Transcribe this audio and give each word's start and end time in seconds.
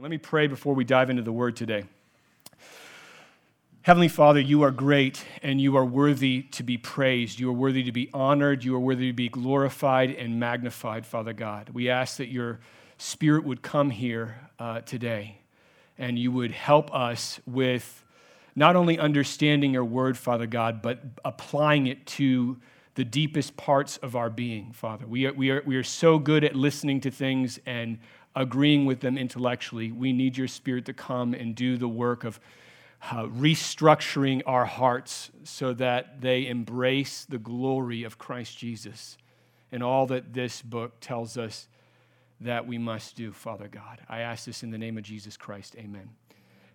Let 0.00 0.10
me 0.10 0.16
pray 0.16 0.46
before 0.46 0.74
we 0.74 0.84
dive 0.84 1.10
into 1.10 1.20
the 1.20 1.32
word 1.32 1.56
today. 1.56 1.84
Heavenly 3.82 4.08
Father, 4.08 4.40
you 4.40 4.62
are 4.62 4.70
great 4.70 5.22
and 5.42 5.60
you 5.60 5.76
are 5.76 5.84
worthy 5.84 6.40
to 6.52 6.62
be 6.62 6.78
praised. 6.78 7.38
You 7.38 7.50
are 7.50 7.54
worthy 7.54 7.82
to 7.82 7.92
be 7.92 8.08
honored. 8.14 8.64
You 8.64 8.74
are 8.76 8.80
worthy 8.80 9.08
to 9.08 9.12
be 9.12 9.28
glorified 9.28 10.12
and 10.12 10.40
magnified, 10.40 11.04
Father 11.04 11.34
God. 11.34 11.68
We 11.74 11.90
ask 11.90 12.16
that 12.16 12.28
your 12.28 12.60
spirit 12.96 13.44
would 13.44 13.60
come 13.60 13.90
here 13.90 14.36
uh, 14.58 14.80
today 14.80 15.36
and 15.98 16.18
you 16.18 16.32
would 16.32 16.52
help 16.52 16.94
us 16.94 17.38
with 17.46 18.02
not 18.56 18.76
only 18.76 18.98
understanding 18.98 19.74
your 19.74 19.84
word, 19.84 20.16
Father 20.16 20.46
God, 20.46 20.80
but 20.80 21.04
applying 21.26 21.88
it 21.88 22.06
to 22.06 22.56
the 22.94 23.04
deepest 23.04 23.56
parts 23.56 23.98
of 23.98 24.16
our 24.16 24.30
being, 24.30 24.72
Father. 24.72 25.06
We 25.06 25.26
are, 25.26 25.32
we, 25.32 25.50
are, 25.50 25.62
we 25.64 25.76
are 25.76 25.84
so 25.84 26.18
good 26.18 26.42
at 26.42 26.56
listening 26.56 27.00
to 27.02 27.10
things 27.10 27.60
and 27.66 27.98
agreeing 28.34 28.86
with 28.86 29.00
them 29.00 29.18
intellectually. 29.18 29.92
We 29.92 30.12
need 30.12 30.36
your 30.36 30.48
spirit 30.48 30.84
to 30.86 30.92
come 30.92 31.34
and 31.34 31.54
do 31.54 31.76
the 31.76 31.88
work 31.88 32.24
of 32.24 32.40
uh, 33.02 33.24
restructuring 33.24 34.42
our 34.46 34.66
hearts 34.66 35.30
so 35.42 35.72
that 35.74 36.20
they 36.20 36.46
embrace 36.46 37.24
the 37.24 37.38
glory 37.38 38.04
of 38.04 38.18
Christ 38.18 38.58
Jesus 38.58 39.16
and 39.72 39.82
all 39.82 40.06
that 40.06 40.32
this 40.32 40.62
book 40.62 41.00
tells 41.00 41.36
us 41.38 41.68
that 42.40 42.66
we 42.66 42.78
must 42.78 43.16
do, 43.16 43.32
Father 43.32 43.68
God. 43.68 44.00
I 44.08 44.20
ask 44.20 44.44
this 44.44 44.62
in 44.62 44.70
the 44.70 44.78
name 44.78 44.96
of 44.98 45.04
Jesus 45.04 45.36
Christ. 45.36 45.76
Amen. 45.78 46.10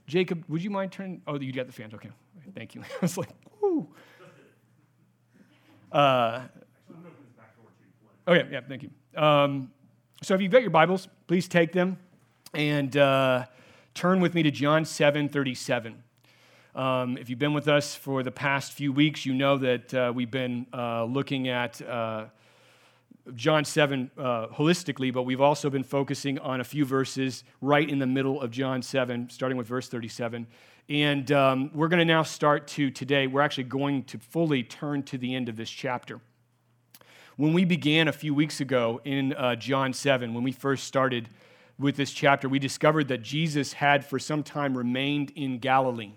Jacob, 0.08 0.44
would 0.48 0.64
you 0.64 0.70
mind 0.70 0.92
turning? 0.92 1.22
Oh, 1.26 1.40
you 1.40 1.52
got 1.52 1.68
the 1.68 1.74
fans. 1.74 1.94
Okay. 1.94 2.12
Thank 2.54 2.76
you. 2.76 2.82
I 3.02 3.02
was 3.02 3.18
like, 3.18 3.30
whoo. 3.62 3.88
Uh, 5.92 6.44
okay, 8.28 8.48
yeah, 8.52 8.62
thank 8.68 8.84
you. 8.84 8.90
Um, 9.16 9.72
so 10.26 10.34
if 10.34 10.42
you've 10.42 10.52
got 10.52 10.64
your 10.64 10.72
Bibles, 10.72 11.08
please 11.28 11.48
take 11.48 11.72
them 11.72 12.00
and 12.52 12.98
uh, 12.98 13.46
turn 13.94 14.20
with 14.22 14.34
me 14.34 14.42
to 14.42 14.50
John 14.50 14.84
7 14.84 15.30
37. 15.30 16.02
Um, 16.74 17.18
if 17.20 17.30
you've 17.30 17.38
been 17.38 17.54
with 17.54 17.68
us 17.68 17.94
for 17.94 18.24
the 18.24 18.32
past 18.32 18.74
few 18.74 18.92
weeks, 18.92 19.24
you 19.24 19.36
know 19.36 19.56
that 19.60 19.94
uh, 19.94 20.12
we've 20.16 20.32
been 20.32 20.66
uh, 20.74 21.04
looking 21.04 21.48
at 21.48 21.80
uh, 21.80 22.26
John 23.36 23.66
7 23.66 24.10
uh, 24.18 24.48
holistically, 24.48 25.14
but 25.14 25.24
we've 25.24 25.42
also 25.42 25.70
been 25.70 25.84
focusing 25.84 26.40
on 26.40 26.60
a 26.60 26.64
few 26.64 26.86
verses 26.86 27.44
right 27.62 27.88
in 27.88 28.00
the 28.00 28.08
middle 28.08 28.42
of 28.42 28.50
John 28.50 28.82
7, 28.82 29.30
starting 29.30 29.60
with 29.60 29.68
verse 29.68 29.90
37. 29.90 30.48
And 30.90 31.32
um, 31.32 31.70
we're 31.72 31.88
going 31.88 32.00
to 32.00 32.06
now 32.06 32.24
start 32.24 32.66
to 32.70 32.90
today, 32.90 33.28
we're 33.28 33.42
actually 33.42 33.66
going 33.66 34.06
to 34.06 34.18
fully 34.18 34.64
turn 34.64 35.04
to 35.04 35.20
the 35.20 35.36
end 35.36 35.50
of 35.50 35.56
this 35.56 35.70
chapter. 35.70 36.20
When 37.38 37.52
we 37.52 37.66
began 37.66 38.08
a 38.08 38.14
few 38.14 38.34
weeks 38.34 38.62
ago 38.62 39.02
in 39.04 39.34
uh, 39.34 39.58
John 39.58 39.92
7, 39.92 40.34
when 40.34 40.42
we 40.42 40.54
first 40.54 40.86
started 40.86 41.28
with 41.78 41.98
this 41.98 42.14
chapter, 42.14 42.48
we 42.48 42.60
discovered 42.60 43.10
that 43.10 43.24
Jesus 43.24 43.74
had 43.74 44.06
for 44.06 44.20
some 44.20 44.42
time 44.42 44.78
remained 44.78 45.34
in 45.36 45.60
Galilee. 45.60 46.14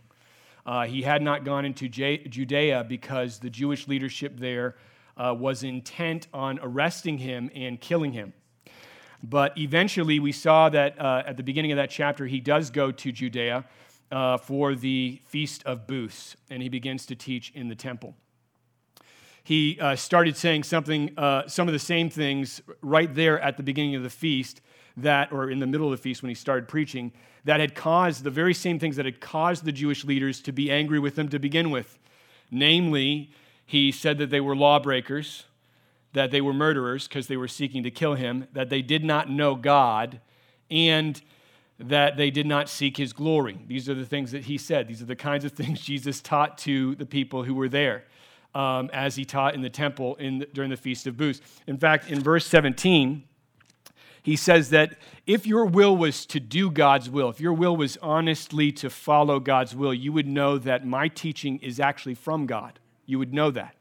Uh, 0.64 0.86
he 0.86 1.02
had 1.02 1.20
not 1.20 1.44
gone 1.44 1.64
into 1.64 1.88
J- 1.88 2.18
Judea 2.18 2.84
because 2.88 3.40
the 3.40 3.50
Jewish 3.50 3.88
leadership 3.88 4.38
there 4.38 4.76
uh, 5.16 5.34
was 5.36 5.64
intent 5.64 6.28
on 6.32 6.60
arresting 6.62 7.18
him 7.18 7.50
and 7.52 7.80
killing 7.80 8.12
him. 8.12 8.32
But 9.20 9.58
eventually, 9.58 10.20
we 10.20 10.30
saw 10.30 10.68
that 10.68 11.00
uh, 11.00 11.24
at 11.26 11.36
the 11.36 11.42
beginning 11.42 11.72
of 11.72 11.76
that 11.78 11.90
chapter, 11.90 12.26
he 12.26 12.38
does 12.38 12.70
go 12.70 12.92
to 12.92 13.10
Judea 13.10 13.64
uh, 14.12 14.36
for 14.36 14.76
the 14.76 15.20
Feast 15.24 15.64
of 15.64 15.88
Booths, 15.88 16.36
and 16.48 16.62
he 16.62 16.68
begins 16.68 17.06
to 17.06 17.16
teach 17.16 17.50
in 17.56 17.66
the 17.66 17.74
temple 17.74 18.14
he 19.48 19.78
uh, 19.80 19.96
started 19.96 20.36
saying 20.36 20.62
something, 20.62 21.10
uh, 21.16 21.48
some 21.48 21.68
of 21.68 21.72
the 21.72 21.78
same 21.78 22.10
things 22.10 22.60
right 22.82 23.14
there 23.14 23.40
at 23.40 23.56
the 23.56 23.62
beginning 23.62 23.94
of 23.94 24.02
the 24.02 24.10
feast 24.10 24.60
that, 24.98 25.32
or 25.32 25.50
in 25.50 25.58
the 25.58 25.66
middle 25.66 25.90
of 25.90 25.92
the 25.92 26.02
feast 26.02 26.20
when 26.20 26.28
he 26.28 26.34
started 26.34 26.68
preaching, 26.68 27.10
that 27.44 27.58
had 27.58 27.74
caused 27.74 28.24
the 28.24 28.30
very 28.30 28.52
same 28.52 28.78
things 28.78 28.96
that 28.96 29.06
had 29.06 29.22
caused 29.22 29.64
the 29.64 29.72
Jewish 29.72 30.04
leaders 30.04 30.42
to 30.42 30.52
be 30.52 30.70
angry 30.70 30.98
with 30.98 31.18
him 31.18 31.30
to 31.30 31.38
begin 31.38 31.70
with. 31.70 31.98
Namely, 32.50 33.30
he 33.64 33.90
said 33.90 34.18
that 34.18 34.28
they 34.28 34.42
were 34.42 34.54
lawbreakers, 34.54 35.44
that 36.12 36.30
they 36.30 36.42
were 36.42 36.52
murderers 36.52 37.08
because 37.08 37.26
they 37.28 37.38
were 37.38 37.48
seeking 37.48 37.82
to 37.84 37.90
kill 37.90 38.16
him, 38.16 38.48
that 38.52 38.68
they 38.68 38.82
did 38.82 39.02
not 39.02 39.30
know 39.30 39.54
God, 39.54 40.20
and 40.70 41.22
that 41.78 42.18
they 42.18 42.30
did 42.30 42.46
not 42.46 42.68
seek 42.68 42.98
his 42.98 43.14
glory. 43.14 43.58
These 43.66 43.88
are 43.88 43.94
the 43.94 44.04
things 44.04 44.30
that 44.32 44.44
he 44.44 44.58
said. 44.58 44.88
These 44.88 45.00
are 45.00 45.06
the 45.06 45.16
kinds 45.16 45.46
of 45.46 45.52
things 45.54 45.80
Jesus 45.80 46.20
taught 46.20 46.58
to 46.58 46.96
the 46.96 47.06
people 47.06 47.44
who 47.44 47.54
were 47.54 47.70
there 47.70 48.04
um, 48.54 48.90
as 48.92 49.16
he 49.16 49.24
taught 49.24 49.54
in 49.54 49.62
the 49.62 49.70
temple 49.70 50.14
in 50.16 50.38
the, 50.38 50.46
during 50.46 50.70
the 50.70 50.76
Feast 50.76 51.06
of 51.06 51.16
Booths. 51.16 51.40
In 51.66 51.78
fact, 51.78 52.10
in 52.10 52.20
verse 52.20 52.46
17, 52.46 53.24
he 54.22 54.36
says 54.36 54.70
that 54.70 54.98
if 55.26 55.46
your 55.46 55.64
will 55.64 55.96
was 55.96 56.26
to 56.26 56.40
do 56.40 56.70
God's 56.70 57.08
will, 57.08 57.30
if 57.30 57.40
your 57.40 57.52
will 57.52 57.76
was 57.76 57.96
honestly 58.02 58.72
to 58.72 58.90
follow 58.90 59.40
God's 59.40 59.74
will, 59.74 59.94
you 59.94 60.12
would 60.12 60.26
know 60.26 60.58
that 60.58 60.86
my 60.86 61.08
teaching 61.08 61.58
is 61.58 61.80
actually 61.80 62.14
from 62.14 62.46
God. 62.46 62.78
You 63.06 63.18
would 63.18 63.32
know 63.32 63.50
that. 63.52 63.74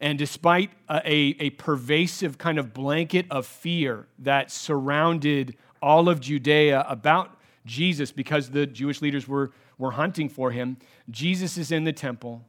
And 0.00 0.18
despite 0.18 0.70
a, 0.88 0.96
a, 1.04 1.36
a, 1.40 1.50
pervasive 1.50 2.38
kind 2.38 2.58
of 2.58 2.72
blanket 2.72 3.26
of 3.30 3.46
fear 3.46 4.06
that 4.20 4.50
surrounded 4.50 5.56
all 5.82 6.08
of 6.08 6.20
Judea 6.20 6.84
about 6.88 7.36
Jesus 7.66 8.12
because 8.12 8.50
the 8.50 8.66
Jewish 8.66 9.02
leaders 9.02 9.26
were, 9.26 9.50
were 9.76 9.92
hunting 9.92 10.28
for 10.28 10.52
him, 10.52 10.76
Jesus 11.10 11.58
is 11.58 11.72
in 11.72 11.84
the 11.84 11.92
temple 11.92 12.44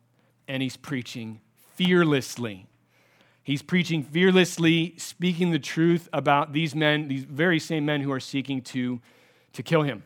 and 0.50 0.64
he's 0.64 0.76
preaching 0.76 1.40
fearlessly. 1.76 2.66
He's 3.44 3.62
preaching 3.62 4.04
fearlessly, 4.04 4.96
speaking 4.98 5.52
the 5.52 5.60
truth 5.60 6.10
about 6.12 6.52
these 6.52 6.76
men, 6.76 7.08
these 7.08 7.24
very 7.24 7.60
same 7.60 7.86
men 7.86 8.02
who 8.02 8.12
are 8.12 8.20
seeking 8.20 8.62
to, 8.64 9.00
to 9.54 9.64
kill 9.64 9.84
him. 9.84 10.04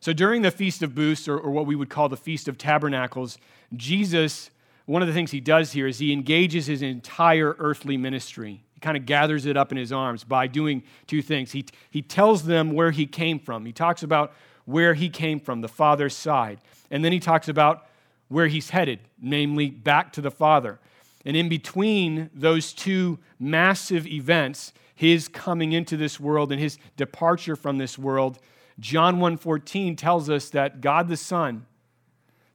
So 0.00 0.12
during 0.12 0.42
the 0.42 0.50
Feast 0.50 0.82
of 0.82 0.94
Booths, 0.94 1.28
or, 1.28 1.38
or 1.38 1.50
what 1.50 1.66
we 1.66 1.76
would 1.76 1.88
call 1.88 2.08
the 2.08 2.16
Feast 2.16 2.48
of 2.48 2.58
Tabernacles, 2.58 3.38
Jesus, 3.74 4.50
one 4.86 5.02
of 5.02 5.08
the 5.08 5.14
things 5.14 5.30
he 5.30 5.40
does 5.40 5.72
here 5.72 5.86
is 5.86 5.98
he 5.98 6.12
engages 6.12 6.66
his 6.66 6.82
entire 6.82 7.56
earthly 7.58 7.96
ministry. 7.96 8.64
He 8.74 8.80
kind 8.80 8.96
of 8.96 9.06
gathers 9.06 9.46
it 9.46 9.56
up 9.56 9.70
in 9.70 9.78
his 9.78 9.92
arms 9.92 10.24
by 10.24 10.46
doing 10.46 10.82
two 11.06 11.22
things. 11.22 11.52
He, 11.52 11.66
he 11.90 12.02
tells 12.02 12.44
them 12.44 12.72
where 12.72 12.90
he 12.90 13.06
came 13.06 13.38
from, 13.38 13.64
he 13.66 13.72
talks 13.72 14.02
about 14.02 14.32
where 14.66 14.94
he 14.94 15.10
came 15.10 15.40
from, 15.40 15.60
the 15.60 15.68
Father's 15.68 16.16
side. 16.16 16.58
And 16.90 17.04
then 17.04 17.12
he 17.12 17.20
talks 17.20 17.48
about 17.48 17.86
where 18.34 18.48
he's 18.48 18.70
headed, 18.70 18.98
namely 19.22 19.70
back 19.70 20.12
to 20.12 20.20
the 20.20 20.30
Father. 20.30 20.80
And 21.24 21.36
in 21.36 21.48
between 21.48 22.30
those 22.34 22.72
two 22.72 23.20
massive 23.38 24.08
events, 24.08 24.72
his 24.92 25.28
coming 25.28 25.70
into 25.70 25.96
this 25.96 26.18
world 26.18 26.50
and 26.50 26.60
his 26.60 26.76
departure 26.96 27.54
from 27.54 27.78
this 27.78 27.96
world, 27.96 28.40
John 28.80 29.20
1:14 29.20 29.94
tells 29.94 30.28
us 30.28 30.50
that 30.50 30.80
God 30.80 31.06
the 31.06 31.16
Son 31.16 31.66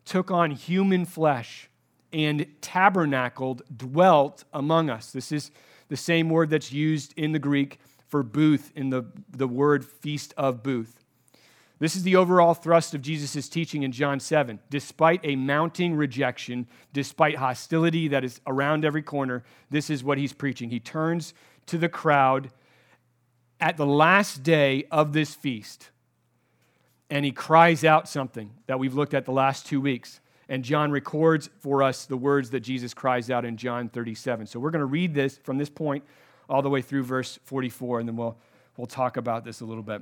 took 0.03 0.29
on 0.29 0.51
human 0.51 1.06
flesh 1.06 1.69
and 2.11 2.46
tabernacled, 2.59 3.61
dwelt 3.73 4.44
among 4.51 4.90
us. 4.90 5.13
This 5.13 5.31
is 5.31 5.50
the 5.88 5.96
same 5.96 6.29
word 6.29 6.50
that's 6.50 6.73
used 6.73 7.13
in 7.16 7.31
the 7.31 7.40
Greek 7.40 7.79
for 8.06 8.22
booth 8.22 8.73
in 8.75 8.90
the, 8.90 9.06
the 9.29 9.47
word 9.47 9.85
feast 9.85 10.34
of 10.35 10.61
booth. 10.61 10.99
This 11.79 11.95
is 11.95 12.03
the 12.03 12.17
overall 12.17 12.53
thrust 12.53 12.94
of 12.94 13.01
Jesus' 13.01 13.47
teaching 13.47 13.84
in 13.84 13.91
John 13.91 14.19
7. 14.19 14.59
Despite 14.69 15.22
a 15.23 15.35
mounting 15.35 15.95
rejection, 15.95 16.67
despite 16.91 17.38
hostility 17.38 18.09
that 18.09 18.23
is 18.23 18.41
around 18.45 18.84
every 18.84 19.01
corner, 19.01 19.44
this 19.69 19.90
is 19.90 20.03
what 20.03 20.17
he's 20.17 20.34
preaching. 20.34 20.69
He 20.69 20.79
turns 20.79 21.34
to 21.67 21.78
the 21.78 21.90
crowd 21.90 22.51
at 23.62 23.78
the 23.78 23.85
last 23.85 24.44
day 24.44 24.85
of 24.91 25.13
this 25.13 25.34
feast 25.34 25.90
and 27.09 27.25
he 27.25 27.31
cries 27.31 27.84
out 27.84 28.07
something 28.07 28.51
that 28.67 28.78
we've 28.78 28.94
looked 28.94 29.13
at 29.13 29.25
the 29.25 29.31
last 29.31 29.66
two 29.66 29.81
weeks. 29.81 30.19
And 30.47 30.63
John 30.63 30.91
records 30.91 31.50
for 31.59 31.84
us 31.84 32.06
the 32.06 32.17
words 32.17 32.50
that 32.51 32.61
Jesus 32.61 32.94
cries 32.94 33.29
out 33.29 33.46
in 33.46 33.57
John 33.57 33.90
37. 33.90 34.47
So 34.47 34.59
we're 34.59 34.72
going 34.72 34.79
to 34.79 34.85
read 34.85 35.13
this 35.13 35.38
from 35.38 35.57
this 35.57 35.69
point 35.69 36.03
all 36.47 36.61
the 36.61 36.69
way 36.69 36.81
through 36.81 37.03
verse 37.03 37.38
44, 37.46 38.00
and 38.00 38.09
then 38.09 38.16
we'll, 38.16 38.38
we'll 38.78 38.88
talk 38.88 39.17
about 39.17 39.44
this 39.44 39.61
a 39.61 39.66
little 39.66 39.84
bit. 39.84 40.01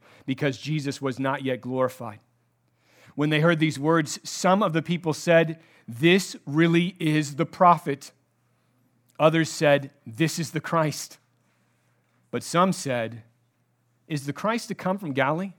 because 0.25 0.57
Jesus 0.57 1.01
was 1.01 1.19
not 1.19 1.43
yet 1.43 1.61
glorified. 1.61 2.19
When 3.15 3.29
they 3.29 3.41
heard 3.41 3.59
these 3.59 3.79
words, 3.79 4.19
some 4.23 4.63
of 4.63 4.73
the 4.73 4.81
people 4.81 5.13
said, 5.13 5.59
This 5.87 6.35
really 6.45 6.95
is 6.99 7.35
the 7.35 7.45
prophet. 7.45 8.11
Others 9.19 9.49
said, 9.49 9.91
This 10.05 10.39
is 10.39 10.51
the 10.51 10.61
Christ. 10.61 11.19
But 12.31 12.43
some 12.43 12.71
said, 12.73 13.23
Is 14.07 14.25
the 14.25 14.33
Christ 14.33 14.69
to 14.69 14.75
come 14.75 14.97
from 14.97 15.13
Galilee? 15.13 15.53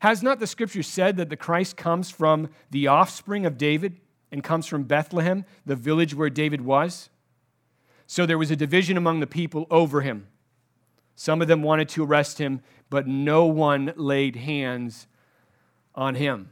Has 0.00 0.22
not 0.22 0.40
the 0.40 0.46
scripture 0.46 0.82
said 0.82 1.16
that 1.16 1.30
the 1.30 1.36
Christ 1.36 1.76
comes 1.76 2.10
from 2.10 2.50
the 2.70 2.88
offspring 2.88 3.46
of 3.46 3.56
David 3.56 4.00
and 4.32 4.42
comes 4.42 4.66
from 4.66 4.82
Bethlehem, 4.82 5.44
the 5.64 5.76
village 5.76 6.14
where 6.14 6.28
David 6.28 6.62
was? 6.62 7.08
So 8.08 8.26
there 8.26 8.36
was 8.36 8.50
a 8.50 8.56
division 8.56 8.96
among 8.96 9.20
the 9.20 9.26
people 9.26 9.66
over 9.70 10.00
him. 10.00 10.26
Some 11.14 11.42
of 11.42 11.48
them 11.48 11.62
wanted 11.62 11.88
to 11.90 12.04
arrest 12.04 12.38
him, 12.38 12.60
but 12.90 13.06
no 13.06 13.46
one 13.46 13.92
laid 13.96 14.36
hands 14.36 15.06
on 15.94 16.14
him. 16.14 16.50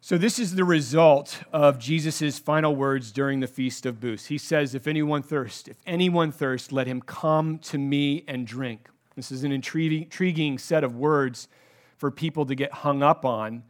So, 0.00 0.18
this 0.18 0.40
is 0.40 0.56
the 0.56 0.64
result 0.64 1.44
of 1.52 1.78
Jesus' 1.78 2.40
final 2.40 2.74
words 2.74 3.12
during 3.12 3.38
the 3.38 3.46
Feast 3.46 3.86
of 3.86 4.00
Booths. 4.00 4.26
He 4.26 4.36
says, 4.36 4.74
If 4.74 4.88
anyone 4.88 5.22
thirst, 5.22 5.68
if 5.68 5.76
anyone 5.86 6.32
thirst, 6.32 6.72
let 6.72 6.88
him 6.88 7.00
come 7.00 7.58
to 7.60 7.78
me 7.78 8.24
and 8.26 8.44
drink. 8.44 8.88
This 9.14 9.30
is 9.30 9.44
an 9.44 9.52
intriguing 9.52 10.58
set 10.58 10.82
of 10.82 10.96
words 10.96 11.46
for 11.98 12.10
people 12.10 12.44
to 12.46 12.56
get 12.56 12.72
hung 12.72 13.00
up 13.00 13.24
on 13.24 13.62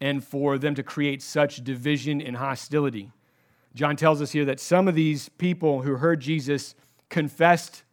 and 0.00 0.24
for 0.24 0.58
them 0.58 0.74
to 0.74 0.82
create 0.82 1.22
such 1.22 1.62
division 1.62 2.20
and 2.20 2.36
hostility. 2.36 3.12
John 3.74 3.94
tells 3.94 4.20
us 4.20 4.32
here 4.32 4.44
that 4.46 4.58
some 4.58 4.88
of 4.88 4.96
these 4.96 5.28
people 5.28 5.82
who 5.82 5.96
heard 5.96 6.20
Jesus 6.20 6.74
confessed 7.10 7.84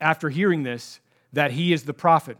after 0.00 0.30
hearing 0.30 0.62
this 0.62 1.00
that 1.32 1.52
he 1.52 1.72
is 1.72 1.84
the 1.84 1.94
prophet 1.94 2.38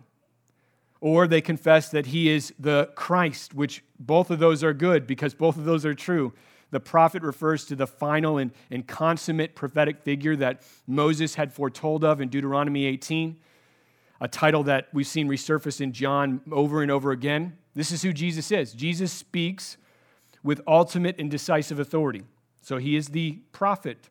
or 1.01 1.27
they 1.27 1.41
confess 1.41 1.91
that 1.91 2.07
he 2.07 2.29
is 2.29 2.53
the 2.59 2.91
Christ, 2.95 3.55
which 3.55 3.85
both 3.99 4.31
of 4.31 4.39
those 4.39 4.65
are 4.65 4.73
good 4.73 5.07
because 5.07 5.35
both 5.35 5.57
of 5.57 5.65
those 5.65 5.85
are 5.85 5.95
true. 5.95 6.33
The 6.71 6.81
prophet 6.81 7.23
refers 7.23 7.65
to 7.67 7.77
the 7.77 7.87
final 7.87 8.39
and, 8.39 8.51
and 8.71 8.87
consummate 8.87 9.55
prophetic 9.55 10.03
figure 10.03 10.35
that 10.37 10.63
Moses 10.87 11.35
had 11.37 11.53
foretold 11.53 12.05
of 12.05 12.21
in 12.21 12.29
Deuteronomy 12.29 12.87
18, 12.87 13.37
a 14.21 14.29
title 14.29 14.65
that 14.65 14.89
we've 14.93 15.07
seen 15.07 15.29
resurface 15.29 15.81
in 15.81 15.93
John 15.93 16.41
over 16.51 16.83
and 16.83 16.91
over 16.91 17.13
again. 17.13 17.57
This 17.75 17.93
is 17.93 18.03
who 18.03 18.13
Jesus 18.13 18.51
is. 18.51 18.73
Jesus 18.73 19.13
speaks 19.13 19.77
with 20.43 20.61
ultimate 20.67 21.21
and 21.21 21.31
decisive 21.31 21.79
authority. 21.79 22.23
So 22.63 22.79
he 22.79 22.97
is 22.97 23.09
the 23.09 23.39
prophet, 23.53 24.09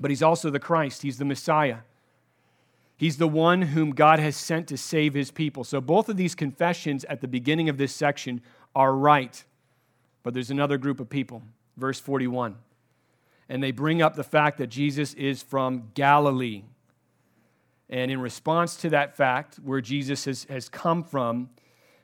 but 0.00 0.10
he's 0.10 0.22
also 0.22 0.48
the 0.48 0.60
Christ, 0.60 1.02
he's 1.02 1.18
the 1.18 1.24
Messiah. 1.24 1.78
He's 3.02 3.16
the 3.16 3.26
one 3.26 3.62
whom 3.62 3.90
God 3.90 4.20
has 4.20 4.36
sent 4.36 4.68
to 4.68 4.76
save 4.76 5.12
his 5.12 5.32
people. 5.32 5.64
So 5.64 5.80
both 5.80 6.08
of 6.08 6.16
these 6.16 6.36
confessions 6.36 7.04
at 7.06 7.20
the 7.20 7.26
beginning 7.26 7.68
of 7.68 7.76
this 7.76 7.92
section 7.92 8.40
are 8.76 8.94
right. 8.94 9.42
But 10.22 10.34
there's 10.34 10.52
another 10.52 10.78
group 10.78 11.00
of 11.00 11.10
people. 11.10 11.42
Verse 11.76 11.98
41. 11.98 12.54
And 13.48 13.60
they 13.60 13.72
bring 13.72 14.02
up 14.02 14.14
the 14.14 14.22
fact 14.22 14.58
that 14.58 14.68
Jesus 14.68 15.14
is 15.14 15.42
from 15.42 15.88
Galilee. 15.94 16.62
And 17.90 18.08
in 18.08 18.20
response 18.20 18.76
to 18.76 18.90
that 18.90 19.16
fact, 19.16 19.56
where 19.56 19.80
Jesus 19.80 20.26
has, 20.26 20.44
has 20.44 20.68
come 20.68 21.02
from, 21.02 21.50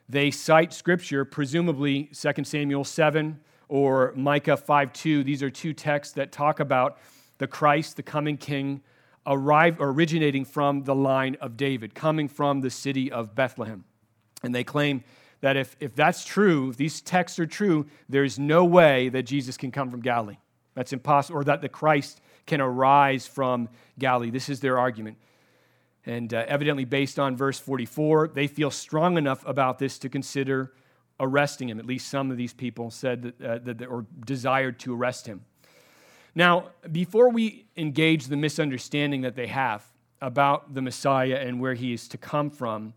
they 0.09 0.31
cite 0.31 0.73
scripture, 0.73 1.23
presumably 1.23 2.09
2 2.13 2.43
Samuel 2.43 2.83
7 2.83 3.39
or 3.69 4.11
Micah 4.17 4.57
5 4.57 4.91
2. 4.91 5.23
These 5.23 5.43
are 5.43 5.49
two 5.49 5.71
texts 5.71 6.13
that 6.15 6.33
talk 6.33 6.59
about 6.59 6.97
the 7.37 7.47
Christ, 7.47 7.95
the 7.95 8.03
coming 8.03 8.35
king, 8.35 8.81
arrive, 9.25 9.77
originating 9.79 10.45
from 10.45 10.83
the 10.83 10.95
line 10.95 11.37
of 11.41 11.57
David, 11.57 11.93
coming 11.93 12.27
from 12.27 12.61
the 12.61 12.69
city 12.69 13.11
of 13.11 13.35
Bethlehem. 13.35 13.83
And 14.43 14.53
they 14.53 14.63
claim 14.63 15.03
that 15.41 15.57
if, 15.57 15.75
if 15.79 15.95
that's 15.95 16.25
true, 16.25 16.69
if 16.69 16.77
these 16.77 17.01
texts 17.01 17.39
are 17.39 17.47
true, 17.47 17.85
there's 18.07 18.37
no 18.37 18.65
way 18.65 19.09
that 19.09 19.23
Jesus 19.23 19.57
can 19.57 19.71
come 19.71 19.89
from 19.89 20.01
Galilee. 20.01 20.37
That's 20.75 20.93
impossible, 20.93 21.39
or 21.39 21.43
that 21.45 21.61
the 21.61 21.69
Christ 21.69 22.21
can 22.45 22.61
arise 22.61 23.27
from 23.27 23.69
Galilee. 23.97 24.29
This 24.29 24.49
is 24.49 24.59
their 24.59 24.77
argument. 24.77 25.17
And 26.05 26.33
uh, 26.33 26.45
evidently, 26.47 26.85
based 26.85 27.19
on 27.19 27.35
verse 27.35 27.59
44, 27.59 28.29
they 28.29 28.47
feel 28.47 28.71
strong 28.71 29.17
enough 29.17 29.45
about 29.45 29.79
this 29.79 29.99
to 29.99 30.09
consider 30.09 30.73
arresting 31.19 31.69
him. 31.69 31.79
At 31.79 31.85
least 31.85 32.07
some 32.07 32.31
of 32.31 32.37
these 32.37 32.53
people 32.53 32.91
said 32.91 33.21
that, 33.23 33.41
uh, 33.41 33.59
that 33.63 33.85
or 33.85 34.05
desired 34.25 34.79
to 34.79 34.95
arrest 34.95 35.27
him. 35.27 35.41
Now, 36.35 36.69
before 36.91 37.29
we 37.29 37.65
engage 37.75 38.27
the 38.27 38.37
misunderstanding 38.37 39.21
that 39.21 39.35
they 39.35 39.47
have 39.47 39.83
about 40.21 40.73
the 40.73 40.81
Messiah 40.81 41.35
and 41.35 41.59
where 41.59 41.73
he 41.73 41.93
is 41.93 42.07
to 42.09 42.17
come 42.17 42.49
from, 42.49 42.93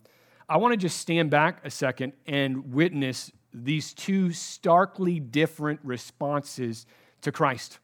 I 0.48 0.56
want 0.58 0.72
to 0.72 0.76
just 0.76 0.98
stand 0.98 1.30
back 1.30 1.64
a 1.64 1.70
second 1.70 2.12
and 2.26 2.72
witness 2.72 3.30
these 3.54 3.94
two 3.94 4.32
starkly 4.32 5.20
different 5.20 5.80
responses 5.82 6.86
to 7.22 7.32
Christ. 7.32 7.78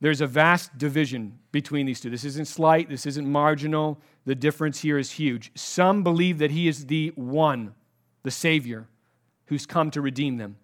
There's 0.00 0.20
a 0.20 0.26
vast 0.26 0.78
division 0.78 1.38
between 1.50 1.86
these 1.86 2.00
two. 2.00 2.10
This 2.10 2.24
isn't 2.24 2.46
slight, 2.46 2.88
this 2.88 3.04
isn't 3.04 3.26
marginal. 3.26 4.00
The 4.26 4.34
difference 4.34 4.80
here 4.80 4.98
is 4.98 5.12
huge. 5.12 5.50
Some 5.54 6.02
believe 6.02 6.38
that 6.38 6.50
he 6.50 6.68
is 6.68 6.86
the 6.86 7.12
one, 7.16 7.74
the 8.22 8.30
Savior, 8.30 8.86
who's 9.46 9.66
come 9.66 9.90
to 9.90 10.00
redeem 10.00 10.36
them 10.36 10.56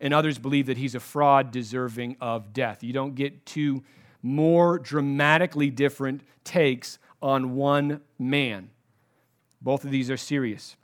and 0.00 0.14
others 0.14 0.38
believe 0.38 0.66
that 0.66 0.76
he's 0.76 0.94
a 0.94 1.00
fraud 1.00 1.50
deserving 1.50 2.16
of 2.20 2.52
death. 2.52 2.82
You 2.82 2.92
don't 2.92 3.14
get 3.14 3.44
two 3.46 3.82
more 4.22 4.78
dramatically 4.78 5.70
different 5.70 6.22
takes 6.44 6.98
on 7.20 7.54
one 7.54 8.00
man. 8.18 8.70
Both 9.60 9.84
of 9.84 9.90
these 9.90 10.10
are 10.10 10.16
serious. 10.16 10.76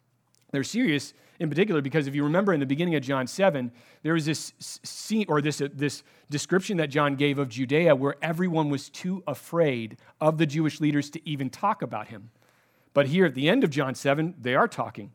They're 0.51 0.65
serious 0.65 1.15
in 1.41 1.49
particular 1.49 1.81
because 1.81 2.07
if 2.07 2.15
you 2.15 2.25
remember 2.25 2.53
in 2.53 2.61
the 2.61 2.67
beginning 2.67 2.95
of 2.95 3.03
John 3.03 3.27
7, 3.27 3.73
there 4.03 4.15
was 4.15 4.27
this 4.27 4.53
scene 4.59 5.27
or 5.29 5.41
this, 5.41 5.61
uh, 5.61 5.69
this 5.73 6.03
description 6.31 6.77
that 6.79 6.89
John 6.89 7.17
gave 7.17 7.39
of 7.39 7.49
Judea 7.49 7.95
where 7.95 8.17
everyone 8.23 8.69
was 8.69 8.89
too 8.89 9.23
afraid 9.27 9.97
of 10.21 10.39
the 10.39 10.47
Jewish 10.47 10.81
leaders 10.81 11.11
to 11.11 11.29
even 11.29 11.51
talk 11.51 11.83
about 11.83 12.09
him. 12.09 12.31
But 12.93 13.09
here 13.09 13.27
at 13.27 13.35
the 13.35 13.49
end 13.49 13.65
of 13.65 13.71
John 13.71 13.95
7, 13.95 14.35
they 14.41 14.55
are 14.55 14.69
talking. 14.69 15.11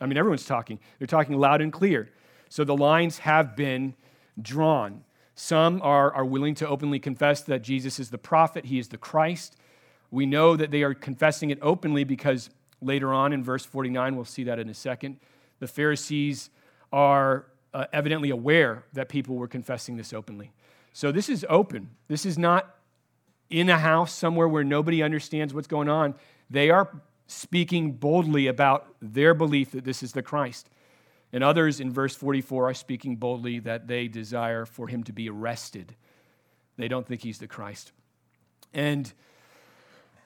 I 0.00 0.06
mean, 0.06 0.18
everyone's 0.18 0.44
talking. 0.44 0.80
They're 0.98 1.06
talking 1.06 1.38
loud 1.38 1.60
and 1.60 1.72
clear. 1.72 2.10
So 2.54 2.62
the 2.62 2.76
lines 2.76 3.18
have 3.18 3.56
been 3.56 3.94
drawn. 4.40 5.02
Some 5.34 5.82
are, 5.82 6.14
are 6.14 6.24
willing 6.24 6.54
to 6.54 6.68
openly 6.68 7.00
confess 7.00 7.40
that 7.40 7.62
Jesus 7.62 7.98
is 7.98 8.10
the 8.10 8.16
prophet, 8.16 8.66
he 8.66 8.78
is 8.78 8.86
the 8.86 8.96
Christ. 8.96 9.56
We 10.12 10.24
know 10.24 10.54
that 10.54 10.70
they 10.70 10.84
are 10.84 10.94
confessing 10.94 11.50
it 11.50 11.58
openly 11.60 12.04
because 12.04 12.50
later 12.80 13.12
on 13.12 13.32
in 13.32 13.42
verse 13.42 13.64
49, 13.64 14.14
we'll 14.14 14.24
see 14.24 14.44
that 14.44 14.60
in 14.60 14.68
a 14.68 14.74
second, 14.74 15.16
the 15.58 15.66
Pharisees 15.66 16.50
are 16.92 17.46
uh, 17.72 17.86
evidently 17.92 18.30
aware 18.30 18.84
that 18.92 19.08
people 19.08 19.34
were 19.34 19.48
confessing 19.48 19.96
this 19.96 20.12
openly. 20.12 20.52
So 20.92 21.10
this 21.10 21.28
is 21.28 21.44
open. 21.48 21.90
This 22.06 22.24
is 22.24 22.38
not 22.38 22.76
in 23.50 23.68
a 23.68 23.78
house 23.78 24.12
somewhere 24.12 24.46
where 24.46 24.62
nobody 24.62 25.02
understands 25.02 25.52
what's 25.52 25.66
going 25.66 25.88
on. 25.88 26.14
They 26.48 26.70
are 26.70 27.02
speaking 27.26 27.94
boldly 27.94 28.46
about 28.46 28.94
their 29.02 29.34
belief 29.34 29.72
that 29.72 29.84
this 29.84 30.04
is 30.04 30.12
the 30.12 30.22
Christ. 30.22 30.68
And 31.34 31.42
others 31.42 31.80
in 31.80 31.90
verse 31.90 32.14
44 32.14 32.70
are 32.70 32.74
speaking 32.74 33.16
boldly 33.16 33.58
that 33.58 33.88
they 33.88 34.06
desire 34.06 34.64
for 34.64 34.86
him 34.86 35.02
to 35.02 35.12
be 35.12 35.28
arrested. 35.28 35.96
They 36.76 36.86
don't 36.86 37.04
think 37.04 37.22
he's 37.22 37.38
the 37.38 37.48
Christ. 37.48 37.90
And 38.72 39.12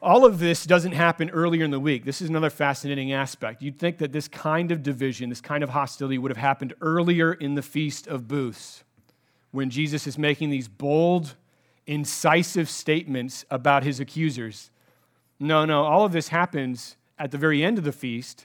all 0.03 0.27
of 0.27 0.39
this 0.39 0.67
doesn't 0.67 0.93
happen 0.93 1.31
earlier 1.31 1.65
in 1.65 1.71
the 1.71 1.81
week. 1.81 2.05
This 2.05 2.21
is 2.21 2.29
another 2.29 2.51
fascinating 2.51 3.15
aspect. 3.15 3.63
You'd 3.63 3.79
think 3.79 3.97
that 3.99 4.13
this 4.13 4.29
kind 4.29 4.71
of 4.71 4.83
division, 4.83 5.31
this 5.31 5.41
kind 5.41 5.65
of 5.65 5.71
hostility 5.71 6.19
would 6.19 6.31
have 6.31 6.37
happened 6.37 6.75
earlier 6.83 7.33
in 7.33 7.55
the 7.55 7.63
Feast 7.63 8.07
of 8.07 8.29
Booths 8.29 8.85
when 9.51 9.71
Jesus 9.71 10.07
is 10.07 10.19
making 10.19 10.51
these 10.51 10.69
bold, 10.69 11.37
incisive 11.87 12.69
statements 12.69 13.47
about 13.51 13.83
his 13.83 13.99
accusers. 13.99 14.71
No, 15.41 15.65
no, 15.65 15.85
all 15.85 16.05
of 16.05 16.13
this 16.13 16.29
happens 16.29 16.97
at 17.19 17.31
the 17.31 17.39
very 17.39 17.65
end 17.65 17.79
of 17.79 17.85
the 17.85 17.93
feast 17.93 18.45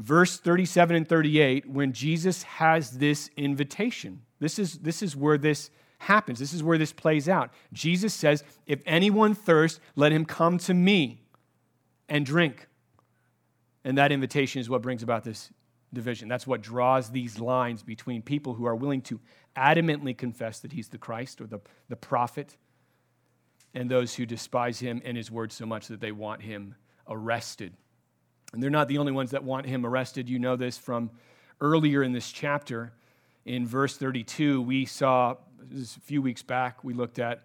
verse 0.00 0.38
37 0.38 0.96
and 0.96 1.08
38 1.08 1.68
when 1.68 1.92
Jesus 1.92 2.42
has 2.44 2.92
this 2.92 3.30
invitation. 3.36 4.22
This 4.40 4.58
is, 4.58 4.78
this 4.78 5.02
is 5.02 5.14
where 5.14 5.38
this 5.38 5.70
happens. 5.98 6.38
This 6.38 6.54
is 6.54 6.62
where 6.62 6.78
this 6.78 6.92
plays 6.92 7.28
out. 7.28 7.52
Jesus 7.72 8.14
says, 8.14 8.42
If 8.66 8.80
anyone 8.86 9.34
thirst, 9.34 9.80
let 9.96 10.12
him 10.12 10.24
come 10.24 10.58
to 10.58 10.74
me 10.74 11.22
and 12.08 12.24
drink. 12.24 12.66
And 13.84 13.98
that 13.98 14.10
invitation 14.10 14.60
is 14.60 14.70
what 14.70 14.82
brings 14.82 15.02
about 15.02 15.24
this 15.24 15.50
division. 15.92 16.28
That's 16.28 16.46
what 16.46 16.62
draws 16.62 17.10
these 17.10 17.38
lines 17.38 17.82
between 17.82 18.22
people 18.22 18.54
who 18.54 18.64
are 18.64 18.76
willing 18.76 19.02
to 19.02 19.20
adamantly 19.56 20.16
confess 20.16 20.60
that 20.60 20.72
he's 20.72 20.88
the 20.88 20.98
Christ 20.98 21.40
or 21.40 21.46
the, 21.46 21.60
the 21.88 21.96
prophet 21.96 22.56
and 23.74 23.90
those 23.90 24.14
who 24.14 24.24
despise 24.24 24.80
him 24.80 25.02
and 25.04 25.16
his 25.16 25.30
word 25.30 25.52
so 25.52 25.66
much 25.66 25.88
that 25.88 26.00
they 26.00 26.12
want 26.12 26.42
him 26.42 26.74
arrested. 27.08 27.74
And 28.52 28.62
they're 28.62 28.70
not 28.70 28.88
the 28.88 28.98
only 28.98 29.12
ones 29.12 29.30
that 29.30 29.44
want 29.44 29.66
him 29.66 29.86
arrested. 29.86 30.28
You 30.28 30.38
know 30.38 30.56
this 30.56 30.76
from 30.76 31.10
earlier 31.60 32.02
in 32.02 32.12
this 32.12 32.30
chapter. 32.32 32.92
In 33.44 33.66
verse 33.66 33.96
32, 33.96 34.60
we 34.62 34.84
saw, 34.84 35.36
a 35.74 35.84
few 36.02 36.20
weeks 36.20 36.42
back, 36.42 36.82
we 36.82 36.92
looked 36.92 37.18
at 37.18 37.44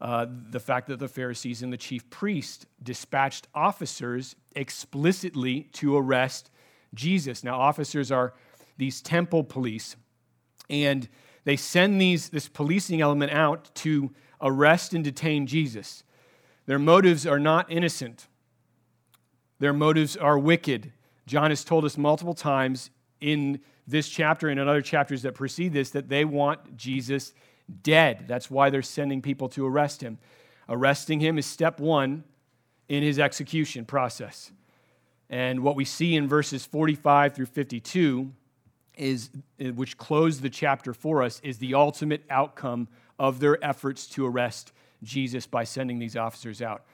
uh, 0.00 0.26
the 0.50 0.60
fact 0.60 0.88
that 0.88 0.98
the 0.98 1.08
Pharisees 1.08 1.62
and 1.62 1.72
the 1.72 1.76
chief 1.76 2.08
priest 2.10 2.66
dispatched 2.82 3.48
officers 3.54 4.36
explicitly 4.54 5.62
to 5.72 5.96
arrest 5.96 6.50
Jesus. 6.94 7.42
Now, 7.42 7.58
officers 7.58 8.10
are 8.10 8.34
these 8.76 9.00
temple 9.00 9.42
police, 9.42 9.96
and 10.68 11.08
they 11.44 11.56
send 11.56 12.00
these, 12.00 12.28
this 12.28 12.48
policing 12.48 13.00
element 13.00 13.32
out 13.32 13.74
to 13.76 14.12
arrest 14.40 14.92
and 14.92 15.02
detain 15.02 15.46
Jesus. 15.46 16.04
Their 16.66 16.78
motives 16.78 17.26
are 17.26 17.38
not 17.38 17.70
innocent. 17.70 18.26
Their 19.58 19.72
motives 19.72 20.16
are 20.16 20.38
wicked. 20.38 20.92
John 21.26 21.50
has 21.50 21.64
told 21.64 21.84
us 21.84 21.96
multiple 21.96 22.34
times 22.34 22.90
in 23.20 23.60
this 23.86 24.08
chapter 24.08 24.48
and 24.48 24.60
in 24.60 24.68
other 24.68 24.82
chapters 24.82 25.22
that 25.22 25.34
precede 25.34 25.72
this 25.72 25.90
that 25.90 26.08
they 26.08 26.24
want 26.24 26.76
Jesus 26.76 27.32
dead. 27.82 28.24
That's 28.28 28.50
why 28.50 28.70
they're 28.70 28.82
sending 28.82 29.22
people 29.22 29.48
to 29.50 29.66
arrest 29.66 30.02
him. 30.02 30.18
Arresting 30.68 31.20
him 31.20 31.38
is 31.38 31.46
step 31.46 31.80
one 31.80 32.24
in 32.88 33.02
his 33.02 33.18
execution 33.18 33.84
process. 33.84 34.52
And 35.30 35.62
what 35.62 35.74
we 35.74 35.84
see 35.84 36.14
in 36.14 36.28
verses 36.28 36.64
45 36.64 37.34
through 37.34 37.46
52 37.46 38.32
is 38.96 39.30
eh, 39.58 39.70
which 39.70 39.98
close 39.98 40.40
the 40.40 40.50
chapter 40.50 40.94
for 40.94 41.22
us 41.22 41.40
is 41.42 41.58
the 41.58 41.74
ultimate 41.74 42.22
outcome 42.30 42.88
of 43.18 43.40
their 43.40 43.62
efforts 43.64 44.06
to 44.06 44.26
arrest 44.26 44.72
Jesus 45.02 45.46
by 45.46 45.64
sending 45.64 45.98
these 45.98 46.16
officers 46.16 46.62
out. 46.62 46.84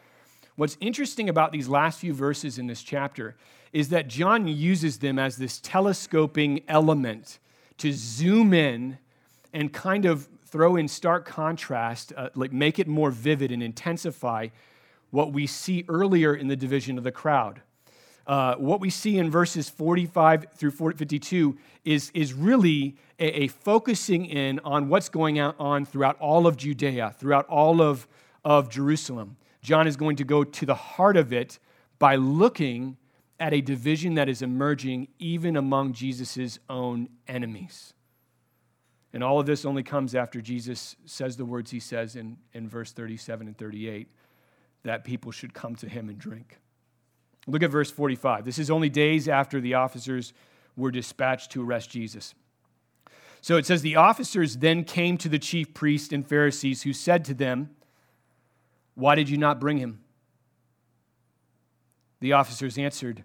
What's 0.57 0.77
interesting 0.81 1.29
about 1.29 1.51
these 1.53 1.69
last 1.69 1.99
few 2.01 2.13
verses 2.13 2.59
in 2.59 2.67
this 2.67 2.83
chapter 2.83 3.37
is 3.73 3.89
that 3.89 4.09
John 4.09 4.47
uses 4.47 4.99
them 4.99 5.19
as 5.19 5.37
this 5.37 5.59
telescoping 5.61 6.63
element 6.69 7.39
to 7.79 7.93
zoom 7.93 8.53
in 8.53 8.99
and 9.55 9.73
kind 9.73 10.05
of 10.05 10.29
throw 10.45 10.77
in 10.77 10.89
stark 10.89 11.25
contrast, 11.25 12.13
uh, 12.15 12.29
like 12.35 12.53
make 12.53 12.79
it 12.79 12.87
more 12.87 13.11
vivid 13.11 13.51
and 13.51 13.63
intensify 13.63 14.49
what 15.11 15.33
we 15.33 15.47
see 15.47 15.85
earlier 15.89 16.35
in 16.35 16.49
the 16.49 16.57
division 16.57 16.99
of 16.99 17.05
the 17.05 17.13
crowd. 17.13 17.63
Uh, 18.27 18.55
what 18.57 18.79
we 18.79 18.91
see 18.91 19.19
in 19.19 19.31
verses 19.31 19.71
45 19.71 20.47
through 20.55 20.71
52 20.71 21.57
is, 21.85 22.11
is 22.15 22.35
really 22.35 22.97
a, 23.19 23.45
a, 23.45 23.49
focusing 23.49 24.27
in 24.27 24.61
on 24.61 24.89
what's 24.89 25.09
going 25.09 25.41
on 25.41 25.85
throughout 25.85 26.17
all 26.21 26.47
of 26.47 26.57
Judea, 26.57 27.15
throughout 27.19 27.47
all 27.49 27.83
of, 27.83 28.07
of 28.45 28.71
Jerusalem. 28.71 29.37
John 29.63 29.87
is 29.87 29.97
going 29.97 30.17
to 30.17 30.25
go 30.25 30.45
to 30.45 30.67
the 30.67 30.75
heart 30.75 31.17
of 31.17 31.33
it 31.33 31.59
by 31.99 32.17
looking 32.17 32.97
at 33.39 33.53
a 33.53 33.61
division 33.61 34.15
that 34.15 34.29
is 34.29 34.43
emerging 34.43 35.09
even 35.19 35.57
among 35.57 35.93
Jesus' 35.93 36.59
own 36.69 37.09
enemies. 37.27 37.95
And 39.13 39.23
all 39.23 39.39
of 39.39 39.47
this 39.47 39.65
only 39.65 39.83
comes 39.83 40.15
after 40.15 40.41
Jesus 40.41 40.97
says 41.05 41.37
the 41.37 41.45
words 41.45 41.71
he 41.71 41.81
says 41.81 42.17
in, 42.17 42.39
in 42.53 42.69
verse 42.69 42.93
37 42.93 43.47
and 43.47 43.59
38 43.59 44.09
that 44.85 45.05
people 45.05 45.31
should 45.31 45.55
come 45.55 45.77
to 45.77 45.89
him 45.89 46.09
and 46.09 46.19
drink. 46.19 46.59
Look 47.47 47.63
at 47.63 47.71
verse 47.71 47.91
45. 47.91 48.45
This 48.45 48.59
is 48.59 48.71
only 48.71 48.89
days 48.89 49.29
after 49.29 49.61
the 49.61 49.75
officers 49.75 50.33
were 50.77 50.91
dispatched 50.91 51.53
to 51.53 51.63
arrest 51.63 51.91
Jesus. 51.91 52.35
So 53.41 53.57
it 53.57 53.67
says, 53.67 53.83
The 53.83 53.97
officers 53.97 54.57
then 54.59 54.85
came 54.85 55.19
to 55.19 55.29
the 55.29 55.39
chief 55.39 55.75
priests 55.75 56.13
and 56.13 56.27
Pharisees, 56.27 56.83
who 56.83 56.93
said 56.93 57.25
to 57.27 57.35
them, 57.35 57.71
why 58.95 59.15
did 59.15 59.29
you 59.29 59.39
not 59.39 59.61
bring 59.61 59.79
him? 59.79 60.01
The 62.21 62.33
officers 62.33 62.79
answered, 62.79 63.25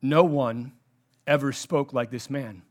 No 0.00 0.22
one 0.22 0.72
ever 1.26 1.52
spoke 1.52 1.92
like 1.92 2.10
this 2.10 2.30
man. 2.30 2.62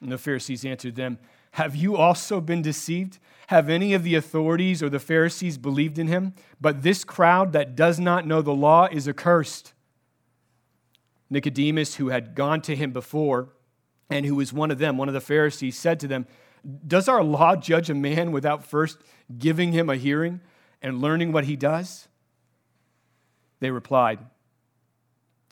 And 0.00 0.12
the 0.12 0.18
Pharisees 0.18 0.64
answered 0.64 0.96
them, 0.96 1.18
Have 1.52 1.74
you 1.74 1.96
also 1.96 2.40
been 2.40 2.62
deceived? 2.62 3.18
Have 3.46 3.70
any 3.70 3.94
of 3.94 4.02
the 4.02 4.16
authorities 4.16 4.82
or 4.82 4.90
the 4.90 4.98
Pharisees 4.98 5.56
believed 5.56 5.98
in 5.98 6.08
him? 6.08 6.34
But 6.60 6.82
this 6.82 7.04
crowd 7.04 7.52
that 7.52 7.76
does 7.76 7.98
not 7.98 8.26
know 8.26 8.42
the 8.42 8.52
law 8.52 8.88
is 8.90 9.08
accursed. 9.08 9.72
Nicodemus, 11.30 11.96
who 11.96 12.08
had 12.08 12.34
gone 12.34 12.60
to 12.62 12.76
him 12.76 12.92
before, 12.92 13.48
and 14.10 14.26
who 14.26 14.36
was 14.36 14.52
one 14.52 14.70
of 14.70 14.78
them, 14.78 14.98
one 14.98 15.08
of 15.08 15.14
the 15.14 15.20
Pharisees, 15.20 15.76
said 15.78 15.98
to 16.00 16.08
them, 16.08 16.26
does 16.86 17.08
our 17.08 17.22
law 17.22 17.56
judge 17.56 17.90
a 17.90 17.94
man 17.94 18.32
without 18.32 18.64
first 18.64 18.98
giving 19.38 19.72
him 19.72 19.88
a 19.88 19.96
hearing 19.96 20.40
and 20.82 21.00
learning 21.00 21.32
what 21.32 21.44
he 21.44 21.56
does? 21.56 22.08
They 23.60 23.70
replied, 23.70 24.18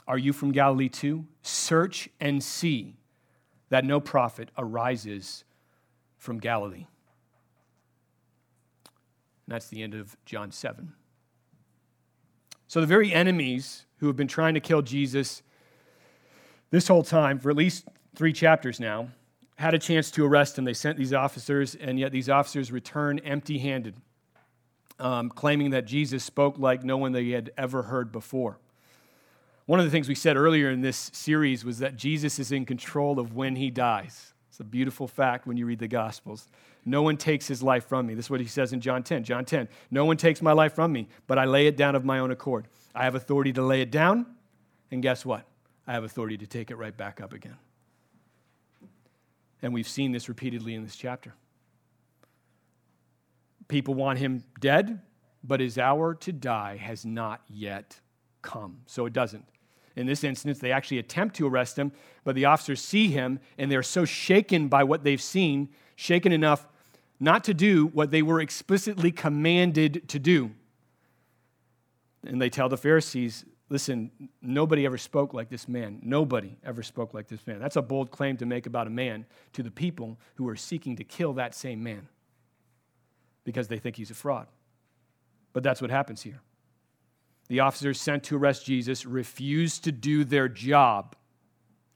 Are 0.06 0.18
you 0.18 0.32
from 0.32 0.52
Galilee 0.52 0.88
too? 0.88 1.26
Search 1.42 2.08
and 2.20 2.42
see 2.42 2.96
that 3.70 3.84
no 3.84 4.00
prophet 4.00 4.50
arises 4.58 5.44
from 6.18 6.38
Galilee. 6.38 6.86
And 9.46 9.54
that's 9.54 9.68
the 9.68 9.82
end 9.82 9.94
of 9.94 10.16
John 10.24 10.50
7. 10.50 10.92
So 12.66 12.80
the 12.80 12.86
very 12.86 13.12
enemies 13.12 13.86
who 13.98 14.06
have 14.06 14.16
been 14.16 14.28
trying 14.28 14.54
to 14.54 14.60
kill 14.60 14.82
Jesus 14.82 15.42
this 16.70 16.88
whole 16.88 17.02
time, 17.02 17.38
for 17.38 17.50
at 17.50 17.56
least 17.56 17.86
three 18.14 18.32
chapters 18.32 18.80
now, 18.80 19.08
had 19.56 19.74
a 19.74 19.78
chance 19.78 20.10
to 20.12 20.26
arrest 20.26 20.58
him. 20.58 20.64
They 20.64 20.74
sent 20.74 20.98
these 20.98 21.12
officers, 21.12 21.74
and 21.74 21.98
yet 21.98 22.12
these 22.12 22.28
officers 22.28 22.72
returned 22.72 23.20
empty 23.24 23.58
handed, 23.58 23.96
um, 24.98 25.30
claiming 25.30 25.70
that 25.70 25.86
Jesus 25.86 26.24
spoke 26.24 26.58
like 26.58 26.84
no 26.84 26.96
one 26.96 27.12
they 27.12 27.30
had 27.30 27.52
ever 27.56 27.82
heard 27.84 28.10
before. 28.10 28.58
One 29.66 29.78
of 29.78 29.86
the 29.86 29.90
things 29.90 30.08
we 30.08 30.14
said 30.14 30.36
earlier 30.36 30.70
in 30.70 30.82
this 30.82 31.10
series 31.14 31.64
was 31.64 31.78
that 31.78 31.96
Jesus 31.96 32.38
is 32.38 32.52
in 32.52 32.66
control 32.66 33.18
of 33.18 33.34
when 33.34 33.56
he 33.56 33.70
dies. 33.70 34.34
It's 34.50 34.60
a 34.60 34.64
beautiful 34.64 35.08
fact 35.08 35.46
when 35.46 35.56
you 35.56 35.66
read 35.66 35.78
the 35.78 35.88
Gospels. 35.88 36.48
No 36.84 37.02
one 37.02 37.16
takes 37.16 37.48
his 37.48 37.62
life 37.62 37.86
from 37.86 38.06
me. 38.06 38.14
This 38.14 38.26
is 38.26 38.30
what 38.30 38.40
he 38.40 38.46
says 38.46 38.72
in 38.74 38.80
John 38.80 39.02
10. 39.02 39.24
John 39.24 39.44
10. 39.44 39.68
No 39.90 40.04
one 40.04 40.18
takes 40.18 40.42
my 40.42 40.52
life 40.52 40.74
from 40.74 40.92
me, 40.92 41.08
but 41.26 41.38
I 41.38 41.46
lay 41.46 41.66
it 41.66 41.76
down 41.76 41.94
of 41.94 42.04
my 42.04 42.18
own 42.18 42.30
accord. 42.30 42.68
I 42.94 43.04
have 43.04 43.14
authority 43.14 43.52
to 43.54 43.62
lay 43.62 43.80
it 43.80 43.90
down, 43.90 44.26
and 44.90 45.02
guess 45.02 45.24
what? 45.24 45.46
I 45.86 45.92
have 45.92 46.04
authority 46.04 46.36
to 46.38 46.46
take 46.46 46.70
it 46.70 46.76
right 46.76 46.96
back 46.96 47.20
up 47.20 47.32
again. 47.32 47.56
And 49.64 49.72
we've 49.72 49.88
seen 49.88 50.12
this 50.12 50.28
repeatedly 50.28 50.74
in 50.74 50.84
this 50.84 50.94
chapter. 50.94 51.32
People 53.66 53.94
want 53.94 54.18
him 54.18 54.44
dead, 54.60 55.00
but 55.42 55.58
his 55.58 55.78
hour 55.78 56.14
to 56.16 56.32
die 56.32 56.76
has 56.76 57.06
not 57.06 57.40
yet 57.48 57.98
come. 58.42 58.82
So 58.84 59.06
it 59.06 59.14
doesn't. 59.14 59.46
In 59.96 60.06
this 60.06 60.22
instance, 60.22 60.58
they 60.58 60.70
actually 60.70 60.98
attempt 60.98 61.36
to 61.36 61.46
arrest 61.46 61.78
him, 61.78 61.92
but 62.24 62.34
the 62.34 62.44
officers 62.44 62.82
see 62.82 63.08
him 63.08 63.40
and 63.56 63.72
they're 63.72 63.82
so 63.82 64.04
shaken 64.04 64.68
by 64.68 64.84
what 64.84 65.02
they've 65.02 65.22
seen, 65.22 65.70
shaken 65.96 66.30
enough 66.30 66.66
not 67.18 67.42
to 67.44 67.54
do 67.54 67.86
what 67.86 68.10
they 68.10 68.20
were 68.20 68.42
explicitly 68.42 69.10
commanded 69.10 70.06
to 70.10 70.18
do. 70.18 70.50
And 72.22 72.38
they 72.38 72.50
tell 72.50 72.68
the 72.68 72.76
Pharisees, 72.76 73.46
Listen, 73.70 74.10
nobody 74.42 74.84
ever 74.84 74.98
spoke 74.98 75.32
like 75.32 75.48
this 75.48 75.68
man. 75.68 75.98
Nobody 76.02 76.58
ever 76.64 76.82
spoke 76.82 77.14
like 77.14 77.28
this 77.28 77.46
man. 77.46 77.58
That's 77.60 77.76
a 77.76 77.82
bold 77.82 78.10
claim 78.10 78.36
to 78.36 78.46
make 78.46 78.66
about 78.66 78.86
a 78.86 78.90
man 78.90 79.24
to 79.54 79.62
the 79.62 79.70
people 79.70 80.18
who 80.34 80.46
are 80.48 80.56
seeking 80.56 80.96
to 80.96 81.04
kill 81.04 81.32
that 81.34 81.54
same 81.54 81.82
man 81.82 82.08
because 83.44 83.68
they 83.68 83.78
think 83.78 83.96
he's 83.96 84.10
a 84.10 84.14
fraud. 84.14 84.46
But 85.52 85.62
that's 85.62 85.80
what 85.80 85.90
happens 85.90 86.22
here. 86.22 86.40
The 87.48 87.60
officers 87.60 88.00
sent 88.00 88.24
to 88.24 88.36
arrest 88.36 88.66
Jesus 88.66 89.06
refused 89.06 89.84
to 89.84 89.92
do 89.92 90.24
their 90.24 90.48
job. 90.48 91.14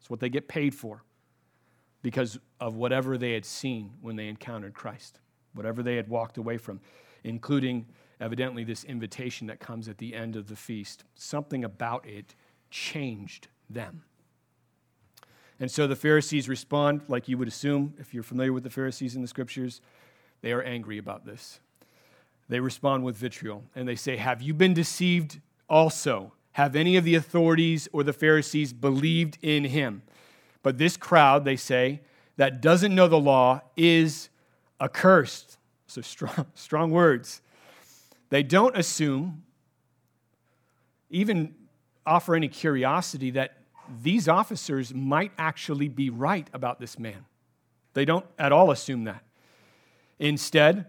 It's 0.00 0.08
what 0.08 0.20
they 0.20 0.28
get 0.28 0.48
paid 0.48 0.74
for 0.74 1.02
because 2.02 2.38
of 2.60 2.76
whatever 2.76 3.18
they 3.18 3.32
had 3.32 3.44
seen 3.44 3.90
when 4.00 4.16
they 4.16 4.28
encountered 4.28 4.74
Christ, 4.74 5.20
whatever 5.54 5.82
they 5.82 5.96
had 5.96 6.08
walked 6.08 6.38
away 6.38 6.56
from, 6.58 6.80
including 7.24 7.86
evidently 8.20 8.64
this 8.64 8.84
invitation 8.84 9.46
that 9.46 9.60
comes 9.60 9.88
at 9.88 9.98
the 9.98 10.14
end 10.14 10.36
of 10.36 10.48
the 10.48 10.56
feast. 10.56 11.04
Something 11.14 11.64
about 11.64 12.06
it 12.06 12.34
changed 12.70 13.48
them. 13.70 14.02
And 15.60 15.70
so 15.70 15.86
the 15.86 15.96
Pharisees 15.96 16.48
respond, 16.48 17.02
like 17.08 17.28
you 17.28 17.36
would 17.38 17.48
assume 17.48 17.94
if 17.98 18.14
you're 18.14 18.22
familiar 18.22 18.52
with 18.52 18.62
the 18.62 18.70
Pharisees 18.70 19.16
in 19.16 19.22
the 19.22 19.28
scriptures, 19.28 19.80
they 20.40 20.52
are 20.52 20.62
angry 20.62 20.98
about 20.98 21.26
this. 21.26 21.60
They 22.48 22.60
respond 22.60 23.04
with 23.04 23.16
vitriol 23.16 23.64
and 23.74 23.86
they 23.86 23.96
say, 23.96 24.16
Have 24.16 24.40
you 24.40 24.54
been 24.54 24.74
deceived 24.74 25.40
also? 25.68 26.32
Have 26.52 26.74
any 26.74 26.96
of 26.96 27.04
the 27.04 27.14
authorities 27.14 27.88
or 27.92 28.02
the 28.02 28.12
Pharisees 28.12 28.72
believed 28.72 29.38
in 29.42 29.64
him? 29.64 30.02
But 30.62 30.78
this 30.78 30.96
crowd, 30.96 31.44
they 31.44 31.56
say, 31.56 32.00
that 32.36 32.60
doesn't 32.60 32.94
know 32.94 33.08
the 33.08 33.18
law 33.18 33.60
is 33.76 34.28
accursed. 34.80 35.58
So 35.86 36.00
strong, 36.00 36.46
strong 36.54 36.90
words. 36.90 37.42
They 38.30 38.42
don't 38.42 38.76
assume, 38.76 39.44
even 41.10 41.54
offer 42.04 42.34
any 42.34 42.48
curiosity 42.48 43.30
that 43.32 43.58
these 44.02 44.28
officers 44.28 44.92
might 44.92 45.32
actually 45.38 45.88
be 45.88 46.10
right 46.10 46.48
about 46.52 46.78
this 46.78 46.98
man. 46.98 47.24
They 47.94 48.04
don't 48.04 48.26
at 48.38 48.52
all 48.52 48.70
assume 48.70 49.04
that. 49.04 49.22
Instead, 50.18 50.86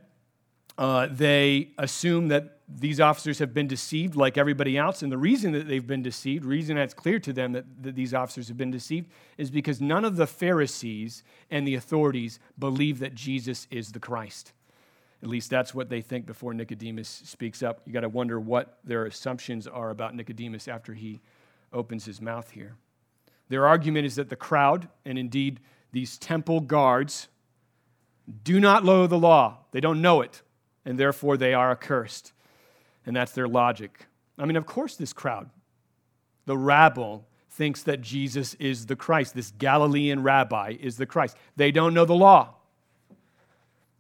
uh, 0.78 1.08
they 1.12 1.72
assume 1.78 2.30
that 2.30 2.60
these 2.68 3.00
officers 3.00 3.40
have 3.40 3.54
been 3.54 3.68
deceived 3.68 4.16
like 4.16 4.38
everybody 4.38 4.78
else. 4.78 5.02
And 5.02 5.12
the 5.12 5.18
reason 5.18 5.52
that 5.54 5.68
they've 5.68 5.86
been 5.86 6.04
deceived, 6.04 6.46
reason 6.46 6.76
that's 6.76 6.94
clear 6.94 7.20
to 7.20 7.34
them 7.34 7.54
that, 7.54 7.66
that 7.84 7.96
these 7.96 8.14
officers 8.14 8.48
have 8.48 8.58
been 8.58 8.72
deceived, 8.72 9.10
is 9.38 9.50
because 9.50 9.82
none 9.82 10.06
of 10.06 10.18
the 10.18 10.28
Pharisees 10.28 11.24
and 11.50 11.68
the 11.68 11.76
authorities 11.76 12.40
believe 12.58 13.00
that 13.00 13.16
Jesus 13.16 13.68
is 13.72 13.92
the 13.92 14.00
Christ. 14.00 14.54
At 15.22 15.30
least 15.30 15.50
that's 15.50 15.74
what 15.74 15.90
they 15.90 16.02
think 16.02 16.26
before 16.26 16.54
Nicodemus 16.54 17.10
speaks 17.26 17.62
up. 17.62 17.82
You 17.86 17.92
got 17.92 18.02
to 18.02 18.10
wonder 18.10 18.40
what 18.40 18.80
their 18.84 19.06
assumptions 19.06 19.68
are 19.68 19.90
about 19.90 20.16
Nicodemus 20.16 20.68
after 20.68 20.94
he 20.94 21.20
opens 21.74 22.06
his 22.06 22.22
mouth 22.22 22.52
here. 22.52 22.76
Their 23.50 23.68
argument 23.68 24.06
is 24.06 24.16
that 24.16 24.30
the 24.30 24.36
crowd, 24.36 24.88
and 25.06 25.18
indeed 25.18 25.60
these 25.92 26.18
temple 26.18 26.62
guards, 26.62 27.28
do 28.44 28.60
not 28.60 28.86
know 28.86 29.08
the 29.08 29.18
law. 29.18 29.58
They 29.72 29.82
don't 29.82 30.02
know 30.02 30.22
it, 30.22 30.42
and 30.86 30.98
therefore 31.00 31.36
they 31.36 31.54
are 31.54 31.72
accursed. 31.72 32.32
And 33.06 33.16
that's 33.16 33.32
their 33.32 33.48
logic. 33.48 34.06
I 34.38 34.46
mean, 34.46 34.56
of 34.56 34.66
course, 34.66 34.96
this 34.96 35.14
crowd, 35.14 35.50
the 36.46 36.58
rabble, 36.58 37.28
thinks 37.50 37.84
that 37.84 38.02
Jesus 38.02 38.54
is 38.54 38.86
the 38.86 38.96
Christ. 38.96 39.34
This 39.34 39.52
Galilean 39.52 40.24
rabbi 40.24 40.78
is 40.80 40.96
the 40.96 41.06
Christ. 41.06 41.36
They 41.58 41.72
don't 41.72 41.94
know 41.94 42.06
the 42.06 42.14
law. 42.14 42.54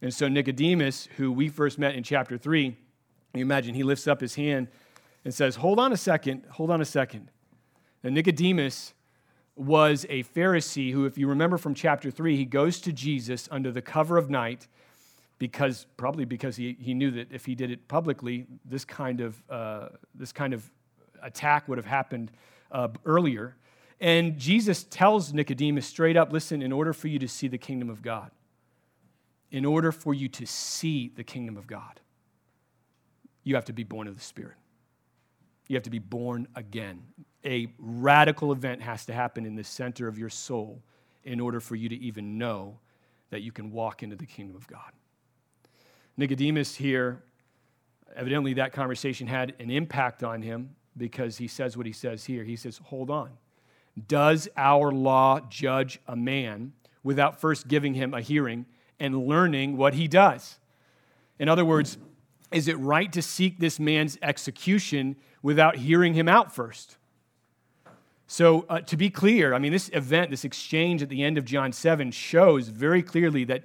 And 0.01 0.13
so 0.13 0.27
Nicodemus, 0.27 1.07
who 1.17 1.31
we 1.31 1.49
first 1.49 1.77
met 1.77 1.95
in 1.95 2.03
chapter 2.03 2.37
3, 2.37 2.75
you 3.33 3.41
imagine 3.41 3.75
he 3.75 3.83
lifts 3.83 4.07
up 4.07 4.21
his 4.21 4.35
hand 4.35 4.67
and 5.25 5.33
says, 5.33 5.57
Hold 5.57 5.79
on 5.79 5.91
a 5.91 5.97
second, 5.97 6.43
hold 6.51 6.71
on 6.71 6.81
a 6.81 6.85
second. 6.85 7.29
And 8.03 8.15
Nicodemus 8.15 8.93
was 9.55 10.05
a 10.09 10.23
Pharisee 10.23 10.93
who, 10.93 11.05
if 11.05 11.17
you 11.17 11.27
remember 11.27 11.57
from 11.57 11.73
chapter 11.73 12.09
3, 12.09 12.37
he 12.37 12.45
goes 12.45 12.79
to 12.79 12.93
Jesus 12.93 13.49
under 13.51 13.71
the 13.71 13.81
cover 13.81 14.17
of 14.17 14.29
night 14.29 14.67
because 15.37 15.85
probably 15.97 16.25
because 16.25 16.55
he, 16.55 16.77
he 16.79 16.93
knew 16.93 17.11
that 17.11 17.31
if 17.31 17.45
he 17.45 17.55
did 17.55 17.69
it 17.71 17.87
publicly, 17.87 18.45
this 18.65 18.85
kind 18.85 19.21
of, 19.21 19.41
uh, 19.49 19.89
this 20.15 20.31
kind 20.31 20.53
of 20.53 20.69
attack 21.21 21.67
would 21.67 21.77
have 21.77 21.85
happened 21.85 22.31
uh, 22.71 22.87
earlier. 23.05 23.55
And 23.99 24.37
Jesus 24.37 24.85
tells 24.85 25.33
Nicodemus 25.33 25.85
straight 25.85 26.15
up 26.15 26.31
listen, 26.31 26.61
in 26.61 26.71
order 26.71 26.93
for 26.93 27.07
you 27.07 27.19
to 27.19 27.27
see 27.27 27.47
the 27.47 27.57
kingdom 27.57 27.89
of 27.89 28.01
God, 28.01 28.31
in 29.51 29.65
order 29.65 29.91
for 29.91 30.13
you 30.13 30.27
to 30.29 30.45
see 30.45 31.11
the 31.15 31.23
kingdom 31.23 31.57
of 31.57 31.67
God, 31.67 31.99
you 33.43 33.55
have 33.55 33.65
to 33.65 33.73
be 33.73 33.83
born 33.83 34.07
of 34.07 34.15
the 34.15 34.23
Spirit. 34.23 34.57
You 35.67 35.75
have 35.75 35.83
to 35.83 35.89
be 35.89 35.99
born 35.99 36.47
again. 36.55 37.03
A 37.45 37.73
radical 37.77 38.51
event 38.51 38.81
has 38.81 39.05
to 39.05 39.13
happen 39.13 39.45
in 39.45 39.55
the 39.55 39.63
center 39.63 40.07
of 40.07 40.17
your 40.17 40.29
soul 40.29 40.81
in 41.23 41.39
order 41.39 41.59
for 41.59 41.75
you 41.75 41.89
to 41.89 41.95
even 41.95 42.37
know 42.37 42.79
that 43.29 43.41
you 43.41 43.51
can 43.51 43.71
walk 43.71 44.03
into 44.03 44.15
the 44.15 44.25
kingdom 44.25 44.55
of 44.55 44.67
God. 44.67 44.91
Nicodemus 46.17 46.75
here, 46.75 47.23
evidently 48.15 48.53
that 48.55 48.73
conversation 48.73 49.27
had 49.27 49.53
an 49.59 49.69
impact 49.69 50.23
on 50.23 50.41
him 50.41 50.75
because 50.97 51.37
he 51.37 51.47
says 51.47 51.77
what 51.77 51.85
he 51.85 51.93
says 51.93 52.25
here. 52.25 52.43
He 52.43 52.55
says, 52.55 52.79
Hold 52.85 53.09
on. 53.09 53.31
Does 54.07 54.49
our 54.57 54.91
law 54.91 55.39
judge 55.49 55.99
a 56.07 56.15
man 56.15 56.73
without 57.03 57.39
first 57.39 57.67
giving 57.67 57.93
him 57.93 58.13
a 58.13 58.21
hearing 58.21 58.65
and 58.99 59.27
learning 59.27 59.77
what 59.77 59.93
he 59.93 60.07
does? 60.07 60.57
In 61.39 61.47
other 61.47 61.65
words, 61.65 61.97
is 62.51 62.67
it 62.67 62.77
right 62.79 63.11
to 63.13 63.21
seek 63.21 63.59
this 63.59 63.79
man's 63.79 64.17
execution 64.21 65.15
without 65.41 65.77
hearing 65.77 66.13
him 66.13 66.27
out 66.27 66.53
first? 66.53 66.97
So, 68.31 68.65
uh, 68.69 68.81
to 68.81 68.95
be 68.95 69.09
clear, 69.09 69.55
I 69.55 69.59
mean, 69.59 69.71
this 69.71 69.89
event, 69.93 70.29
this 70.29 70.45
exchange 70.45 71.01
at 71.01 71.09
the 71.09 71.23
end 71.23 71.39
of 71.39 71.45
John 71.45 71.71
7 71.71 72.11
shows 72.11 72.67
very 72.67 73.01
clearly 73.01 73.43
that, 73.45 73.63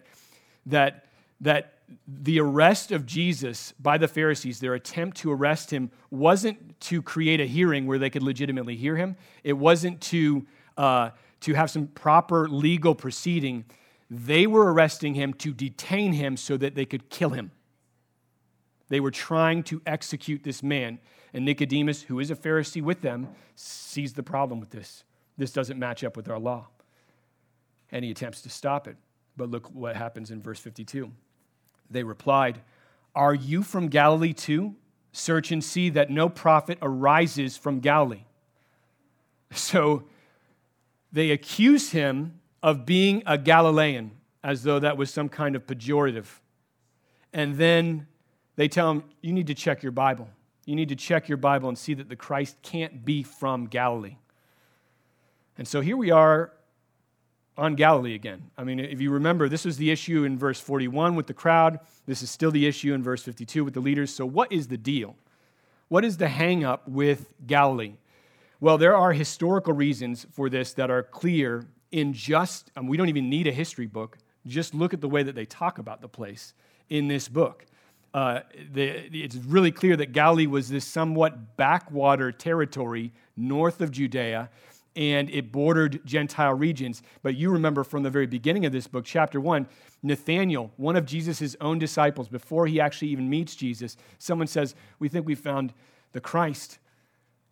that, 0.65 1.07
that 1.43 1.75
the 2.09 2.41
arrest 2.41 2.91
of 2.91 3.05
Jesus 3.05 3.75
by 3.79 3.99
the 3.99 4.09
Pharisees, 4.09 4.61
their 4.61 4.73
attempt 4.73 5.19
to 5.19 5.31
arrest 5.31 5.71
him, 5.71 5.91
wasn't 6.11 6.81
to 6.81 7.03
create 7.03 7.41
a 7.41 7.47
hearing 7.47 7.87
where 7.87 7.99
they 7.99 8.09
could 8.09 8.23
legitimately 8.23 8.75
hear 8.75 8.97
him. 8.97 9.17
It 9.43 9.53
wasn't 9.53 10.01
to, 10.03 10.47
uh, 10.79 11.11
to 11.41 11.53
have 11.53 11.71
some 11.71 11.89
proper 11.89 12.49
legal 12.49 12.95
proceeding. 12.95 13.67
They 14.11 14.47
were 14.47 14.73
arresting 14.73 15.15
him 15.15 15.35
to 15.35 15.53
detain 15.53 16.13
him 16.13 16.37
so 16.37 16.57
that 16.57 16.75
they 16.75 16.85
could 16.85 17.09
kill 17.11 17.31
him. 17.31 17.51
They 18.89 19.01
were 19.01 19.11
trying 19.11 19.63
to 19.65 19.81
execute 19.87 20.43
this 20.43 20.63
man. 20.63 20.99
And 21.33 21.45
Nicodemus, 21.45 22.03
who 22.03 22.21
is 22.21 22.31
a 22.31 22.37
Pharisee 22.37 22.83
with 22.83 23.01
them, 23.01 23.29
sees 23.57 24.13
the 24.13 24.23
problem 24.23 24.61
with 24.61 24.71
this. 24.71 25.05
This 25.37 25.53
doesn't 25.53 25.79
match 25.79 26.05
up 26.05 26.17
with 26.17 26.29
our 26.29 26.39
law. 26.39 26.69
And 27.91 28.05
he 28.05 28.11
attempts 28.11 28.43
to 28.43 28.51
stop 28.51 28.87
it. 28.87 28.97
But 29.37 29.51
look 29.51 29.69
what 29.69 29.97
happens 29.97 30.31
in 30.31 30.41
verse 30.41 30.61
52. 30.61 31.11
They 31.91 32.05
replied, 32.05 32.61
Are 33.15 33.35
you 33.35 33.63
from 33.63 33.89
Galilee 33.89 34.33
too? 34.33 34.77
Search 35.13 35.51
and 35.51 35.63
see 35.63 35.91
that 35.91 36.11
no 36.11 36.29
prophet 36.29 36.79
arises 36.83 37.57
from 37.57 37.81
Galilee. 37.81 38.25
So 39.57 40.03
they 41.13 41.31
accuse 41.31 41.91
him 41.91 42.41
of 42.65 42.87
being 42.87 43.23
a 43.27 43.37
Galilean, 43.37 44.11
as 44.43 44.63
though 44.63 44.79
that 44.79 44.97
was 44.97 45.13
some 45.13 45.29
kind 45.29 45.55
of 45.55 45.67
pejorative. 45.67 46.25
And 47.31 47.59
then 47.59 48.07
they 48.57 48.69
tell 48.69 48.91
him, 48.91 49.05
You 49.21 49.35
need 49.35 49.49
to 49.49 49.55
check 49.55 49.83
your 49.83 49.93
Bible. 49.93 50.31
You 50.65 50.75
need 50.75 50.89
to 50.89 50.97
check 50.97 51.29
your 51.29 51.37
Bible 51.37 51.69
and 51.69 51.77
see 51.77 51.93
that 51.93 52.09
the 52.09 52.17
Christ 52.17 52.57
can't 52.63 53.05
be 53.05 53.23
from 53.23 53.67
Galilee. 53.67 54.17
And 55.59 55.69
so 55.69 55.83
here 55.83 55.99
we 55.99 56.11
are 56.11 56.53
on 57.59 57.75
Galilee 57.75 58.15
again. 58.15 58.51
I 58.57 58.65
mean, 58.65 58.81
if 58.81 58.99
you 58.99 59.11
remember, 59.11 59.51
this 59.51 59.67
was 59.67 59.77
the 59.77 59.91
issue 59.91 60.25
in 60.25 60.39
verse 60.39 60.59
41 60.59 61.17
with 61.17 61.27
the 61.27 61.35
crowd. 61.35 61.81
This 62.07 62.23
is 62.23 62.31
still 62.31 62.51
the 62.51 62.67
issue 62.67 62.95
in 62.95 63.03
verse 63.03 63.23
52 63.23 63.63
with 63.63 63.75
the 63.75 63.81
leaders. 63.81 64.11
So, 64.11 64.25
what 64.25 64.51
is 64.51 64.69
the 64.69 64.79
deal? 64.79 65.17
What 65.89 66.03
is 66.03 66.17
the 66.17 66.29
hang 66.29 66.65
up 66.65 66.89
with 66.89 67.31
Galilee? 67.47 67.97
Well, 68.59 68.79
there 68.79 68.97
are 68.97 69.13
historical 69.13 69.75
reasons 69.75 70.27
for 70.33 70.49
this 70.49 70.73
that 70.73 70.91
are 70.91 71.03
clear 71.03 71.67
in 71.95 72.13
just, 72.13 72.71
and 72.77 72.89
we 72.89 72.97
don't 72.97 73.09
even 73.09 73.31
need 73.31 73.47
a 73.47 73.53
history 73.53 73.87
book. 73.87 74.19
Just 74.47 74.75
look 74.75 74.93
at 74.93 75.01
the 75.01 75.09
way 75.09 75.23
that 75.23 75.35
they 75.35 75.47
talk 75.47 75.79
about 75.79 76.01
the 76.01 76.09
place 76.09 76.53
in 76.91 77.09
this 77.09 77.29
book 77.29 77.65
uh, 78.15 78.41
the, 78.73 78.89
it's 79.13 79.35
really 79.35 79.73
clear 79.73 79.97
that 79.97 80.13
Galilee 80.13 80.47
was 80.47 80.69
this 80.69 80.85
somewhat 80.85 81.57
backwater 81.57 82.31
territory 82.31 83.13
north 83.37 83.81
of 83.81 83.91
Judea, 83.91 84.49
and 84.95 85.29
it 85.31 85.51
bordered 85.51 86.01
Gentile 86.07 86.55
regions. 86.55 87.03
But 87.25 87.35
you 87.35 87.51
remember 87.51 87.83
from 87.83 88.05
the 88.05 88.11
very 88.11 88.29
beginning 88.29 88.65
of 88.65 88.71
this 88.71 88.87
book, 88.87 89.05
chapter 89.05 89.41
one, 89.41 89.67
Nathanael, 90.05 90.71
one 90.77 90.95
of 90.95 91.05
Jesus' 91.05 91.57
own 91.61 91.81
disciples, 91.81 92.29
before 92.29 92.69
he 92.69 92.81
actually 92.81 93.09
even 93.09 93.29
meets 93.29 93.57
Jesus, 93.57 93.97
someone 94.21 94.47
says, 94.47 94.77
We 95.01 95.09
think 95.09 95.27
we 95.27 95.35
found 95.35 95.75
the 96.13 96.21
Christ. 96.21 96.79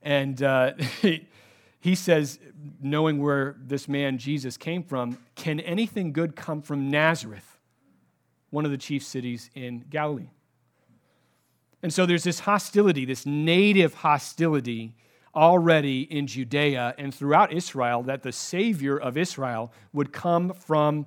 And 0.00 0.40
uh, 0.44 0.74
he 1.82 1.96
says, 1.96 2.38
knowing 2.80 3.20
where 3.20 3.56
this 3.60 3.88
man 3.88 4.16
Jesus 4.16 4.56
came 4.56 4.84
from, 4.84 5.18
can 5.34 5.58
anything 5.58 6.12
good 6.12 6.36
come 6.36 6.62
from 6.62 6.88
Nazareth, 6.88 7.58
one 8.50 8.64
of 8.64 8.70
the 8.70 8.78
chief 8.78 9.02
cities 9.02 9.50
in 9.56 9.84
Galilee? 9.90 10.28
And 11.82 11.92
so 11.92 12.06
there's 12.06 12.22
this 12.22 12.38
hostility, 12.38 13.04
this 13.04 13.26
native 13.26 13.94
hostility 13.94 14.94
already 15.34 16.02
in 16.02 16.28
Judea 16.28 16.94
and 16.98 17.12
throughout 17.12 17.52
Israel 17.52 18.04
that 18.04 18.22
the 18.22 18.30
Savior 18.30 18.96
of 18.96 19.16
Israel 19.16 19.72
would 19.92 20.12
come 20.12 20.54
from 20.54 21.04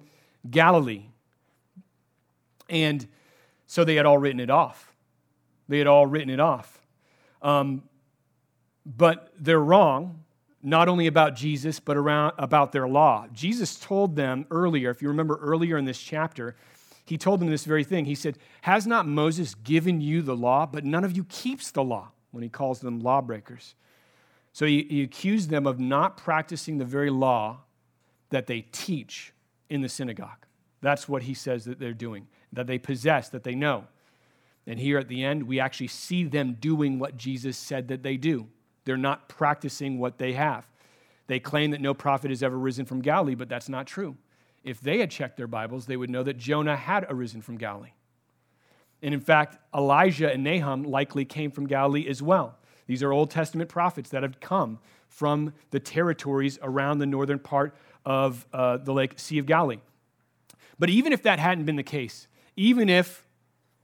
Galilee. 0.49 1.05
And 2.67 3.07
so 3.65 3.85
they 3.85 3.95
had 3.95 4.05
all 4.05 4.17
written 4.17 4.41
it 4.41 4.49
off. 4.49 4.93
They 5.69 5.77
had 5.77 5.87
all 5.87 6.05
written 6.05 6.29
it 6.29 6.41
off. 6.41 6.81
Um, 7.41 7.83
but 8.85 9.31
they're 9.39 9.57
wrong, 9.57 10.24
not 10.65 10.89
only 10.89 11.05
about 11.05 11.35
Jesus, 11.35 11.79
but 11.79 11.95
around, 11.95 12.33
about 12.39 12.71
their 12.71 12.87
law. 12.87 13.27
Jesus 13.31 13.75
told 13.75 14.15
them 14.15 14.47
earlier, 14.49 14.89
if 14.89 15.01
you 15.01 15.07
remember 15.07 15.37
earlier 15.37 15.77
in 15.77 15.85
this 15.85 15.99
chapter, 15.99 16.55
he 17.05 17.19
told 17.19 17.39
them 17.39 17.49
this 17.49 17.65
very 17.65 17.83
thing. 17.83 18.05
He 18.05 18.15
said, 18.15 18.39
Has 18.61 18.87
not 18.87 19.07
Moses 19.07 19.53
given 19.53 20.01
you 20.01 20.23
the 20.23 20.35
law, 20.35 20.65
but 20.65 20.83
none 20.83 21.03
of 21.03 21.15
you 21.15 21.23
keeps 21.25 21.69
the 21.69 21.83
law 21.83 22.11
when 22.31 22.41
he 22.41 22.49
calls 22.49 22.79
them 22.79 22.99
lawbreakers? 22.99 23.75
So 24.53 24.65
he, 24.65 24.87
he 24.89 25.03
accused 25.03 25.51
them 25.51 25.67
of 25.67 25.79
not 25.79 26.17
practicing 26.17 26.79
the 26.79 26.85
very 26.85 27.11
law 27.11 27.59
that 28.31 28.47
they 28.47 28.61
teach 28.61 29.33
in 29.69 29.81
the 29.81 29.89
synagogue. 29.89 30.47
That's 30.81 31.07
what 31.07 31.23
he 31.23 31.35
says 31.35 31.65
that 31.65 31.79
they're 31.79 31.93
doing, 31.93 32.27
that 32.53 32.65
they 32.65 32.79
possess, 32.79 33.29
that 33.29 33.43
they 33.43 33.53
know. 33.53 33.85
And 34.65 34.79
here 34.79 34.97
at 34.97 35.09
the 35.09 35.23
end, 35.23 35.43
we 35.43 35.59
actually 35.59 35.89
see 35.89 36.23
them 36.23 36.57
doing 36.59 36.97
what 36.97 37.17
Jesus 37.17 37.55
said 37.55 37.87
that 37.89 38.01
they 38.01 38.17
do. 38.17 38.47
They're 38.85 38.97
not 38.97 39.27
practicing 39.27 39.99
what 39.99 40.17
they 40.17 40.33
have. 40.33 40.67
They 41.27 41.39
claim 41.39 41.71
that 41.71 41.81
no 41.81 41.93
prophet 41.93 42.29
has 42.29 42.43
ever 42.43 42.57
risen 42.57 42.85
from 42.85 43.01
Galilee, 43.01 43.35
but 43.35 43.49
that's 43.49 43.67
not 43.67 43.87
true 43.87 44.15
if 44.65 44.81
they 44.81 44.97
had 44.97 45.11
checked 45.11 45.37
their 45.37 45.47
Bibles, 45.47 45.85
they 45.85 45.95
would 45.95 46.09
know 46.09 46.23
that 46.23 46.37
Jonah 46.37 46.75
had 46.75 47.05
arisen 47.07 47.41
from 47.41 47.57
Galilee. 47.57 47.93
And 49.01 49.13
in 49.13 49.19
fact, 49.19 49.57
Elijah 49.73 50.31
and 50.31 50.43
Nahum 50.43 50.83
likely 50.83 51.23
came 51.23 51.51
from 51.51 51.67
Galilee 51.67 52.07
as 52.09 52.21
well. 52.21 52.57
These 52.87 53.03
are 53.03 53.13
Old 53.13 53.29
Testament 53.29 53.69
prophets 53.69 54.09
that 54.09 54.23
have 54.23 54.39
come 54.39 54.79
from 55.07 55.53
the 55.69 55.79
territories 55.79 56.57
around 56.63 56.97
the 56.97 57.05
northern 57.05 57.39
part 57.39 57.75
of 58.05 58.45
uh, 58.51 58.77
the 58.77 58.91
Lake 58.91 59.19
Sea 59.19 59.37
of 59.37 59.45
Galilee. 59.45 59.79
But 60.79 60.89
even 60.89 61.13
if 61.13 61.21
that 61.23 61.37
hadn't 61.37 61.65
been 61.65 61.75
the 61.75 61.83
case, 61.83 62.27
even 62.55 62.89
if 62.89 63.23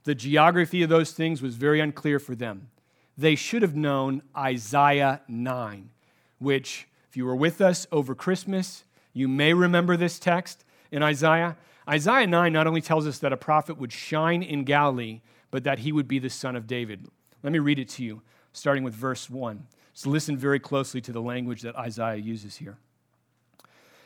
the 0.02 0.16
geography 0.16 0.82
of 0.82 0.88
those 0.88 1.12
things 1.12 1.40
was 1.40 1.54
very 1.54 1.78
unclear 1.78 2.18
for 2.18 2.34
them, 2.34 2.68
they 3.16 3.34
should 3.34 3.62
have 3.62 3.76
known 3.76 4.22
Isaiah 4.36 5.20
9, 5.28 5.90
which, 6.38 6.88
if 7.08 7.16
you 7.16 7.26
were 7.26 7.36
with 7.36 7.60
us 7.60 7.86
over 7.92 8.14
Christmas, 8.14 8.84
you 9.12 9.28
may 9.28 9.52
remember 9.52 9.96
this 9.96 10.18
text 10.18 10.64
in 10.90 11.02
Isaiah. 11.02 11.56
Isaiah 11.88 12.26
9 12.26 12.52
not 12.52 12.66
only 12.66 12.80
tells 12.80 13.06
us 13.06 13.18
that 13.18 13.32
a 13.32 13.36
prophet 13.36 13.76
would 13.76 13.92
shine 13.92 14.42
in 14.42 14.64
Galilee, 14.64 15.20
but 15.50 15.64
that 15.64 15.80
he 15.80 15.92
would 15.92 16.08
be 16.08 16.18
the 16.18 16.30
son 16.30 16.56
of 16.56 16.66
David. 16.66 17.06
Let 17.42 17.52
me 17.52 17.58
read 17.58 17.78
it 17.78 17.88
to 17.90 18.04
you, 18.04 18.22
starting 18.52 18.84
with 18.84 18.94
verse 18.94 19.28
1. 19.28 19.66
So 19.92 20.08
listen 20.08 20.38
very 20.38 20.58
closely 20.58 21.02
to 21.02 21.12
the 21.12 21.20
language 21.20 21.62
that 21.62 21.76
Isaiah 21.76 22.16
uses 22.16 22.56
here. 22.56 22.78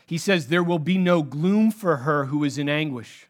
He 0.04 0.18
says, 0.18 0.48
There 0.48 0.62
will 0.62 0.80
be 0.80 0.98
no 0.98 1.22
gloom 1.22 1.70
for 1.70 1.98
her 1.98 2.26
who 2.26 2.42
is 2.42 2.58
in 2.58 2.68
anguish. 2.68 3.28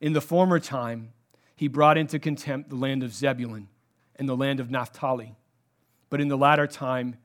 In 0.00 0.14
the 0.14 0.20
former 0.22 0.58
time, 0.58 1.12
he 1.54 1.68
brought 1.68 1.98
into 1.98 2.18
contempt 2.18 2.70
the 2.70 2.76
land 2.76 3.02
of 3.02 3.12
Zebulun 3.12 3.68
and 4.20 4.28
the 4.28 4.36
land 4.36 4.60
of 4.60 4.70
Naphtali. 4.70 5.34
But 6.10 6.20
in 6.20 6.28
the 6.28 6.36
latter 6.36 6.68
time, 6.68 7.16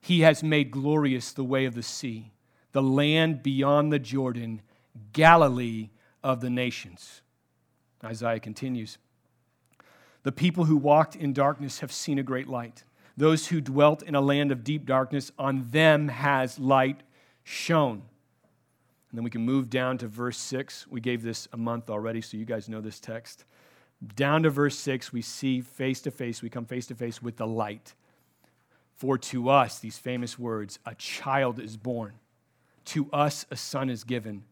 He 0.00 0.22
has 0.22 0.42
made 0.42 0.72
glorious 0.72 1.32
the 1.32 1.44
way 1.44 1.66
of 1.66 1.74
the 1.74 1.82
sea, 1.82 2.32
the 2.72 2.82
land 2.82 3.42
beyond 3.42 3.92
the 3.92 3.98
Jordan, 3.98 4.62
Galilee 5.12 5.90
of 6.22 6.40
the 6.40 6.50
nations. 6.50 7.20
Isaiah 8.02 8.40
continues 8.40 8.98
The 10.24 10.32
people 10.32 10.64
who 10.64 10.76
walked 10.76 11.14
in 11.14 11.32
darkness 11.32 11.80
have 11.80 11.92
seen 11.92 12.18
a 12.18 12.24
great 12.24 12.48
light. 12.48 12.84
Those 13.16 13.48
who 13.48 13.60
dwelt 13.60 14.02
in 14.02 14.14
a 14.14 14.20
land 14.20 14.50
of 14.50 14.64
deep 14.64 14.86
darkness, 14.86 15.30
on 15.38 15.68
them 15.70 16.08
has 16.08 16.58
light 16.58 17.02
shone. 17.44 18.02
And 19.10 19.18
then 19.18 19.24
we 19.24 19.30
can 19.30 19.42
move 19.42 19.70
down 19.70 19.98
to 19.98 20.08
verse 20.08 20.38
6. 20.38 20.86
We 20.88 21.00
gave 21.00 21.22
this 21.22 21.46
a 21.52 21.56
month 21.56 21.90
already, 21.90 22.20
so 22.20 22.36
you 22.36 22.44
guys 22.44 22.68
know 22.68 22.80
this 22.80 22.98
text. 22.98 23.44
Down 24.16 24.42
to 24.42 24.50
verse 24.50 24.78
6, 24.78 25.12
we 25.12 25.22
see 25.22 25.60
face 25.60 26.00
to 26.02 26.10
face, 26.10 26.42
we 26.42 26.50
come 26.50 26.66
face 26.66 26.86
to 26.86 26.94
face 26.94 27.22
with 27.22 27.36
the 27.36 27.46
light. 27.46 27.94
For 28.96 29.18
to 29.18 29.48
us, 29.48 29.78
these 29.78 29.98
famous 29.98 30.38
words, 30.38 30.78
a 30.86 30.94
child 30.94 31.58
is 31.58 31.76
born, 31.76 32.14
to 32.86 33.10
us 33.12 33.46
a 33.50 33.56
son 33.56 33.90
is 33.90 34.04
given, 34.04 34.44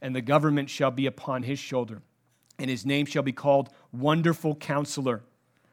and 0.00 0.14
the 0.14 0.20
government 0.20 0.70
shall 0.70 0.90
be 0.90 1.06
upon 1.06 1.42
his 1.42 1.58
shoulder, 1.58 2.02
and 2.58 2.70
his 2.70 2.86
name 2.86 3.06
shall 3.06 3.22
be 3.22 3.32
called 3.32 3.70
Wonderful 3.92 4.56
Counselor, 4.56 5.22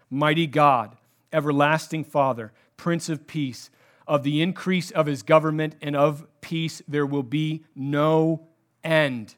Mighty 0.10 0.48
God, 0.48 0.98
Everlasting 1.32 2.04
Father, 2.04 2.52
Prince 2.78 3.10
of 3.10 3.28
Peace. 3.28 3.70
Of 4.08 4.24
the 4.24 4.42
increase 4.42 4.92
of 4.92 5.06
his 5.06 5.24
government 5.24 5.76
and 5.82 5.96
of 5.96 6.28
peace 6.42 6.82
there 6.88 7.06
will 7.06 7.24
be 7.24 7.64
no 7.76 8.48
end. 8.84 9.36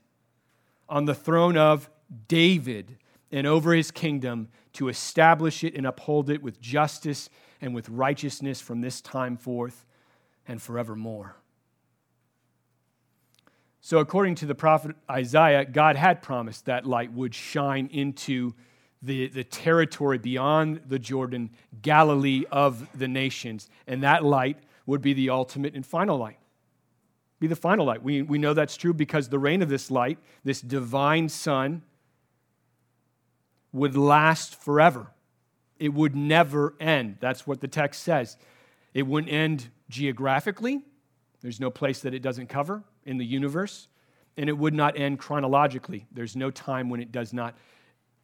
On 0.90 1.06
the 1.06 1.14
throne 1.14 1.58
of 1.58 1.90
David 2.28 2.98
and 3.34 3.48
over 3.48 3.74
his 3.74 3.90
kingdom 3.90 4.48
to 4.74 4.88
establish 4.88 5.64
it 5.64 5.76
and 5.76 5.88
uphold 5.88 6.30
it 6.30 6.42
with 6.42 6.62
justice 6.62 7.30
and 7.60 7.74
with 7.74 7.90
righteousness 7.90 8.62
from 8.62 8.80
this 8.80 9.02
time 9.02 9.36
forth 9.36 9.86
and 10.48 10.62
forevermore. 10.62 11.36
So, 13.82 13.98
according 13.98 14.36
to 14.36 14.46
the 14.46 14.56
prophet 14.56 14.96
Isaiah, 15.10 15.66
God 15.66 15.96
had 15.96 16.22
promised 16.22 16.66
that 16.68 16.86
light 16.86 17.12
would 17.12 17.34
shine 17.34 17.90
into 17.92 18.54
the, 19.02 19.28
the 19.28 19.44
territory 19.44 20.20
beyond 20.20 20.82
the 20.88 21.00
Jordan, 21.00 21.50
Galilee 21.82 22.46
of 22.52 22.88
the 22.98 23.08
nations. 23.08 23.70
And 23.88 24.04
that 24.04 24.24
light 24.24 24.58
would 24.86 25.02
be 25.02 25.14
the 25.14 25.32
ultimate 25.32 25.74
and 25.74 25.86
final 25.86 26.18
light. 26.18 26.38
Be 27.40 27.48
the 27.48 27.56
final 27.56 27.86
light. 27.86 28.02
We, 28.02 28.22
we 28.22 28.38
know 28.38 28.54
that's 28.54 28.78
true 28.78 28.94
because 28.94 29.28
the 29.28 29.40
reign 29.40 29.62
of 29.62 29.68
this 29.68 29.92
light, 29.92 30.20
this 30.46 30.62
divine 30.62 31.28
sun, 31.28 31.82
would 33.74 33.98
last 33.98 34.56
forever. 34.56 35.08
It 35.78 35.94
would 35.94 36.16
never 36.16 36.76
end. 36.80 37.18
That's 37.20 37.46
what 37.46 37.60
the 37.60 37.68
text 37.68 38.04
says. 38.04 38.38
It 38.94 39.08
wouldn't 39.08 39.34
end 39.34 39.70
geographically, 39.90 40.82
there's 41.44 41.60
no 41.60 41.70
place 41.70 42.00
that 42.00 42.14
it 42.14 42.22
doesn't 42.22 42.48
cover 42.48 42.84
in 43.06 43.18
the 43.18 43.26
universe. 43.26 43.88
And 44.38 44.50
it 44.50 44.58
would 44.58 44.74
not 44.74 44.98
end 44.98 45.20
chronologically. 45.20 46.08
There's 46.12 46.36
no 46.36 46.50
time 46.50 46.90
when 46.90 47.00
it 47.00 47.12
does 47.12 47.34
not 47.34 47.56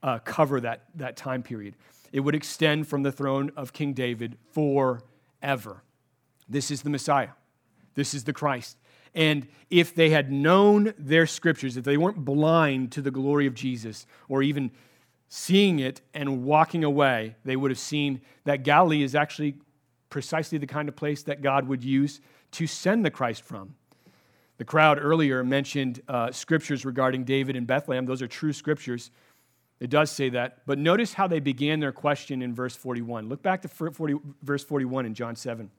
uh, 0.01 0.17
cover 0.19 0.59
that, 0.61 0.85
that 0.95 1.17
time 1.17 1.43
period. 1.43 1.75
It 2.11 2.21
would 2.21 2.33
extend 2.33 2.87
from 2.87 3.03
the 3.03 3.11
throne 3.11 3.51
of 3.55 3.73
King 3.73 3.93
David 3.93 4.37
forever. 4.53 5.83
This 6.47 6.71
is 6.71 6.81
the 6.81 6.89
Messiah. 6.89 7.29
This 7.93 8.15
is 8.15 8.23
the 8.23 8.33
Christ. 8.33 8.77
And 9.13 9.47
if 9.69 9.93
they 9.93 10.09
had 10.09 10.31
known 10.31 10.93
their 10.97 11.27
scriptures, 11.27 11.77
if 11.77 11.83
they 11.83 11.97
weren't 11.97 12.23
blind 12.25 12.91
to 12.93 13.01
the 13.01 13.11
glory 13.11 13.45
of 13.45 13.53
Jesus, 13.53 14.07
or 14.27 14.41
even 14.41 14.71
seeing 15.29 15.79
it 15.79 16.01
and 16.13 16.43
walking 16.43 16.83
away, 16.83 17.35
they 17.45 17.55
would 17.55 17.71
have 17.71 17.79
seen 17.79 18.19
that 18.43 18.63
Galilee 18.63 19.03
is 19.03 19.15
actually 19.15 19.55
precisely 20.09 20.57
the 20.57 20.67
kind 20.67 20.89
of 20.89 20.95
place 20.95 21.23
that 21.23 21.41
God 21.41 21.67
would 21.67 21.83
use 21.83 22.19
to 22.51 22.65
send 22.65 23.05
the 23.05 23.11
Christ 23.11 23.43
from. 23.43 23.75
The 24.57 24.65
crowd 24.65 24.99
earlier 24.99 25.43
mentioned 25.43 26.01
uh, 26.07 26.31
scriptures 26.31 26.83
regarding 26.83 27.23
David 27.23 27.55
and 27.55 27.65
Bethlehem. 27.65 28.05
Those 28.05 28.21
are 28.21 28.27
true 28.27 28.51
scriptures. 28.51 29.11
It 29.79 29.89
does 29.89 30.11
say 30.11 30.29
that. 30.29 30.65
But 30.65 30.79
notice 30.79 31.13
how 31.13 31.27
they 31.27 31.39
began 31.39 31.79
their 31.79 31.93
question 31.93 32.41
in 32.41 32.53
verse 32.53 32.75
41. 32.75 33.29
Look 33.29 33.41
back 33.41 33.61
to 33.61 33.67
40, 33.67 34.15
verse 34.41 34.63
41 34.63 35.05
in 35.05 35.13
John 35.13 35.35
7. 35.35 35.69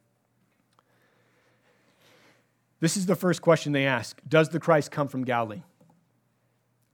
This 2.79 2.97
is 2.97 3.05
the 3.05 3.17
first 3.17 3.43
question 3.43 3.73
they 3.73 3.85
ask 3.85 4.21
Does 4.27 4.49
the 4.49 4.61
Christ 4.61 4.91
come 4.91 5.09
from 5.09 5.25
Galilee? 5.25 5.63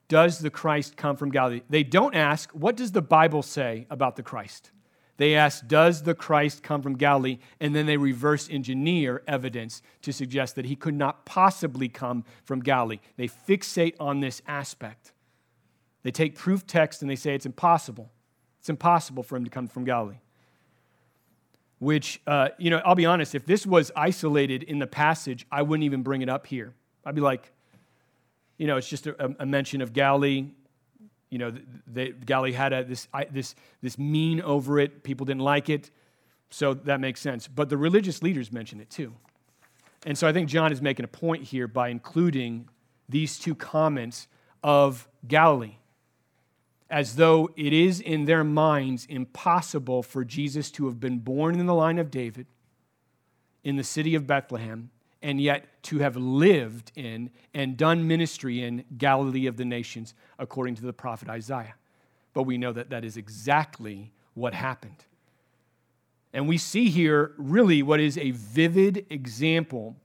Does 0.08 0.38
the 0.38 0.50
Christ 0.50 0.96
come 0.96 1.16
from 1.16 1.30
Galilee? 1.30 1.62
They 1.68 1.82
don't 1.82 2.14
ask, 2.14 2.50
What 2.52 2.76
does 2.76 2.92
the 2.92 3.02
Bible 3.02 3.42
say 3.42 3.86
about 3.90 4.16
the 4.16 4.22
Christ? 4.22 4.70
They 5.16 5.34
ask, 5.34 5.66
Does 5.66 6.02
the 6.02 6.14
Christ 6.14 6.62
come 6.62 6.82
from 6.82 6.96
Galilee? 6.96 7.38
And 7.60 7.74
then 7.74 7.86
they 7.86 7.96
reverse 7.96 8.48
engineer 8.50 9.22
evidence 9.26 9.82
to 10.02 10.12
suggest 10.12 10.54
that 10.56 10.66
he 10.66 10.76
could 10.76 10.94
not 10.94 11.26
possibly 11.26 11.88
come 11.88 12.24
from 12.44 12.60
Galilee. 12.60 13.00
They 13.16 13.28
fixate 13.28 13.94
on 13.98 14.20
this 14.20 14.42
aspect. 14.46 15.12
They 16.02 16.12
take 16.12 16.36
proof 16.36 16.66
text 16.66 17.02
and 17.02 17.10
they 17.10 17.16
say 17.16 17.34
it's 17.34 17.46
impossible. 17.46 18.12
It's 18.60 18.68
impossible 18.68 19.22
for 19.22 19.36
him 19.36 19.44
to 19.44 19.50
come 19.50 19.66
from 19.66 19.84
Galilee. 19.84 20.20
Which, 21.78 22.20
uh, 22.26 22.50
you 22.58 22.70
know, 22.70 22.80
I'll 22.84 22.94
be 22.94 23.06
honest, 23.06 23.34
if 23.34 23.44
this 23.44 23.66
was 23.66 23.90
isolated 23.96 24.62
in 24.62 24.78
the 24.78 24.86
passage, 24.86 25.46
I 25.50 25.62
wouldn't 25.62 25.84
even 25.84 26.02
bring 26.02 26.22
it 26.22 26.28
up 26.28 26.46
here. 26.46 26.74
I'd 27.04 27.14
be 27.14 27.20
like, 27.20 27.52
you 28.58 28.66
know, 28.66 28.76
it's 28.76 28.88
just 28.88 29.06
a, 29.06 29.34
a 29.38 29.46
mention 29.46 29.80
of 29.80 29.92
Galilee. 29.92 30.46
You 31.30 31.38
know, 31.38 31.52
Galilee 32.24 32.52
had 32.52 32.72
a, 32.72 32.84
this, 32.84 33.08
this, 33.30 33.54
this 33.82 33.98
mean 33.98 34.40
over 34.40 34.78
it. 34.78 35.02
People 35.02 35.26
didn't 35.26 35.42
like 35.42 35.68
it. 35.68 35.90
So 36.50 36.74
that 36.74 37.00
makes 37.00 37.20
sense. 37.20 37.48
But 37.48 37.68
the 37.68 37.76
religious 37.76 38.22
leaders 38.22 38.52
mention 38.52 38.80
it 38.80 38.90
too. 38.90 39.14
And 40.04 40.16
so 40.16 40.28
I 40.28 40.32
think 40.32 40.48
John 40.48 40.72
is 40.72 40.80
making 40.80 41.04
a 41.04 41.08
point 41.08 41.42
here 41.42 41.66
by 41.66 41.88
including 41.88 42.68
these 43.08 43.38
two 43.38 43.54
comments 43.54 44.28
of 44.62 45.08
Galilee 45.26 45.76
as 46.88 47.16
though 47.16 47.50
it 47.56 47.72
is 47.72 48.00
in 48.00 48.26
their 48.26 48.44
minds 48.44 49.06
impossible 49.06 50.02
for 50.02 50.24
Jesus 50.24 50.70
to 50.72 50.86
have 50.86 51.00
been 51.00 51.18
born 51.18 51.58
in 51.58 51.66
the 51.66 51.74
line 51.74 51.98
of 51.98 52.10
David 52.10 52.46
in 53.64 53.76
the 53.76 53.84
city 53.84 54.14
of 54.14 54.26
Bethlehem 54.26 54.90
and 55.26 55.40
yet 55.40 55.82
to 55.82 55.98
have 55.98 56.16
lived 56.16 56.92
in 56.94 57.30
and 57.52 57.76
done 57.76 58.06
ministry 58.06 58.62
in 58.62 58.84
Galilee 58.96 59.48
of 59.48 59.56
the 59.56 59.64
nations, 59.64 60.14
according 60.38 60.76
to 60.76 60.82
the 60.82 60.92
prophet 60.92 61.28
Isaiah. 61.28 61.74
But 62.32 62.44
we 62.44 62.56
know 62.56 62.72
that 62.72 62.90
that 62.90 63.04
is 63.04 63.16
exactly 63.16 64.12
what 64.34 64.54
happened. 64.54 65.04
And 66.32 66.46
we 66.46 66.58
see 66.58 66.90
here 66.90 67.32
really 67.38 67.82
what 67.82 67.98
is 67.98 68.16
a 68.16 68.30
vivid 68.30 69.04
example 69.10 69.96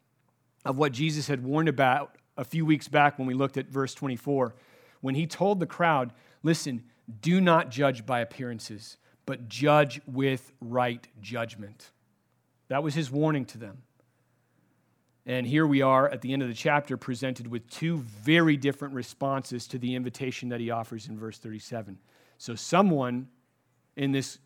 of 0.65 0.79
what 0.79 0.91
Jesus 0.91 1.27
had 1.27 1.43
warned 1.43 1.69
about 1.69 2.15
a 2.35 2.43
few 2.43 2.65
weeks 2.65 2.87
back 2.87 3.19
when 3.19 3.27
we 3.27 3.35
looked 3.35 3.57
at 3.57 3.67
verse 3.67 3.93
24, 3.93 4.55
when 5.01 5.13
he 5.13 5.27
told 5.27 5.59
the 5.59 5.67
crowd 5.67 6.13
Listen, 6.41 6.83
do 7.21 7.39
not 7.39 7.69
judge 7.69 8.07
by 8.07 8.21
appearances, 8.21 8.97
but 9.27 9.47
judge 9.47 10.01
with 10.07 10.51
right 10.59 11.07
judgment. 11.21 11.91
That 12.69 12.81
was 12.81 12.95
his 12.95 13.11
warning 13.11 13.45
to 13.45 13.59
them. 13.59 13.83
And 15.25 15.45
here 15.45 15.67
we 15.67 15.81
are 15.81 16.09
at 16.09 16.21
the 16.21 16.33
end 16.33 16.41
of 16.41 16.47
the 16.47 16.55
chapter, 16.55 16.97
presented 16.97 17.47
with 17.47 17.69
two 17.69 17.97
very 17.97 18.57
different 18.57 18.93
responses 18.93 19.67
to 19.67 19.77
the 19.77 19.95
invitation 19.95 20.49
that 20.49 20.59
he 20.59 20.71
offers 20.71 21.07
in 21.07 21.17
verse 21.17 21.37
37. 21.37 21.99
So, 22.37 22.55
someone 22.55 23.27
in 23.95 24.11
this 24.11 24.39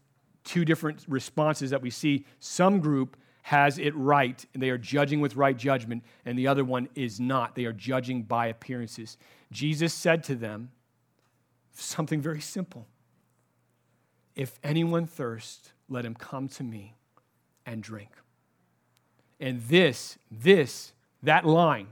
two 0.44 0.66
different 0.66 1.06
responses 1.08 1.70
that 1.70 1.82
we 1.82 1.90
see, 1.90 2.26
some 2.40 2.80
group 2.80 3.18
has 3.44 3.78
it 3.78 3.96
right, 3.96 4.46
and 4.54 4.62
they 4.62 4.70
are 4.70 4.78
judging 4.78 5.22
with 5.22 5.36
right 5.36 5.56
judgment, 5.56 6.04
and 6.26 6.38
the 6.38 6.48
other 6.48 6.66
one 6.66 6.90
is 6.96 7.20
not. 7.20 7.56
They 7.56 7.66
are 7.66 7.74
judging 7.74 8.24
by 8.24 8.48
appearances. 8.48 9.18
Jesus 9.52 9.94
said 9.94 10.24
to 10.26 10.36
them, 10.36 10.72
something 11.74 12.22
very 12.22 12.42
simple. 12.42 12.88
If 14.36 14.60
anyone 14.64 15.06
thirst, 15.06 15.74
let 15.88 16.06
him 16.06 16.16
come 16.16 16.48
to 16.50 16.64
me 16.64 16.96
and 17.66 17.82
drink. 17.82 18.10
And 19.46 19.62
this, 19.62 20.18
this, 20.32 20.92
that 21.22 21.46
line, 21.46 21.86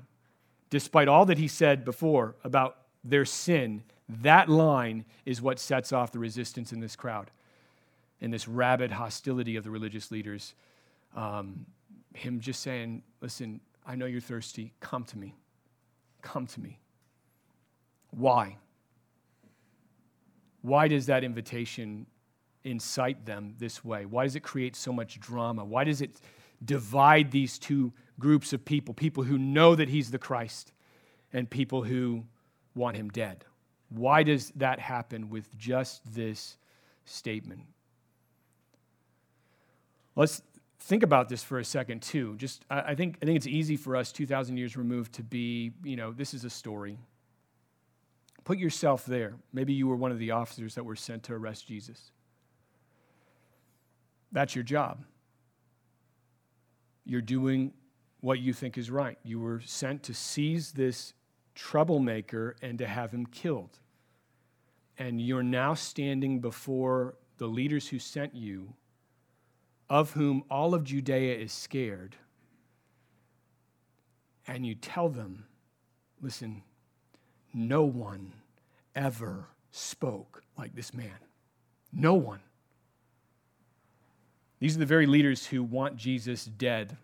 despite 0.71 1.07
all 1.07 1.27
that 1.27 1.37
he 1.37 1.47
said 1.47 1.85
before 1.85 2.33
about 2.43 2.77
their 3.03 3.25
sin, 3.25 3.83
that 4.09 4.49
line 4.49 5.05
is 5.23 5.39
what 5.39 5.59
sets 5.59 5.93
off 5.93 6.11
the 6.11 6.17
resistance 6.17 6.73
in 6.73 6.79
this 6.79 6.95
crowd 6.95 7.29
and 8.21 8.33
this 8.33 8.47
rabid 8.47 8.93
hostility 8.93 9.55
of 9.55 9.63
the 9.63 9.69
religious 9.69 10.09
leaders. 10.09 10.55
Um, 11.15 11.67
him 12.15 12.39
just 12.39 12.59
saying, 12.61 13.03
Listen, 13.21 13.59
I 13.85 13.93
know 13.93 14.07
you're 14.07 14.19
thirsty. 14.19 14.73
Come 14.79 15.03
to 15.03 15.17
me. 15.19 15.35
Come 16.23 16.47
to 16.47 16.59
me. 16.59 16.79
Why? 18.09 18.57
Why 20.63 20.87
does 20.87 21.05
that 21.05 21.23
invitation 21.23 22.07
incite 22.63 23.27
them 23.27 23.53
this 23.59 23.85
way? 23.85 24.07
Why 24.07 24.23
does 24.23 24.35
it 24.35 24.41
create 24.41 24.75
so 24.75 24.91
much 24.91 25.19
drama? 25.19 25.63
Why 25.63 25.83
does 25.83 26.01
it 26.01 26.19
divide 26.63 27.31
these 27.31 27.57
two 27.57 27.93
groups 28.19 28.53
of 28.53 28.63
people 28.63 28.93
people 28.93 29.23
who 29.23 29.37
know 29.37 29.75
that 29.75 29.89
he's 29.89 30.11
the 30.11 30.19
Christ 30.19 30.71
and 31.31 31.49
people 31.49 31.83
who 31.83 32.23
want 32.75 32.97
him 32.97 33.09
dead? 33.09 33.45
Why 33.89 34.23
does 34.23 34.51
that 34.55 34.79
happen 34.79 35.29
with 35.29 35.55
just 35.57 36.01
this 36.13 36.57
statement? 37.05 37.61
Let's 40.15 40.41
think 40.79 41.03
about 41.03 41.29
this 41.29 41.43
for 41.43 41.59
a 41.59 41.65
second 41.65 42.01
too. 42.01 42.35
Just 42.37 42.65
I, 42.69 42.95
think 42.95 43.17
I 43.21 43.25
think 43.25 43.37
it's 43.37 43.47
easy 43.47 43.77
for 43.77 43.95
us 43.95 44.11
2,000 44.11 44.57
years 44.57 44.75
removed 44.75 45.13
to 45.13 45.23
be, 45.23 45.71
you 45.83 45.95
know, 45.95 46.11
this 46.11 46.33
is 46.33 46.43
a 46.43 46.49
story. 46.49 46.97
Put 48.43 48.57
yourself 48.57 49.05
there. 49.05 49.35
Maybe 49.53 49.73
you 49.73 49.87
were 49.87 49.95
one 49.95 50.11
of 50.11 50.19
the 50.19 50.31
officers 50.31 50.75
that 50.75 50.83
were 50.83 50.95
sent 50.95 51.23
to 51.23 51.33
arrest 51.33 51.67
Jesus. 51.67 52.11
That's 54.31 54.55
your 54.55 54.63
job. 54.63 55.05
You're 57.05 57.21
doing 57.21 57.73
what 58.21 58.39
you 58.39 58.53
think 58.53 58.77
is 58.77 58.89
right. 58.89 59.17
You 59.23 59.39
were 59.39 59.61
sent 59.61 60.03
to 60.03 60.13
seize 60.13 60.71
this 60.71 61.13
troublemaker 61.55 62.55
and 62.61 62.77
to 62.79 62.87
have 62.87 63.11
him 63.11 63.25
killed. 63.25 63.79
And 64.97 65.19
you're 65.19 65.43
now 65.43 65.73
standing 65.73 66.39
before 66.39 67.15
the 67.37 67.47
leaders 67.47 67.87
who 67.87 67.99
sent 67.99 68.35
you, 68.35 68.73
of 69.89 70.11
whom 70.11 70.43
all 70.49 70.73
of 70.73 70.83
Judea 70.83 71.35
is 71.35 71.51
scared. 71.51 72.15
And 74.47 74.65
you 74.65 74.75
tell 74.75 75.09
them, 75.09 75.45
listen, 76.21 76.63
no 77.53 77.83
one 77.83 78.33
ever 78.95 79.47
spoke 79.71 80.43
like 80.57 80.75
this 80.75 80.93
man. 80.93 81.17
No 81.91 82.13
one. 82.13 82.39
These 84.63 84.77
are 84.77 84.79
the 84.79 84.85
very 84.85 85.07
leaders 85.07 85.47
who 85.47 85.61
want 85.61 85.97
Jesus 85.97 86.45
dead. 86.45 86.95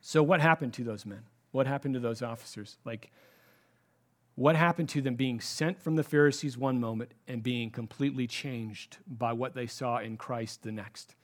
So, 0.00 0.22
what 0.22 0.40
happened 0.40 0.72
to 0.74 0.84
those 0.84 1.04
men? 1.04 1.24
What 1.50 1.66
happened 1.66 1.94
to 1.94 2.00
those 2.00 2.22
officers? 2.22 2.76
Like, 2.84 3.10
what 4.36 4.54
happened 4.54 4.88
to 4.90 5.02
them 5.02 5.16
being 5.16 5.40
sent 5.40 5.82
from 5.82 5.96
the 5.96 6.04
Pharisees 6.04 6.56
one 6.56 6.78
moment 6.78 7.10
and 7.26 7.42
being 7.42 7.70
completely 7.70 8.28
changed 8.28 8.98
by 9.04 9.32
what 9.32 9.52
they 9.52 9.66
saw 9.66 9.98
in 9.98 10.16
Christ 10.16 10.62
the 10.62 10.70
next? 10.70 11.16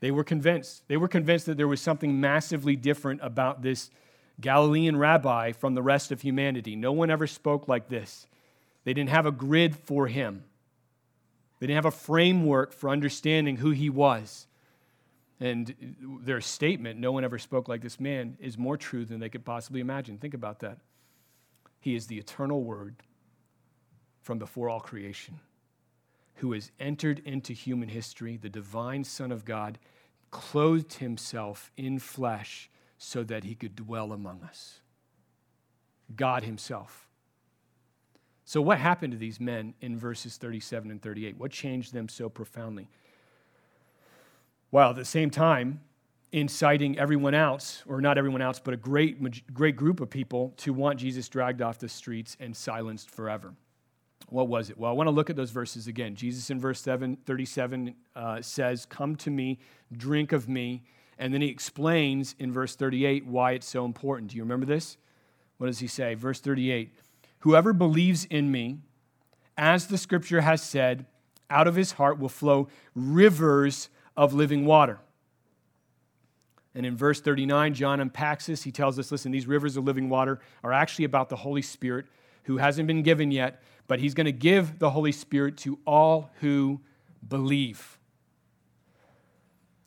They 0.00 0.10
were 0.10 0.24
convinced. 0.24 0.88
They 0.88 0.96
were 0.96 1.06
convinced 1.06 1.44
that 1.44 1.58
there 1.58 1.68
was 1.68 1.82
something 1.82 2.18
massively 2.18 2.76
different 2.76 3.20
about 3.22 3.60
this 3.60 3.90
Galilean 4.40 4.96
rabbi 4.96 5.52
from 5.52 5.74
the 5.74 5.82
rest 5.82 6.10
of 6.12 6.22
humanity. 6.22 6.76
No 6.76 6.92
one 6.92 7.10
ever 7.10 7.26
spoke 7.26 7.68
like 7.68 7.90
this. 7.90 8.26
They 8.84 8.94
didn't 8.94 9.10
have 9.10 9.26
a 9.26 9.32
grid 9.32 9.76
for 9.76 10.06
him. 10.06 10.44
They 11.58 11.66
didn't 11.66 11.76
have 11.76 11.84
a 11.86 11.90
framework 11.90 12.72
for 12.72 12.90
understanding 12.90 13.56
who 13.56 13.70
he 13.70 13.90
was. 13.90 14.46
And 15.40 15.96
their 16.24 16.40
statement, 16.40 16.98
no 16.98 17.12
one 17.12 17.24
ever 17.24 17.38
spoke 17.38 17.68
like 17.68 17.80
this 17.80 18.00
man, 18.00 18.36
is 18.40 18.58
more 18.58 18.76
true 18.76 19.04
than 19.04 19.20
they 19.20 19.28
could 19.28 19.44
possibly 19.44 19.80
imagine. 19.80 20.18
Think 20.18 20.34
about 20.34 20.60
that. 20.60 20.78
He 21.80 21.94
is 21.94 22.06
the 22.06 22.18
eternal 22.18 22.62
word 22.62 22.96
from 24.20 24.38
before 24.38 24.68
all 24.68 24.80
creation, 24.80 25.38
who 26.36 26.52
has 26.52 26.70
entered 26.78 27.20
into 27.24 27.52
human 27.52 27.88
history, 27.88 28.36
the 28.36 28.48
divine 28.48 29.04
Son 29.04 29.32
of 29.32 29.44
God, 29.44 29.78
clothed 30.30 30.94
himself 30.94 31.70
in 31.76 31.98
flesh 31.98 32.68
so 32.98 33.22
that 33.24 33.44
he 33.44 33.54
could 33.54 33.76
dwell 33.76 34.12
among 34.12 34.42
us. 34.42 34.80
God 36.14 36.42
himself. 36.42 37.07
So, 38.48 38.62
what 38.62 38.78
happened 38.78 39.12
to 39.12 39.18
these 39.18 39.40
men 39.40 39.74
in 39.82 39.98
verses 39.98 40.38
37 40.38 40.90
and 40.90 41.02
38? 41.02 41.36
What 41.36 41.50
changed 41.50 41.92
them 41.92 42.08
so 42.08 42.30
profoundly? 42.30 42.88
While 44.70 44.88
at 44.88 44.96
the 44.96 45.04
same 45.04 45.28
time, 45.28 45.82
inciting 46.32 46.98
everyone 46.98 47.34
else, 47.34 47.82
or 47.86 48.00
not 48.00 48.16
everyone 48.16 48.40
else, 48.40 48.58
but 48.58 48.72
a 48.72 48.78
great, 48.78 49.52
great 49.52 49.76
group 49.76 50.00
of 50.00 50.08
people 50.08 50.54
to 50.56 50.72
want 50.72 50.98
Jesus 50.98 51.28
dragged 51.28 51.60
off 51.60 51.78
the 51.78 51.90
streets 51.90 52.38
and 52.40 52.56
silenced 52.56 53.10
forever. 53.10 53.52
What 54.30 54.48
was 54.48 54.70
it? 54.70 54.78
Well, 54.78 54.90
I 54.90 54.94
want 54.94 55.08
to 55.08 55.12
look 55.12 55.28
at 55.28 55.36
those 55.36 55.50
verses 55.50 55.86
again. 55.86 56.14
Jesus 56.14 56.48
in 56.48 56.58
verse 56.58 56.80
7, 56.80 57.18
37 57.26 57.94
uh, 58.16 58.40
says, 58.40 58.86
Come 58.86 59.14
to 59.16 59.30
me, 59.30 59.58
drink 59.94 60.32
of 60.32 60.48
me. 60.48 60.84
And 61.18 61.34
then 61.34 61.42
he 61.42 61.48
explains 61.48 62.34
in 62.38 62.50
verse 62.50 62.74
38 62.76 63.26
why 63.26 63.52
it's 63.52 63.68
so 63.68 63.84
important. 63.84 64.30
Do 64.30 64.38
you 64.38 64.42
remember 64.42 64.64
this? 64.64 64.96
What 65.58 65.66
does 65.66 65.80
he 65.80 65.86
say? 65.86 66.14
Verse 66.14 66.40
38 66.40 66.94
Whoever 67.40 67.72
believes 67.72 68.24
in 68.24 68.50
me, 68.50 68.78
as 69.56 69.86
the 69.86 69.98
scripture 69.98 70.40
has 70.40 70.62
said, 70.62 71.06
out 71.50 71.66
of 71.66 71.74
his 71.74 71.92
heart 71.92 72.18
will 72.18 72.28
flow 72.28 72.68
rivers 72.94 73.88
of 74.16 74.34
living 74.34 74.64
water. 74.66 74.98
And 76.74 76.84
in 76.84 76.96
verse 76.96 77.20
39, 77.20 77.74
John 77.74 78.00
unpacks 78.00 78.46
this. 78.46 78.62
He 78.62 78.70
tells 78.70 78.98
us 78.98 79.10
listen, 79.10 79.32
these 79.32 79.46
rivers 79.46 79.76
of 79.76 79.84
living 79.84 80.08
water 80.08 80.40
are 80.62 80.72
actually 80.72 81.06
about 81.06 81.28
the 81.28 81.36
Holy 81.36 81.62
Spirit 81.62 82.06
who 82.44 82.58
hasn't 82.58 82.86
been 82.86 83.02
given 83.02 83.30
yet, 83.30 83.62
but 83.88 83.98
he's 83.98 84.14
going 84.14 84.26
to 84.26 84.32
give 84.32 84.78
the 84.78 84.90
Holy 84.90 85.12
Spirit 85.12 85.56
to 85.58 85.78
all 85.86 86.30
who 86.40 86.80
believe. 87.26 87.98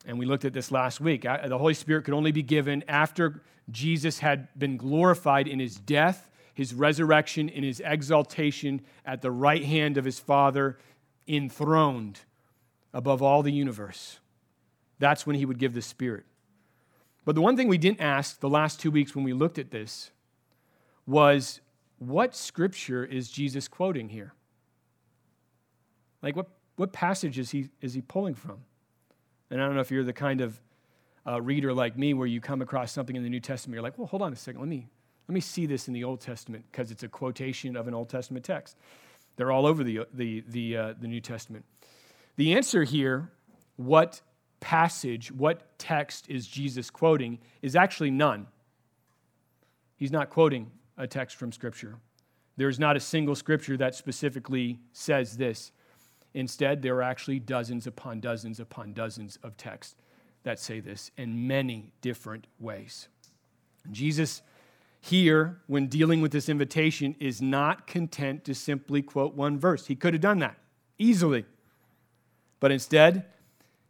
And 0.04 0.18
we 0.18 0.26
looked 0.26 0.44
at 0.44 0.52
this 0.52 0.72
last 0.72 1.00
week. 1.00 1.22
The 1.22 1.58
Holy 1.58 1.74
Spirit 1.74 2.04
could 2.04 2.14
only 2.14 2.32
be 2.32 2.42
given 2.42 2.84
after 2.88 3.42
Jesus 3.70 4.18
had 4.18 4.48
been 4.58 4.76
glorified 4.76 5.46
in 5.46 5.60
his 5.60 5.76
death 5.76 6.28
his 6.54 6.74
resurrection 6.74 7.48
and 7.48 7.64
his 7.64 7.80
exaltation 7.84 8.82
at 9.04 9.22
the 9.22 9.30
right 9.30 9.64
hand 9.64 9.96
of 9.96 10.04
his 10.04 10.18
Father, 10.18 10.78
enthroned 11.26 12.20
above 12.92 13.22
all 13.22 13.42
the 13.42 13.52
universe. 13.52 14.18
That's 14.98 15.26
when 15.26 15.36
he 15.36 15.46
would 15.46 15.58
give 15.58 15.74
the 15.74 15.82
Spirit. 15.82 16.24
But 17.24 17.34
the 17.34 17.40
one 17.40 17.56
thing 17.56 17.68
we 17.68 17.78
didn't 17.78 18.00
ask 18.00 18.40
the 18.40 18.48
last 18.48 18.80
two 18.80 18.90
weeks 18.90 19.14
when 19.14 19.24
we 19.24 19.32
looked 19.32 19.58
at 19.58 19.70
this 19.70 20.10
was 21.06 21.60
what 21.98 22.34
scripture 22.34 23.04
is 23.04 23.30
Jesus 23.30 23.68
quoting 23.68 24.08
here? 24.08 24.32
Like, 26.20 26.36
what, 26.36 26.48
what 26.76 26.92
passage 26.92 27.38
is 27.38 27.50
he, 27.50 27.70
is 27.80 27.94
he 27.94 28.00
pulling 28.00 28.34
from? 28.34 28.58
And 29.50 29.60
I 29.60 29.66
don't 29.66 29.74
know 29.74 29.80
if 29.80 29.90
you're 29.90 30.04
the 30.04 30.12
kind 30.12 30.40
of 30.40 30.60
uh, 31.26 31.40
reader 31.40 31.72
like 31.72 31.96
me 31.96 32.14
where 32.14 32.26
you 32.26 32.40
come 32.40 32.62
across 32.62 32.90
something 32.90 33.14
in 33.14 33.22
the 33.22 33.28
New 33.28 33.40
Testament, 33.40 33.74
you're 33.74 33.82
like, 33.82 33.98
well, 33.98 34.06
hold 34.06 34.22
on 34.22 34.32
a 34.32 34.36
second, 34.36 34.60
let 34.60 34.68
me, 34.68 34.88
let 35.28 35.34
me 35.34 35.40
see 35.40 35.66
this 35.66 35.88
in 35.88 35.94
the 35.94 36.04
Old 36.04 36.20
Testament 36.20 36.64
because 36.70 36.90
it's 36.90 37.02
a 37.02 37.08
quotation 37.08 37.76
of 37.76 37.88
an 37.88 37.94
Old 37.94 38.08
Testament 38.08 38.44
text. 38.44 38.76
They're 39.36 39.52
all 39.52 39.66
over 39.66 39.84
the, 39.84 40.00
the, 40.12 40.44
the, 40.48 40.76
uh, 40.76 40.94
the 41.00 41.06
New 41.06 41.20
Testament. 41.20 41.64
The 42.36 42.54
answer 42.54 42.84
here, 42.84 43.30
what 43.76 44.20
passage, 44.60 45.30
what 45.32 45.78
text 45.78 46.28
is 46.28 46.46
Jesus 46.46 46.90
quoting, 46.90 47.38
is 47.62 47.76
actually 47.76 48.10
none. 48.10 48.46
He's 49.96 50.12
not 50.12 50.30
quoting 50.30 50.70
a 50.98 51.06
text 51.06 51.36
from 51.36 51.52
Scripture. 51.52 51.96
There's 52.56 52.78
not 52.78 52.96
a 52.96 53.00
single 53.00 53.34
Scripture 53.34 53.76
that 53.78 53.94
specifically 53.94 54.80
says 54.92 55.36
this. 55.36 55.72
Instead, 56.34 56.82
there 56.82 56.96
are 56.96 57.02
actually 57.02 57.38
dozens 57.38 57.86
upon 57.86 58.20
dozens 58.20 58.60
upon 58.60 58.92
dozens 58.92 59.38
of 59.42 59.56
texts 59.56 59.96
that 60.42 60.58
say 60.58 60.80
this 60.80 61.10
in 61.16 61.46
many 61.46 61.92
different 62.00 62.46
ways. 62.58 63.08
Jesus 63.90 64.42
here, 65.04 65.60
when 65.66 65.88
dealing 65.88 66.20
with 66.20 66.30
this 66.30 66.48
invitation, 66.48 67.16
is 67.18 67.42
not 67.42 67.88
content 67.88 68.44
to 68.44 68.54
simply 68.54 69.02
quote 69.02 69.34
one 69.34 69.58
verse. 69.58 69.88
He 69.88 69.96
could 69.96 70.14
have 70.14 70.20
done 70.20 70.38
that 70.38 70.56
easily. 70.96 71.44
But 72.60 72.70
instead, 72.70 73.26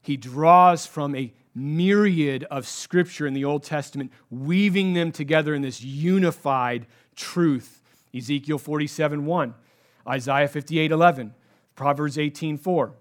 he 0.00 0.16
draws 0.16 0.86
from 0.86 1.14
a 1.14 1.30
myriad 1.54 2.44
of 2.44 2.66
scripture 2.66 3.26
in 3.26 3.34
the 3.34 3.44
Old 3.44 3.62
Testament, 3.62 4.10
weaving 4.30 4.94
them 4.94 5.12
together 5.12 5.54
in 5.54 5.60
this 5.60 5.82
unified 5.82 6.86
truth. 7.14 7.82
Ezekiel 8.16 8.56
47 8.56 9.26
1, 9.26 9.54
Isaiah 10.08 10.48
58 10.48 10.90
11, 10.90 11.34
Proverbs 11.76 12.16
18 12.16 12.56
4. 12.56 12.94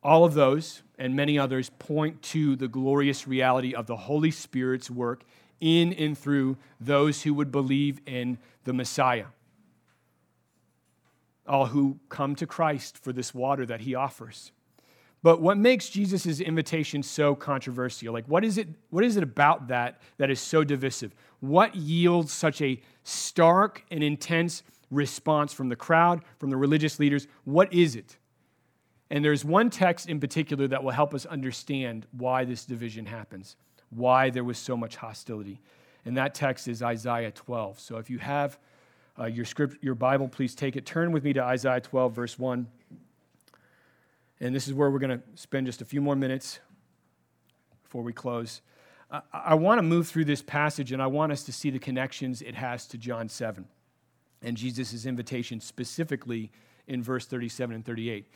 All 0.00 0.24
of 0.24 0.34
those 0.34 0.82
and 0.96 1.16
many 1.16 1.40
others 1.40 1.70
point 1.70 2.22
to 2.22 2.54
the 2.54 2.68
glorious 2.68 3.26
reality 3.26 3.74
of 3.74 3.88
the 3.88 3.96
Holy 3.96 4.30
Spirit's 4.30 4.88
work 4.88 5.24
in 5.60 5.92
and 5.94 6.16
through 6.16 6.56
those 6.80 7.22
who 7.22 7.34
would 7.34 7.50
believe 7.50 8.00
in 8.06 8.38
the 8.64 8.72
Messiah. 8.72 9.26
All 11.46 11.66
who 11.66 11.98
come 12.08 12.34
to 12.36 12.46
Christ 12.46 12.98
for 12.98 13.12
this 13.12 13.34
water 13.34 13.66
that 13.66 13.82
he 13.82 13.94
offers. 13.94 14.52
But 15.22 15.40
what 15.40 15.56
makes 15.56 15.88
Jesus' 15.88 16.40
invitation 16.40 17.02
so 17.02 17.34
controversial? 17.34 18.12
Like, 18.12 18.26
what 18.26 18.44
is, 18.44 18.58
it, 18.58 18.68
what 18.90 19.04
is 19.04 19.16
it 19.16 19.22
about 19.22 19.68
that 19.68 20.00
that 20.18 20.30
is 20.30 20.38
so 20.38 20.64
divisive? 20.64 21.14
What 21.40 21.74
yields 21.74 22.30
such 22.30 22.60
a 22.60 22.80
stark 23.04 23.84
and 23.90 24.04
intense 24.04 24.62
response 24.90 25.54
from 25.54 25.70
the 25.70 25.76
crowd, 25.76 26.22
from 26.38 26.50
the 26.50 26.58
religious 26.58 26.98
leaders? 26.98 27.26
What 27.44 27.72
is 27.72 27.96
it? 27.96 28.18
And 29.10 29.24
there's 29.24 29.46
one 29.46 29.70
text 29.70 30.10
in 30.10 30.20
particular 30.20 30.68
that 30.68 30.84
will 30.84 30.90
help 30.90 31.14
us 31.14 31.24
understand 31.24 32.06
why 32.12 32.44
this 32.44 32.66
division 32.66 33.06
happens 33.06 33.56
why 33.94 34.30
there 34.30 34.44
was 34.44 34.58
so 34.58 34.76
much 34.76 34.96
hostility. 34.96 35.60
And 36.04 36.16
that 36.16 36.34
text 36.34 36.68
is 36.68 36.82
Isaiah 36.82 37.30
12. 37.30 37.80
So 37.80 37.96
if 37.96 38.10
you 38.10 38.18
have 38.18 38.58
uh, 39.18 39.26
your 39.26 39.44
script, 39.44 39.82
your 39.82 39.94
Bible, 39.94 40.28
please 40.28 40.54
take 40.54 40.76
it. 40.76 40.84
Turn 40.84 41.12
with 41.12 41.24
me 41.24 41.32
to 41.32 41.42
Isaiah 41.42 41.80
12, 41.80 42.12
verse 42.12 42.38
1. 42.38 42.66
And 44.40 44.54
this 44.54 44.66
is 44.66 44.74
where 44.74 44.90
we're 44.90 44.98
going 44.98 45.18
to 45.18 45.22
spend 45.36 45.66
just 45.66 45.80
a 45.80 45.84
few 45.84 46.00
more 46.00 46.16
minutes 46.16 46.58
before 47.82 48.02
we 48.02 48.12
close. 48.12 48.60
I, 49.10 49.22
I 49.32 49.54
want 49.54 49.78
to 49.78 49.82
move 49.82 50.08
through 50.08 50.24
this 50.26 50.42
passage 50.42 50.92
and 50.92 51.00
I 51.00 51.06
want 51.06 51.32
us 51.32 51.44
to 51.44 51.52
see 51.52 51.70
the 51.70 51.78
connections 51.78 52.42
it 52.42 52.54
has 52.54 52.86
to 52.88 52.98
John 52.98 53.28
7 53.28 53.64
and 54.42 54.56
Jesus' 54.56 55.06
invitation 55.06 55.60
specifically 55.60 56.50
in 56.86 57.02
verse 57.02 57.26
37 57.26 57.76
and 57.76 57.84
38. 57.84 58.26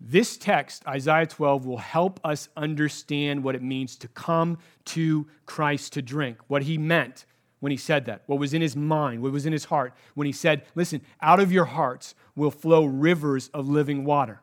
This 0.00 0.38
text, 0.38 0.86
Isaiah 0.86 1.26
12, 1.26 1.66
will 1.66 1.76
help 1.78 2.20
us 2.24 2.48
understand 2.56 3.44
what 3.44 3.54
it 3.54 3.62
means 3.62 3.96
to 3.96 4.08
come 4.08 4.58
to 4.86 5.26
Christ 5.44 5.92
to 5.92 6.02
drink, 6.02 6.38
what 6.48 6.62
he 6.62 6.78
meant 6.78 7.26
when 7.60 7.70
he 7.70 7.76
said 7.76 8.06
that, 8.06 8.22
what 8.26 8.38
was 8.38 8.54
in 8.54 8.62
his 8.62 8.74
mind, 8.74 9.22
what 9.22 9.32
was 9.32 9.44
in 9.44 9.52
his 9.52 9.66
heart 9.66 9.92
when 10.14 10.26
he 10.26 10.32
said, 10.32 10.62
Listen, 10.74 11.02
out 11.20 11.38
of 11.38 11.52
your 11.52 11.66
hearts 11.66 12.14
will 12.34 12.50
flow 12.50 12.86
rivers 12.86 13.48
of 13.52 13.68
living 13.68 14.04
water. 14.04 14.40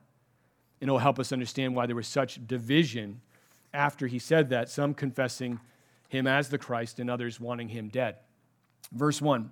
And 0.80 0.88
it'll 0.88 1.00
help 1.00 1.18
us 1.18 1.32
understand 1.32 1.76
why 1.76 1.88
there 1.88 1.96
was 1.96 2.08
such 2.08 2.46
division 2.46 3.22
after 3.74 4.06
he 4.06 4.20
said 4.20 4.50
that, 4.50 4.70
some 4.70 4.94
confessing 4.94 5.60
him 6.08 6.28
as 6.28 6.50
the 6.50 6.60
Christ 6.60 7.00
and 7.00 7.10
others 7.10 7.40
wanting 7.40 7.70
him 7.70 7.90
dead. 7.90 8.18
Verse 8.92 9.20
1 9.20 9.52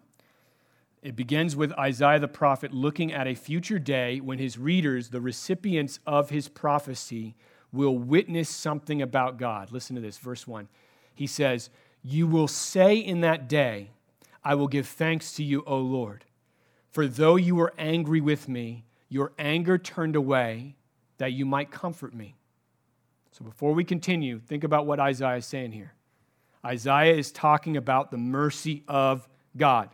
it 1.06 1.16
begins 1.16 1.56
with 1.56 1.72
Isaiah 1.74 2.20
the 2.20 2.28
prophet 2.28 2.74
looking 2.74 3.14
at 3.14 3.28
a 3.28 3.36
future 3.36 3.78
day 3.78 4.20
when 4.20 4.40
his 4.40 4.58
readers, 4.58 5.10
the 5.10 5.22
recipients 5.22 6.00
of 6.08 6.32
his 6.32 6.48
prophecy, 6.48 7.36
will 7.72 7.96
witness 7.96 8.50
something 8.50 9.04
about 9.04 9.38
God. 9.38 9.72
Listen 9.72 9.96
to 9.96 10.02
this, 10.02 10.18
verse 10.18 10.48
1. 10.48 10.68
He 11.14 11.28
says, 11.28 11.70
You 12.02 12.26
will 12.26 12.48
say 12.48 12.98
in 12.98 13.22
that 13.22 13.48
day, 13.48 13.92
I 14.44 14.56
will 14.56 14.68
give 14.68 14.88
thanks 14.88 15.34
to 15.34 15.44
you, 15.44 15.64
O 15.68 15.78
Lord. 15.78 16.26
For 16.90 17.06
though 17.06 17.36
you 17.36 17.54
were 17.54 17.76
angry 17.78 18.20
with 18.20 18.50
me, 18.50 18.86
your 19.08 19.32
anger 19.38 19.78
turned 19.78 20.16
away 20.16 20.76
that 21.20 21.34
you 21.34 21.46
might 21.46 21.70
comfort 21.70 22.16
me. 22.16 22.36
So 23.32 23.46
before 23.46 23.74
we 23.74 23.84
continue, 23.84 24.40
think 24.40 24.64
about 24.64 24.88
what 24.88 25.00
Isaiah 25.00 25.38
is 25.38 25.46
saying 25.46 25.74
here. 25.74 25.94
Isaiah 26.66 27.14
is 27.14 27.32
talking 27.32 27.78
about 27.78 28.10
the 28.10 28.18
mercy 28.18 28.84
of 28.88 29.28
God. 29.56 29.90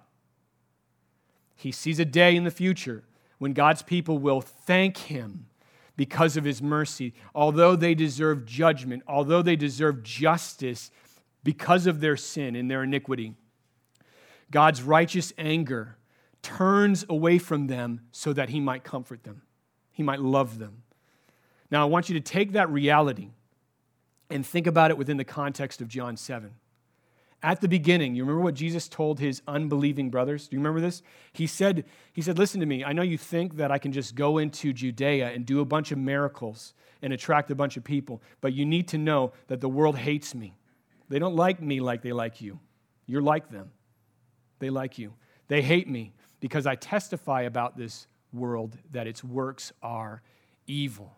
He 1.55 1.71
sees 1.71 1.99
a 1.99 2.05
day 2.05 2.35
in 2.35 2.43
the 2.43 2.51
future 2.51 3.03
when 3.37 3.53
God's 3.53 3.81
people 3.81 4.17
will 4.17 4.41
thank 4.41 4.97
him 4.97 5.47
because 5.95 6.37
of 6.37 6.43
his 6.43 6.61
mercy. 6.61 7.13
Although 7.35 7.75
they 7.75 7.95
deserve 7.95 8.45
judgment, 8.45 9.03
although 9.07 9.41
they 9.41 9.55
deserve 9.55 10.03
justice 10.03 10.91
because 11.43 11.87
of 11.87 12.01
their 12.01 12.17
sin 12.17 12.55
and 12.55 12.69
their 12.69 12.83
iniquity, 12.83 13.35
God's 14.49 14.83
righteous 14.83 15.33
anger 15.37 15.97
turns 16.41 17.05
away 17.09 17.37
from 17.37 17.67
them 17.67 18.01
so 18.11 18.33
that 18.33 18.49
he 18.49 18.59
might 18.59 18.83
comfort 18.83 19.23
them, 19.23 19.43
he 19.91 20.03
might 20.03 20.19
love 20.19 20.59
them. 20.59 20.83
Now, 21.69 21.83
I 21.83 21.85
want 21.85 22.09
you 22.09 22.15
to 22.15 22.21
take 22.21 22.51
that 22.53 22.69
reality 22.69 23.29
and 24.29 24.45
think 24.45 24.67
about 24.67 24.91
it 24.91 24.97
within 24.97 25.17
the 25.17 25.23
context 25.23 25.81
of 25.81 25.87
John 25.87 26.17
7 26.17 26.51
at 27.43 27.59
the 27.61 27.67
beginning, 27.67 28.13
you 28.13 28.23
remember 28.23 28.43
what 28.43 28.53
Jesus 28.53 28.87
told 28.87 29.19
his 29.19 29.41
unbelieving 29.47 30.09
brothers? 30.09 30.47
Do 30.47 30.55
you 30.55 30.59
remember 30.59 30.79
this? 30.79 31.01
He 31.33 31.47
said, 31.47 31.85
he 32.13 32.21
said, 32.21 32.37
Listen 32.37 32.59
to 32.59 32.65
me. 32.65 32.83
I 32.83 32.93
know 32.93 33.01
you 33.01 33.17
think 33.17 33.55
that 33.55 33.71
I 33.71 33.79
can 33.79 33.91
just 33.91 34.15
go 34.15 34.37
into 34.37 34.73
Judea 34.73 35.31
and 35.31 35.45
do 35.45 35.59
a 35.59 35.65
bunch 35.65 35.91
of 35.91 35.97
miracles 35.97 36.73
and 37.01 37.11
attract 37.13 37.49
a 37.49 37.55
bunch 37.55 37.77
of 37.77 37.83
people, 37.83 38.21
but 38.41 38.53
you 38.53 38.65
need 38.65 38.87
to 38.89 38.97
know 38.97 39.33
that 39.47 39.59
the 39.59 39.69
world 39.69 39.97
hates 39.97 40.35
me. 40.35 40.55
They 41.09 41.17
don't 41.17 41.35
like 41.35 41.61
me 41.61 41.79
like 41.79 42.03
they 42.03 42.13
like 42.13 42.41
you. 42.41 42.59
You're 43.07 43.23
like 43.23 43.49
them. 43.49 43.71
They 44.59 44.69
like 44.69 44.99
you. 44.99 45.13
They 45.47 45.61
hate 45.61 45.89
me 45.89 46.13
because 46.39 46.67
I 46.67 46.75
testify 46.75 47.41
about 47.41 47.75
this 47.75 48.07
world 48.31 48.77
that 48.91 49.07
its 49.07 49.23
works 49.23 49.73
are 49.81 50.21
evil. 50.67 51.17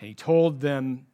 And 0.00 0.08
he 0.08 0.14
told 0.14 0.60
them 0.60 1.06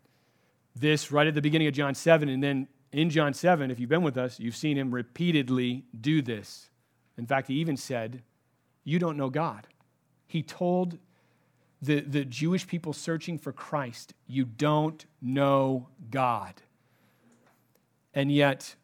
this 0.75 1.13
right 1.13 1.27
at 1.27 1.35
the 1.35 1.43
beginning 1.43 1.69
of 1.69 1.75
John 1.75 1.95
7, 1.95 2.29
and 2.29 2.43
then 2.43 2.67
in 2.93 3.11
John 3.11 3.33
7, 3.35 3.71
if 3.71 3.81
you've 3.81 3.89
been 3.89 4.03
with 4.03 4.19
us, 4.19 4.39
you've 4.39 4.57
seen 4.57 4.77
him 4.77 4.93
repeatedly 4.93 5.85
do 5.99 6.23
this. 6.23 6.71
In 7.17 7.27
fact, 7.27 7.49
he 7.49 7.55
even 7.55 7.77
said, 7.77 8.23
You 8.85 8.99
don't 8.99 9.17
know 9.17 9.31
God. 9.31 9.67
He 10.27 10.43
told 10.43 10.99
the, 11.81 12.01
the 12.01 12.25
Jewish 12.25 12.67
people 12.67 12.93
searching 12.93 13.39
for 13.39 13.53
Christ, 13.53 14.15
You 14.27 14.45
don't 14.45 15.05
know 15.21 15.89
God. 16.11 16.55
And 18.15 18.31
yet, 18.31 18.77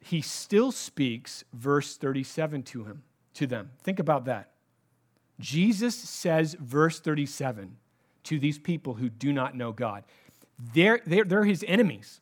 he 0.00 0.20
still 0.20 0.72
speaks 0.72 1.44
verse 1.52 1.96
37 1.96 2.62
to 2.62 2.84
him 2.84 3.02
to 3.34 3.46
them 3.46 3.70
think 3.82 3.98
about 3.98 4.24
that 4.24 4.52
jesus 5.38 5.94
says 5.94 6.56
verse 6.58 7.00
37 7.00 7.76
to 8.24 8.38
these 8.38 8.58
people 8.58 8.94
who 8.94 9.08
do 9.08 9.32
not 9.32 9.54
know 9.54 9.72
god 9.72 10.04
they're, 10.74 11.00
they're, 11.06 11.24
they're 11.24 11.44
his 11.44 11.64
enemies 11.68 12.20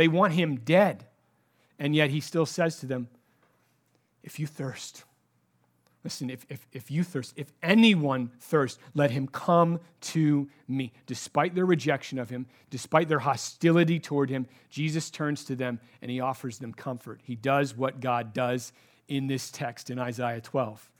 they 0.00 0.08
want 0.08 0.32
him 0.32 0.56
dead. 0.56 1.04
And 1.78 1.94
yet 1.94 2.08
he 2.08 2.20
still 2.20 2.46
says 2.46 2.78
to 2.80 2.86
them, 2.86 3.08
If 4.22 4.40
you 4.40 4.46
thirst, 4.46 5.04
listen, 6.02 6.30
if, 6.30 6.46
if, 6.48 6.66
if 6.72 6.90
you 6.90 7.04
thirst, 7.04 7.34
if 7.36 7.52
anyone 7.62 8.30
thirsts, 8.40 8.78
let 8.94 9.10
him 9.10 9.28
come 9.28 9.78
to 10.00 10.48
me. 10.66 10.94
Despite 11.04 11.54
their 11.54 11.66
rejection 11.66 12.18
of 12.18 12.30
him, 12.30 12.46
despite 12.70 13.10
their 13.10 13.18
hostility 13.18 14.00
toward 14.00 14.30
him, 14.30 14.46
Jesus 14.70 15.10
turns 15.10 15.44
to 15.44 15.54
them 15.54 15.78
and 16.00 16.10
he 16.10 16.18
offers 16.18 16.60
them 16.60 16.72
comfort. 16.72 17.20
He 17.22 17.34
does 17.34 17.76
what 17.76 18.00
God 18.00 18.32
does 18.32 18.72
in 19.06 19.26
this 19.26 19.50
text 19.50 19.90
in 19.90 19.98
Isaiah 19.98 20.40
12. 20.40 20.90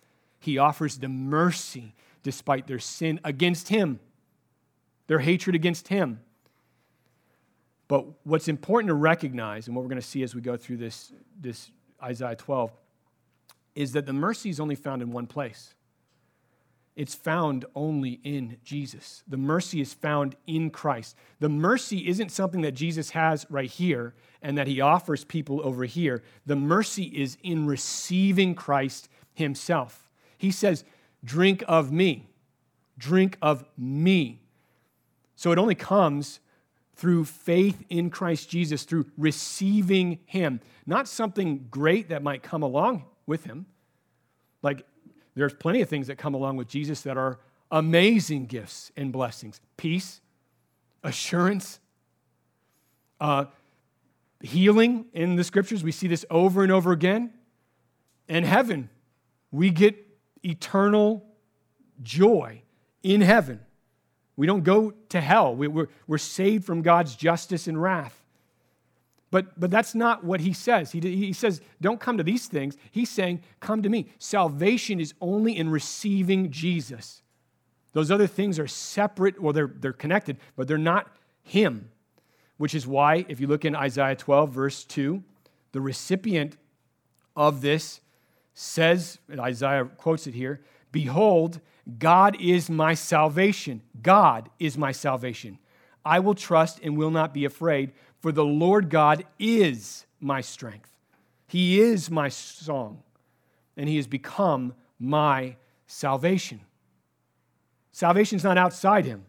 He 0.40 0.58
offers 0.58 0.98
them 0.98 1.30
mercy 1.30 1.94
despite 2.22 2.66
their 2.66 2.78
sin 2.78 3.18
against 3.24 3.68
him, 3.68 3.98
their 5.06 5.20
hatred 5.20 5.56
against 5.56 5.88
him. 5.88 6.20
But 7.90 8.04
what's 8.24 8.46
important 8.46 8.86
to 8.86 8.94
recognize, 8.94 9.66
and 9.66 9.74
what 9.74 9.82
we're 9.82 9.88
going 9.88 10.00
to 10.00 10.06
see 10.06 10.22
as 10.22 10.32
we 10.32 10.40
go 10.40 10.56
through 10.56 10.76
this, 10.76 11.12
this 11.40 11.72
Isaiah 12.00 12.36
12, 12.36 12.70
is 13.74 13.90
that 13.94 14.06
the 14.06 14.12
mercy 14.12 14.48
is 14.48 14.60
only 14.60 14.76
found 14.76 15.02
in 15.02 15.10
one 15.10 15.26
place. 15.26 15.74
It's 16.94 17.16
found 17.16 17.64
only 17.74 18.20
in 18.22 18.58
Jesus. 18.62 19.24
The 19.26 19.36
mercy 19.36 19.80
is 19.80 19.92
found 19.92 20.36
in 20.46 20.70
Christ. 20.70 21.16
The 21.40 21.48
mercy 21.48 22.06
isn't 22.06 22.30
something 22.30 22.60
that 22.60 22.76
Jesus 22.76 23.10
has 23.10 23.44
right 23.50 23.68
here 23.68 24.14
and 24.40 24.56
that 24.56 24.68
he 24.68 24.80
offers 24.80 25.24
people 25.24 25.60
over 25.64 25.84
here. 25.84 26.22
The 26.46 26.54
mercy 26.54 27.06
is 27.06 27.38
in 27.42 27.66
receiving 27.66 28.54
Christ 28.54 29.08
himself. 29.34 30.08
He 30.38 30.52
says, 30.52 30.84
Drink 31.24 31.64
of 31.66 31.90
me. 31.90 32.28
Drink 32.96 33.36
of 33.42 33.64
me. 33.76 34.42
So 35.34 35.50
it 35.50 35.58
only 35.58 35.74
comes 35.74 36.38
through 37.00 37.24
faith 37.24 37.82
in 37.88 38.10
Christ 38.10 38.50
Jesus, 38.50 38.84
through 38.84 39.06
receiving 39.16 40.18
Him. 40.26 40.60
Not 40.84 41.08
something 41.08 41.66
great 41.70 42.10
that 42.10 42.22
might 42.22 42.42
come 42.42 42.62
along 42.62 43.06
with 43.26 43.44
Him. 43.44 43.64
Like, 44.62 44.84
there's 45.34 45.54
plenty 45.54 45.80
of 45.80 45.88
things 45.88 46.08
that 46.08 46.18
come 46.18 46.34
along 46.34 46.58
with 46.58 46.68
Jesus 46.68 47.00
that 47.02 47.16
are 47.16 47.38
amazing 47.70 48.44
gifts 48.44 48.92
and 48.98 49.12
blessings 49.12 49.62
peace, 49.78 50.20
assurance, 51.02 51.80
uh, 53.18 53.46
healing 54.42 55.06
in 55.14 55.36
the 55.36 55.44
scriptures. 55.44 55.82
We 55.82 55.92
see 55.92 56.06
this 56.06 56.26
over 56.28 56.62
and 56.62 56.70
over 56.70 56.92
again. 56.92 57.32
And 58.28 58.44
heaven, 58.44 58.90
we 59.50 59.70
get 59.70 59.96
eternal 60.42 61.24
joy 62.02 62.60
in 63.02 63.22
heaven. 63.22 63.60
We 64.40 64.46
don't 64.46 64.64
go 64.64 64.94
to 65.10 65.20
hell. 65.20 65.54
We, 65.54 65.66
are 65.66 65.86
we're 66.06 66.16
saved 66.16 66.64
from 66.64 66.80
God's 66.80 67.14
justice 67.14 67.68
and 67.68 67.80
wrath. 67.80 68.24
But, 69.30 69.60
but 69.60 69.70
that's 69.70 69.94
not 69.94 70.24
what 70.24 70.40
he 70.40 70.54
says. 70.54 70.92
He, 70.92 70.98
he 70.98 71.34
says, 71.34 71.60
don't 71.82 72.00
come 72.00 72.16
to 72.16 72.22
these 72.22 72.46
things. 72.46 72.78
He's 72.90 73.10
saying, 73.10 73.42
come 73.60 73.82
to 73.82 73.90
me. 73.90 74.06
Salvation 74.18 74.98
is 74.98 75.12
only 75.20 75.58
in 75.58 75.68
receiving 75.68 76.50
Jesus. 76.50 77.20
Those 77.92 78.10
other 78.10 78.26
things 78.26 78.58
are 78.58 78.66
separate, 78.66 79.34
or 79.38 79.52
they're, 79.52 79.74
they're 79.78 79.92
connected, 79.92 80.38
but 80.56 80.66
they're 80.66 80.78
not 80.78 81.14
him. 81.42 81.90
Which 82.56 82.74
is 82.74 82.86
why, 82.86 83.26
if 83.28 83.40
you 83.40 83.46
look 83.46 83.66
in 83.66 83.76
Isaiah 83.76 84.16
12, 84.16 84.50
verse 84.50 84.84
2, 84.84 85.22
the 85.72 85.82
recipient 85.82 86.56
of 87.36 87.60
this 87.60 88.00
says, 88.54 89.18
and 89.28 89.38
Isaiah 89.38 89.84
quotes 89.84 90.26
it 90.26 90.32
here 90.32 90.62
Behold, 90.92 91.60
God 91.98 92.36
is 92.40 92.70
my 92.70 92.94
salvation. 92.94 93.82
God 94.02 94.50
is 94.58 94.76
my 94.76 94.92
salvation. 94.92 95.58
I 96.04 96.18
will 96.20 96.34
trust 96.34 96.80
and 96.82 96.96
will 96.96 97.10
not 97.10 97.34
be 97.34 97.44
afraid, 97.44 97.92
for 98.20 98.32
the 98.32 98.44
Lord 98.44 98.90
God 98.90 99.24
is 99.38 100.06
my 100.20 100.40
strength. 100.40 100.90
He 101.46 101.80
is 101.80 102.10
my 102.10 102.28
song, 102.28 103.02
and 103.76 103.88
He 103.88 103.96
has 103.96 104.06
become 104.06 104.74
my 104.98 105.56
salvation. 105.86 106.60
Salvation 107.92 108.36
is 108.36 108.44
not 108.44 108.58
outside 108.58 109.04
Him, 109.04 109.24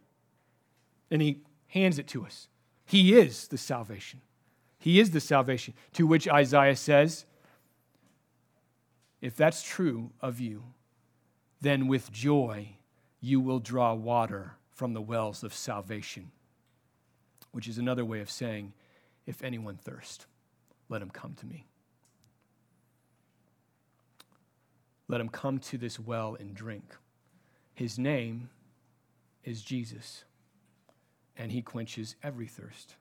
and 1.10 1.22
He 1.22 1.42
hands 1.68 2.00
it 2.00 2.08
to 2.10 2.26
us. 2.26 2.48
He 2.86 3.18
is 3.18 3.48
the 3.48 3.58
salvation. 3.58 4.22
He 4.78 5.00
is 5.00 5.12
the 5.12 5.20
salvation, 5.20 5.74
to 5.94 6.06
which 6.06 6.28
Isaiah 6.28 6.76
says, 6.76 7.26
If 9.22 9.36
that's 9.36 9.64
true 9.64 10.12
of 10.22 10.40
you, 10.40 10.64
then 11.62 11.88
with 11.88 12.12
joy 12.12 12.76
you 13.22 13.40
will 13.40 13.60
draw 13.60 13.94
water 13.94 14.54
from 14.72 14.94
the 14.94 15.02
wells 15.02 15.44
of 15.44 15.54
salvation. 15.54 16.32
Which 17.52 17.68
is 17.68 17.78
another 17.78 18.04
way 18.06 18.20
of 18.22 18.30
saying, 18.32 18.74
if 19.26 19.44
anyone 19.44 19.78
thirst, 19.78 20.26
let 20.90 21.02
him 21.02 21.10
come 21.12 21.36
to 21.36 21.46
me. 21.46 21.68
Let 25.08 25.22
him 25.22 25.30
come 25.30 25.60
to 25.60 25.78
this 25.78 26.00
well 26.00 26.36
and 26.40 26.56
drink. 26.56 26.96
His 27.74 28.00
name 28.00 28.50
is 29.44 29.62
Jesus. 29.62 30.24
and 31.38 31.52
he 31.52 31.62
quenches 31.62 32.16
every 32.24 32.48
thirst. 32.48 32.96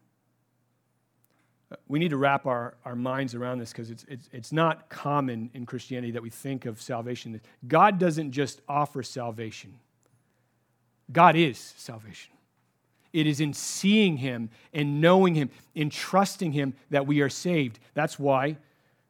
We 1.86 1.98
need 1.98 2.10
to 2.10 2.16
wrap 2.16 2.46
our, 2.46 2.74
our 2.84 2.96
minds 2.96 3.34
around 3.34 3.58
this 3.58 3.70
because 3.70 3.90
it's, 3.90 4.04
it's, 4.08 4.28
it's 4.32 4.52
not 4.52 4.88
common 4.88 5.50
in 5.54 5.66
Christianity 5.66 6.10
that 6.12 6.22
we 6.22 6.30
think 6.30 6.66
of 6.66 6.82
salvation. 6.82 7.40
God 7.68 7.98
doesn't 7.98 8.32
just 8.32 8.60
offer 8.68 9.02
salvation, 9.02 9.78
God 11.12 11.36
is 11.36 11.74
salvation. 11.76 12.32
It 13.12 13.26
is 13.26 13.40
in 13.40 13.52
seeing 13.52 14.18
Him 14.18 14.50
and 14.72 15.00
knowing 15.00 15.34
Him, 15.34 15.50
in 15.74 15.90
trusting 15.90 16.52
Him 16.52 16.74
that 16.90 17.08
we 17.08 17.20
are 17.22 17.28
saved. 17.28 17.80
That's 17.94 18.20
why 18.20 18.56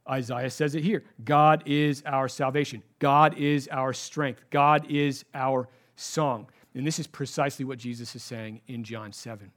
Isaiah 0.08 0.50
says 0.50 0.74
it 0.74 0.82
here 0.82 1.04
God 1.24 1.62
is 1.66 2.02
our 2.06 2.28
salvation, 2.28 2.82
God 2.98 3.36
is 3.36 3.68
our 3.70 3.92
strength, 3.92 4.42
God 4.50 4.86
is 4.90 5.24
our 5.34 5.68
song. 5.96 6.48
And 6.74 6.86
this 6.86 6.98
is 6.98 7.06
precisely 7.06 7.64
what 7.64 7.78
Jesus 7.78 8.14
is 8.14 8.22
saying 8.22 8.60
in 8.68 8.84
John 8.84 9.12
7. 9.12 9.50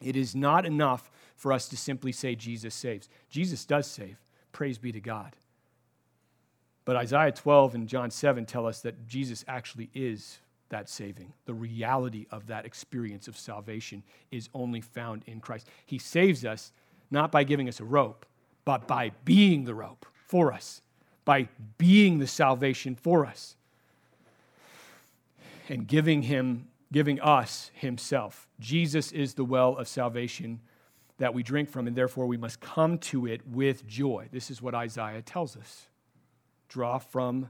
It 0.00 0.16
is 0.16 0.34
not 0.34 0.64
enough 0.64 1.10
for 1.36 1.52
us 1.52 1.68
to 1.68 1.76
simply 1.76 2.12
say 2.12 2.34
Jesus 2.34 2.74
saves. 2.74 3.08
Jesus 3.30 3.64
does 3.64 3.86
save. 3.86 4.16
Praise 4.52 4.78
be 4.78 4.92
to 4.92 5.00
God. 5.00 5.36
But 6.84 6.96
Isaiah 6.96 7.32
12 7.32 7.74
and 7.74 7.88
John 7.88 8.10
7 8.10 8.46
tell 8.46 8.66
us 8.66 8.80
that 8.80 9.06
Jesus 9.06 9.44
actually 9.46 9.90
is 9.94 10.38
that 10.70 10.88
saving. 10.88 11.32
The 11.44 11.54
reality 11.54 12.26
of 12.30 12.46
that 12.46 12.64
experience 12.64 13.28
of 13.28 13.36
salvation 13.36 14.02
is 14.30 14.48
only 14.54 14.80
found 14.80 15.22
in 15.26 15.40
Christ. 15.40 15.68
He 15.86 15.98
saves 15.98 16.44
us 16.44 16.72
not 17.10 17.32
by 17.32 17.44
giving 17.44 17.68
us 17.68 17.80
a 17.80 17.84
rope, 17.84 18.26
but 18.64 18.86
by 18.86 19.12
being 19.24 19.64
the 19.64 19.74
rope 19.74 20.06
for 20.26 20.52
us, 20.52 20.82
by 21.24 21.48
being 21.78 22.18
the 22.18 22.26
salvation 22.26 22.94
for 22.94 23.24
us 23.24 23.56
and 25.68 25.86
giving 25.86 26.22
him 26.22 26.68
giving 26.92 27.20
us 27.20 27.70
himself. 27.74 28.48
Jesus 28.60 29.12
is 29.12 29.34
the 29.34 29.44
well 29.44 29.76
of 29.76 29.88
salvation 29.88 30.60
that 31.18 31.34
we 31.34 31.42
drink 31.42 31.68
from 31.68 31.86
and 31.86 31.96
therefore 31.96 32.26
we 32.26 32.36
must 32.36 32.60
come 32.60 32.98
to 32.98 33.26
it 33.26 33.46
with 33.46 33.86
joy. 33.86 34.28
This 34.32 34.50
is 34.50 34.62
what 34.62 34.74
Isaiah 34.74 35.22
tells 35.22 35.56
us. 35.56 35.86
Draw 36.68 36.98
from 36.98 37.48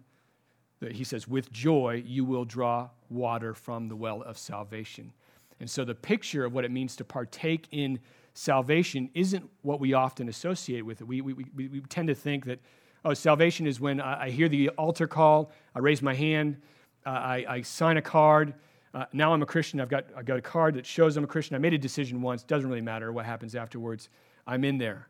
the, 0.80 0.92
he 0.92 1.04
says 1.04 1.28
with 1.28 1.52
joy 1.52 2.02
you 2.04 2.24
will 2.24 2.44
draw 2.44 2.88
water 3.10 3.54
from 3.54 3.88
the 3.88 3.96
well 3.96 4.22
of 4.22 4.38
salvation. 4.38 5.12
And 5.60 5.68
so 5.68 5.84
the 5.84 5.94
picture 5.94 6.44
of 6.44 6.52
what 6.52 6.64
it 6.64 6.70
means 6.70 6.96
to 6.96 7.04
partake 7.04 7.66
in 7.70 7.98
salvation 8.34 9.10
isn't 9.14 9.48
what 9.62 9.80
we 9.80 9.92
often 9.92 10.28
associate 10.28 10.82
with 10.82 11.00
it. 11.00 11.04
We, 11.04 11.20
we, 11.20 11.34
we, 11.34 11.68
we 11.68 11.80
tend 11.88 12.08
to 12.08 12.14
think 12.14 12.44
that, 12.46 12.60
oh, 13.04 13.14
salvation 13.14 13.66
is 13.66 13.80
when 13.80 14.00
I, 14.00 14.24
I 14.24 14.30
hear 14.30 14.48
the 14.48 14.68
altar 14.70 15.08
call, 15.08 15.50
I 15.74 15.80
raise 15.80 16.00
my 16.00 16.14
hand, 16.14 16.58
I, 17.04 17.44
I, 17.48 17.60
sign 17.62 17.96
a 17.96 18.02
card. 18.02 18.54
Uh, 18.98 19.04
now 19.12 19.32
I'm 19.32 19.42
a 19.42 19.46
Christian. 19.46 19.80
I've 19.80 19.88
got, 19.88 20.06
I've 20.16 20.24
got 20.24 20.38
a 20.38 20.42
card 20.42 20.74
that 20.74 20.84
shows 20.84 21.16
I'm 21.16 21.22
a 21.22 21.28
Christian. 21.28 21.54
I 21.54 21.60
made 21.60 21.72
a 21.72 21.78
decision 21.78 22.20
once. 22.20 22.42
Doesn't 22.42 22.68
really 22.68 22.80
matter 22.80 23.12
what 23.12 23.24
happens 23.24 23.54
afterwards. 23.54 24.08
I'm 24.44 24.64
in 24.64 24.76
there. 24.76 25.06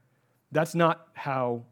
That's 0.53 0.75
not 0.75 1.09
how, 1.15 1.63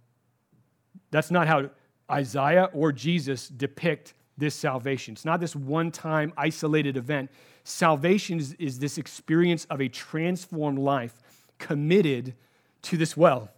that's 1.11 1.31
not 1.31 1.47
how 1.47 1.69
Isaiah 2.11 2.71
or 2.73 2.91
Jesus 2.91 3.49
depict 3.49 4.15
this 4.39 4.55
salvation. 4.55 5.13
It's 5.13 5.27
not 5.27 5.41
this 5.41 5.55
one 5.55 5.91
time 5.91 6.33
isolated 6.39 6.97
event. 6.97 7.31
Salvation 7.65 8.39
is, 8.39 8.55
is 8.55 8.79
this 8.79 8.97
experience 8.97 9.67
of 9.67 9.83
a 9.83 9.89
transformed 9.89 10.79
life 10.79 11.23
committed 11.59 12.33
to 12.81 12.97
this 12.97 13.15
well 13.15 13.51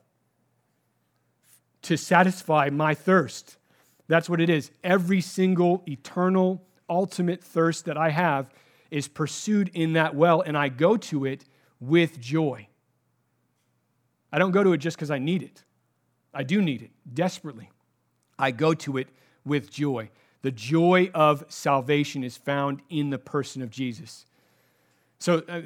to 1.83 1.97
satisfy 1.97 2.71
my 2.73 2.93
thirst 2.93 3.59
that's 4.09 4.29
what 4.29 4.41
it 4.41 4.49
is. 4.51 4.71
Every 4.83 5.21
single 5.21 5.85
eternal, 5.87 6.67
ultimate 6.89 7.43
thirst 7.43 7.85
that 7.87 7.97
I 7.97 8.11
have 8.11 8.51
is 8.91 9.09
pursued 9.09 9.71
in 9.75 9.95
that 9.95 10.15
well, 10.15 10.41
and 10.41 10.57
I 10.57 10.69
go 10.69 10.97
to 10.97 11.25
it 11.25 11.45
with 11.81 12.21
joy. 12.21 12.69
I 14.33 14.39
don't 14.39 14.51
go 14.51 14.63
to 14.63 14.73
it 14.73 14.79
just 14.79 14.97
because 14.97 15.11
I 15.11 15.19
need 15.19 15.43
it. 15.43 15.65
I 16.33 16.43
do 16.43 16.61
need 16.61 16.83
it 16.83 16.91
desperately. 17.13 17.71
I 18.39 18.51
go 18.51 18.75
to 18.75 18.99
it 18.99 19.09
with 19.45 19.71
joy. 19.71 20.11
The 20.43 20.51
joy 20.51 21.11
of 21.15 21.45
salvation 21.49 22.23
is 22.23 22.37
found 22.37 22.81
in 22.89 23.11
the 23.11 23.19
person 23.19 23.63
of 23.63 23.71
Jesus. 23.71 24.27
So, 25.19 25.43
uh, 25.49 25.61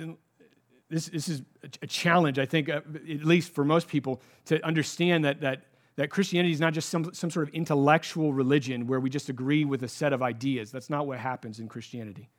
this, 0.88 1.06
this 1.06 1.28
is 1.28 1.42
a 1.80 1.86
challenge, 1.86 2.38
I 2.38 2.44
think, 2.46 2.68
uh, 2.68 2.80
at 2.94 3.24
least 3.24 3.54
for 3.54 3.64
most 3.64 3.88
people, 3.88 4.20
to 4.46 4.64
understand 4.64 5.24
that, 5.24 5.40
that 5.40 5.62
that 5.96 6.10
Christianity 6.10 6.52
is 6.52 6.60
not 6.60 6.72
just 6.72 6.88
some, 6.88 7.12
some 7.12 7.30
sort 7.30 7.48
of 7.48 7.54
intellectual 7.54 8.32
religion 8.32 8.86
where 8.86 9.00
we 9.00 9.10
just 9.10 9.28
agree 9.28 9.64
with 9.64 9.82
a 9.82 9.88
set 9.88 10.12
of 10.12 10.22
ideas. 10.22 10.70
That's 10.70 10.88
not 10.88 11.06
what 11.06 11.18
happens 11.18 11.60
in 11.60 11.68
Christianity. 11.68 12.30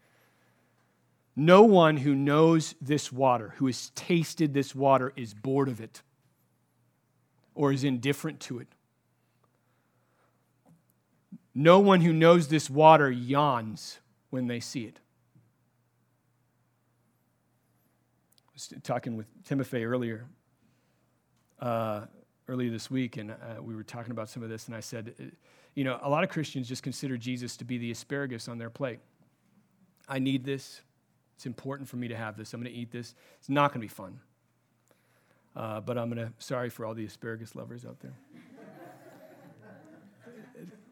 No 1.35 1.63
one 1.63 1.97
who 1.97 2.15
knows 2.15 2.75
this 2.81 3.11
water, 3.11 3.53
who 3.57 3.67
has 3.67 3.91
tasted 3.95 4.53
this 4.53 4.75
water, 4.75 5.13
is 5.15 5.33
bored 5.33 5.67
of 5.67 5.81
it 5.81 6.01
or 7.55 7.71
is 7.71 7.83
indifferent 7.83 8.39
to 8.41 8.59
it. 8.59 8.67
No 11.55 11.79
one 11.79 12.01
who 12.01 12.13
knows 12.13 12.47
this 12.47 12.69
water 12.69 13.11
yawns 13.11 13.99
when 14.31 14.47
they 14.47 14.59
see 14.59 14.85
it. 14.85 14.99
I 18.47 18.51
was 18.53 18.73
talking 18.83 19.15
with 19.15 19.27
Timothy 19.43 19.85
earlier. 19.85 20.25
Uh, 21.59 22.05
earlier 22.47 22.69
this 22.69 22.91
week, 22.91 23.17
and 23.17 23.31
uh, 23.31 23.61
we 23.61 23.75
were 23.75 23.83
talking 23.83 24.11
about 24.11 24.29
some 24.29 24.43
of 24.43 24.49
this, 24.49 24.67
and 24.67 24.75
I 24.75 24.79
said, 24.79 25.13
uh, 25.19 25.23
you 25.75 25.83
know, 25.83 25.99
a 26.01 26.09
lot 26.09 26.23
of 26.23 26.29
Christians 26.29 26.67
just 26.67 26.83
consider 26.83 27.17
Jesus 27.17 27.57
to 27.57 27.65
be 27.65 27.77
the 27.77 27.91
asparagus 27.91 28.47
on 28.47 28.57
their 28.57 28.69
plate. 28.69 28.99
I 30.07 30.19
need 30.19 30.43
this. 30.43 30.81
It's 31.35 31.45
important 31.45 31.89
for 31.89 31.97
me 31.97 32.07
to 32.09 32.15
have 32.15 32.37
this. 32.37 32.53
I'm 32.53 32.61
going 32.61 32.71
to 32.71 32.77
eat 32.77 32.91
this. 32.91 33.15
It's 33.39 33.49
not 33.49 33.71
going 33.71 33.81
to 33.81 33.85
be 33.85 33.93
fun. 33.93 34.19
Uh, 35.55 35.79
but 35.81 35.97
I'm 35.97 36.09
going 36.13 36.27
to, 36.27 36.33
sorry 36.39 36.69
for 36.69 36.85
all 36.85 36.93
the 36.93 37.05
asparagus 37.05 37.55
lovers 37.55 37.85
out 37.85 37.99
there. 37.99 38.13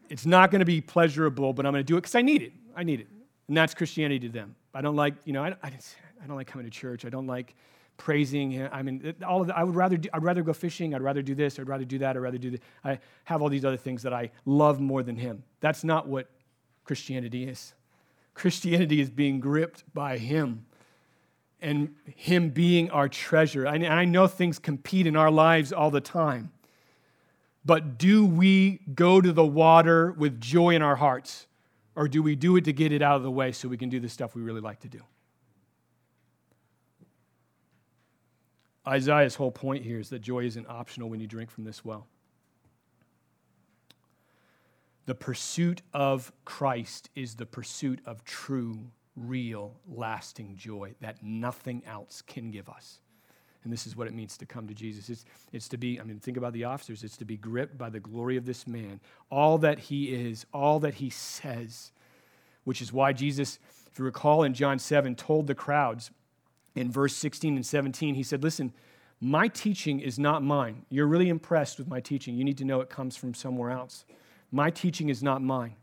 it's 0.08 0.26
not 0.26 0.50
going 0.50 0.60
to 0.60 0.66
be 0.66 0.80
pleasurable, 0.80 1.52
but 1.52 1.66
I'm 1.66 1.72
going 1.72 1.84
to 1.84 1.86
do 1.86 1.96
it 1.96 2.02
because 2.02 2.14
I 2.14 2.22
need 2.22 2.42
it. 2.42 2.52
I 2.74 2.82
need 2.82 3.00
it. 3.00 3.08
And 3.48 3.56
that's 3.56 3.74
Christianity 3.74 4.28
to 4.28 4.32
them. 4.32 4.54
I 4.74 4.80
don't 4.80 4.96
like, 4.96 5.14
you 5.24 5.32
know, 5.32 5.42
I, 5.42 5.48
I, 5.62 5.72
I 6.22 6.26
don't 6.26 6.36
like 6.36 6.46
coming 6.46 6.64
to 6.64 6.70
church. 6.70 7.04
I 7.04 7.08
don't 7.08 7.26
like 7.26 7.54
praising 7.96 8.50
him. 8.50 8.68
I 8.72 8.82
mean, 8.82 9.14
all 9.26 9.42
of 9.42 9.46
the, 9.46 9.56
I 9.56 9.62
would 9.62 9.74
rather 9.74 9.96
do, 9.96 10.08
I'd 10.12 10.22
rather 10.22 10.42
go 10.42 10.52
fishing. 10.52 10.94
I'd 10.94 11.02
rather 11.02 11.22
do 11.22 11.34
this. 11.34 11.58
I'd 11.58 11.68
rather 11.68 11.84
do 11.84 11.98
that. 11.98 12.16
I'd 12.16 12.20
rather 12.20 12.38
do 12.38 12.50
this. 12.50 12.60
I 12.84 12.98
have 13.24 13.42
all 13.42 13.48
these 13.48 13.64
other 13.64 13.76
things 13.76 14.02
that 14.02 14.12
I 14.12 14.30
love 14.44 14.80
more 14.80 15.02
than 15.02 15.16
him. 15.16 15.44
That's 15.60 15.84
not 15.84 16.08
what 16.08 16.28
Christianity 16.84 17.48
is. 17.48 17.74
Christianity 18.34 19.00
is 19.00 19.10
being 19.10 19.40
gripped 19.40 19.84
by 19.94 20.18
him 20.18 20.66
and 21.60 21.94
him 22.16 22.50
being 22.50 22.90
our 22.90 23.08
treasure. 23.08 23.66
And 23.66 23.86
I 23.86 24.04
know 24.04 24.26
things 24.26 24.58
compete 24.58 25.06
in 25.06 25.16
our 25.16 25.30
lives 25.30 25.72
all 25.72 25.90
the 25.90 26.00
time. 26.00 26.50
But 27.64 27.98
do 27.98 28.26
we 28.26 28.80
go 28.94 29.20
to 29.20 29.32
the 29.32 29.44
water 29.44 30.12
with 30.12 30.40
joy 30.40 30.74
in 30.74 30.82
our 30.82 30.96
hearts? 30.96 31.46
Or 31.94 32.08
do 32.08 32.22
we 32.22 32.34
do 32.34 32.56
it 32.56 32.64
to 32.64 32.72
get 32.72 32.90
it 32.90 33.02
out 33.02 33.16
of 33.16 33.22
the 33.22 33.30
way 33.30 33.52
so 33.52 33.68
we 33.68 33.76
can 33.76 33.88
do 33.88 34.00
the 34.00 34.08
stuff 34.08 34.34
we 34.34 34.42
really 34.42 34.60
like 34.60 34.80
to 34.80 34.88
do? 34.88 35.02
Isaiah's 38.86 39.36
whole 39.36 39.52
point 39.52 39.84
here 39.84 40.00
is 40.00 40.10
that 40.10 40.20
joy 40.20 40.44
isn't 40.44 40.66
optional 40.68 41.08
when 41.08 41.20
you 41.20 41.26
drink 41.26 41.50
from 41.50 41.64
this 41.64 41.84
well. 41.84 42.06
The 45.06 45.14
pursuit 45.14 45.82
of 45.92 46.32
Christ 46.44 47.10
is 47.14 47.34
the 47.34 47.46
pursuit 47.46 48.00
of 48.06 48.24
true, 48.24 48.78
real, 49.16 49.74
lasting 49.88 50.56
joy 50.56 50.94
that 51.00 51.22
nothing 51.22 51.82
else 51.86 52.22
can 52.22 52.50
give 52.50 52.68
us. 52.68 53.00
And 53.64 53.72
this 53.72 53.86
is 53.86 53.96
what 53.96 54.08
it 54.08 54.14
means 54.14 54.36
to 54.38 54.46
come 54.46 54.66
to 54.66 54.74
Jesus. 54.74 55.08
It's, 55.08 55.24
it's 55.52 55.68
to 55.68 55.76
be, 55.76 56.00
I 56.00 56.02
mean, 56.02 56.18
think 56.18 56.36
about 56.36 56.52
the 56.52 56.64
officers. 56.64 57.04
It's 57.04 57.16
to 57.18 57.24
be 57.24 57.36
gripped 57.36 57.78
by 57.78 57.90
the 57.90 58.00
glory 58.00 58.36
of 58.36 58.44
this 58.44 58.66
man, 58.66 59.00
all 59.30 59.58
that 59.58 59.78
he 59.78 60.12
is, 60.12 60.46
all 60.52 60.80
that 60.80 60.94
he 60.94 61.10
says, 61.10 61.92
which 62.64 62.82
is 62.82 62.92
why 62.92 63.12
Jesus, 63.12 63.60
if 63.90 63.98
you 63.98 64.04
recall 64.04 64.42
in 64.42 64.54
John 64.54 64.78
7, 64.78 65.14
told 65.14 65.46
the 65.46 65.54
crowds, 65.54 66.10
in 66.74 66.90
verse 66.90 67.14
16 67.16 67.56
and 67.56 67.66
17, 67.66 68.14
he 68.14 68.22
said, 68.22 68.42
Listen, 68.42 68.72
my 69.20 69.48
teaching 69.48 70.00
is 70.00 70.18
not 70.18 70.42
mine. 70.42 70.84
You're 70.88 71.06
really 71.06 71.28
impressed 71.28 71.78
with 71.78 71.88
my 71.88 72.00
teaching. 72.00 72.34
You 72.34 72.44
need 72.44 72.58
to 72.58 72.64
know 72.64 72.80
it 72.80 72.90
comes 72.90 73.16
from 73.16 73.34
somewhere 73.34 73.70
else. 73.70 74.04
My 74.50 74.70
teaching 74.70 75.08
is 75.08 75.22
not 75.22 75.42
mine, 75.42 75.76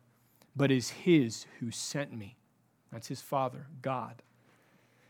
but 0.55 0.71
is 0.71 0.89
his 0.89 1.45
who 1.59 1.71
sent 1.71 2.13
me. 2.13 2.37
That's 2.91 3.07
his 3.07 3.21
Father, 3.21 3.67
God. 3.81 4.21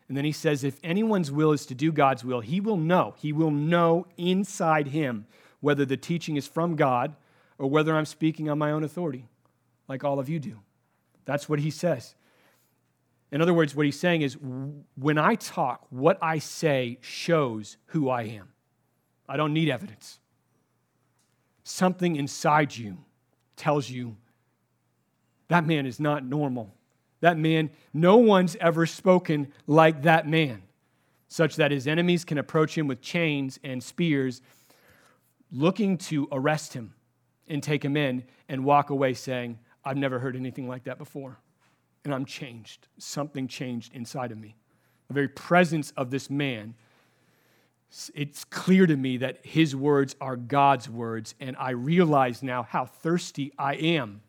And 0.07 0.17
then 0.17 0.25
he 0.25 0.31
says, 0.31 0.63
If 0.63 0.79
anyone's 0.83 1.31
will 1.31 1.51
is 1.51 1.65
to 1.67 1.75
do 1.75 1.91
God's 1.91 2.23
will, 2.23 2.41
he 2.41 2.59
will 2.59 2.77
know. 2.77 3.15
He 3.17 3.31
will 3.31 3.51
know 3.51 4.05
inside 4.17 4.87
him 4.87 5.25
whether 5.61 5.85
the 5.85 5.97
teaching 5.97 6.35
is 6.35 6.47
from 6.47 6.75
God 6.75 7.15
or 7.57 7.69
whether 7.69 7.95
I'm 7.95 8.05
speaking 8.05 8.49
on 8.49 8.57
my 8.57 8.71
own 8.71 8.83
authority, 8.83 9.27
like 9.87 10.03
all 10.03 10.19
of 10.19 10.29
you 10.29 10.39
do. 10.39 10.59
That's 11.25 11.47
what 11.47 11.59
he 11.59 11.69
says. 11.69 12.15
In 13.31 13.41
other 13.41 13.53
words, 13.53 13.75
what 13.75 13.85
he's 13.85 13.99
saying 13.99 14.23
is 14.23 14.37
when 14.95 15.17
I 15.17 15.35
talk, 15.35 15.85
what 15.89 16.17
I 16.21 16.39
say 16.39 16.97
shows 17.01 17.77
who 17.87 18.09
I 18.09 18.23
am. 18.23 18.49
I 19.27 19.37
don't 19.37 19.53
need 19.53 19.69
evidence. 19.69 20.19
Something 21.63 22.15
inside 22.15 22.75
you 22.75 22.97
tells 23.55 23.89
you 23.89 24.17
that 25.47 25.65
man 25.65 25.85
is 25.85 25.99
not 25.99 26.25
normal. 26.25 26.73
That 27.21 27.37
man, 27.37 27.69
no 27.93 28.17
one's 28.17 28.55
ever 28.55 28.85
spoken 28.85 29.51
like 29.67 30.01
that 30.03 30.27
man. 30.27 30.63
such 31.29 31.55
that 31.57 31.71
his 31.71 31.87
enemies 31.87 32.25
can 32.25 32.37
approach 32.39 32.75
him 32.77 32.87
with 32.87 33.01
chains 33.01 33.59
and 33.63 33.81
spears, 33.81 34.41
looking 35.51 35.97
to 35.97 36.27
arrest 36.31 36.73
him 36.73 36.93
and 37.47 37.63
take 37.63 37.85
him 37.85 37.95
in 37.95 38.23
and 38.49 38.65
walk 38.65 38.89
away 38.89 39.13
saying, 39.13 39.57
I've 39.85 39.97
never 39.97 40.19
heard 40.19 40.35
anything 40.35 40.67
like 40.67 40.83
that 40.83 40.97
before. 40.97 41.37
And 42.05 42.13
I'm 42.13 42.25
changed. 42.25 42.87
Something 42.97 43.47
changed 43.47 43.93
inside 43.93 44.31
of 44.31 44.37
me. 44.37 44.55
The 45.07 45.13
very 45.13 45.27
presence 45.27 45.91
of 45.97 46.11
this 46.11 46.29
man, 46.29 46.75
it's 48.13 48.45
clear 48.45 48.85
to 48.85 48.95
me 48.95 49.17
that 49.17 49.39
his 49.43 49.75
words 49.75 50.15
are 50.21 50.35
God's 50.35 50.89
words. 50.89 51.35
And 51.39 51.55
I 51.57 51.71
realize 51.71 52.41
now 52.43 52.63
how 52.63 52.85
thirsty 52.85 53.51
I 53.57 53.75
am. 53.75 54.21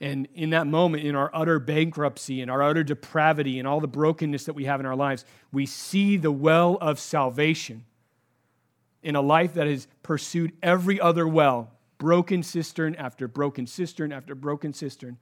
And 0.00 0.28
in 0.34 0.50
that 0.50 0.66
moment, 0.66 1.04
in 1.04 1.14
our 1.14 1.30
utter 1.32 1.58
bankruptcy 1.58 2.42
and 2.42 2.50
our 2.50 2.62
utter 2.62 2.84
depravity 2.84 3.58
and 3.58 3.66
all 3.66 3.80
the 3.80 3.88
brokenness 3.88 4.44
that 4.44 4.54
we 4.54 4.64
have 4.64 4.80
in 4.80 4.86
our 4.86 4.96
lives, 4.96 5.24
we 5.52 5.64
see 5.64 6.16
the 6.16 6.32
well 6.32 6.76
of 6.80 6.98
salvation 6.98 7.84
in 9.02 9.16
a 9.16 9.20
life 9.20 9.54
that 9.54 9.66
has 9.66 9.86
pursued 10.02 10.52
every 10.62 11.00
other 11.00 11.26
well 11.26 11.70
broken 11.98 12.42
cistern 12.42 12.94
after 12.96 13.26
broken 13.26 13.66
cistern 13.66 14.12
after 14.12 14.34
broken 14.34 14.72
cistern. 14.72 15.16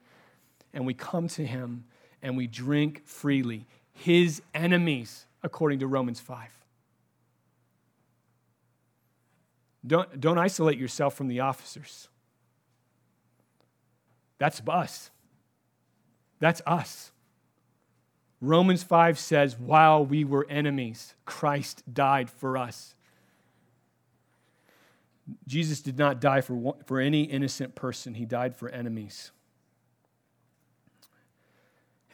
And 0.74 0.84
we 0.84 0.92
come 0.92 1.28
to 1.28 1.46
him 1.46 1.84
and 2.20 2.36
we 2.36 2.46
drink 2.46 3.02
freely. 3.06 3.66
His 3.92 4.42
enemies, 4.52 5.24
according 5.42 5.78
to 5.78 5.86
Romans 5.86 6.20
5. 6.20 6.50
Don't, 9.86 10.20
don't 10.20 10.38
isolate 10.38 10.78
yourself 10.78 11.14
from 11.14 11.28
the 11.28 11.40
officers. 11.40 12.08
That's 14.38 14.60
us. 14.66 15.10
That's 16.40 16.60
us. 16.66 17.12
Romans 18.40 18.82
5 18.82 19.18
says, 19.18 19.58
while 19.58 20.04
we 20.04 20.24
were 20.24 20.46
enemies, 20.50 21.14
Christ 21.24 21.82
died 21.92 22.28
for 22.28 22.58
us. 22.58 22.94
Jesus 25.46 25.80
did 25.80 25.98
not 25.98 26.20
die 26.20 26.42
for, 26.42 26.74
for 26.84 27.00
any 27.00 27.22
innocent 27.22 27.74
person, 27.74 28.14
he 28.14 28.26
died 28.26 28.54
for 28.54 28.68
enemies. 28.68 29.30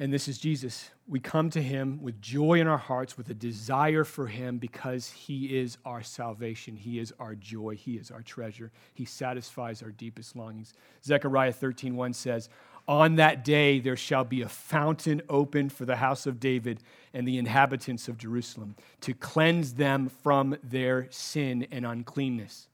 And 0.01 0.11
this 0.11 0.29
is 0.29 0.39
Jesus. 0.39 0.91
We 1.07 1.21
come 1.21 1.51
to 1.51 1.61
him 1.61 2.03
with 2.03 2.23
joy 2.23 2.59
in 2.59 2.67
our 2.67 2.79
hearts, 2.79 3.19
with 3.19 3.29
a 3.29 3.35
desire 3.35 4.03
for 4.03 4.29
him 4.29 4.57
because 4.57 5.11
he 5.11 5.59
is 5.59 5.77
our 5.85 6.03
salvation. 6.03 6.75
He 6.75 6.99
is 6.99 7.13
our 7.21 7.35
joy. 7.35 7.77
He 7.77 7.97
is 7.97 8.11
our 8.11 8.23
treasure. 8.23 8.73
He 8.95 9.05
satisfies 9.05 9.83
our 9.83 9.91
deepest 9.91 10.37
longings. 10.37 10.73
Zechariah 11.05 11.53
13:1 11.53 12.15
says, 12.15 12.49
"On 12.89 13.17
that 13.17 13.45
day 13.45 13.79
there 13.79 13.95
shall 13.95 14.25
be 14.25 14.41
a 14.41 14.49
fountain 14.49 15.21
opened 15.29 15.71
for 15.71 15.85
the 15.85 15.97
house 15.97 16.27
of 16.27 16.41
David 16.41 16.83
and 17.13 17.29
the 17.29 17.37
inhabitants 17.37 18.09
of 18.09 18.17
Jerusalem 18.17 18.77
to 19.03 19.13
cleanse 19.13 19.75
them 19.75 20.09
from 20.09 20.57
their 20.63 21.09
sin 21.11 21.67
and 21.71 21.85
uncleanness." 21.85 22.69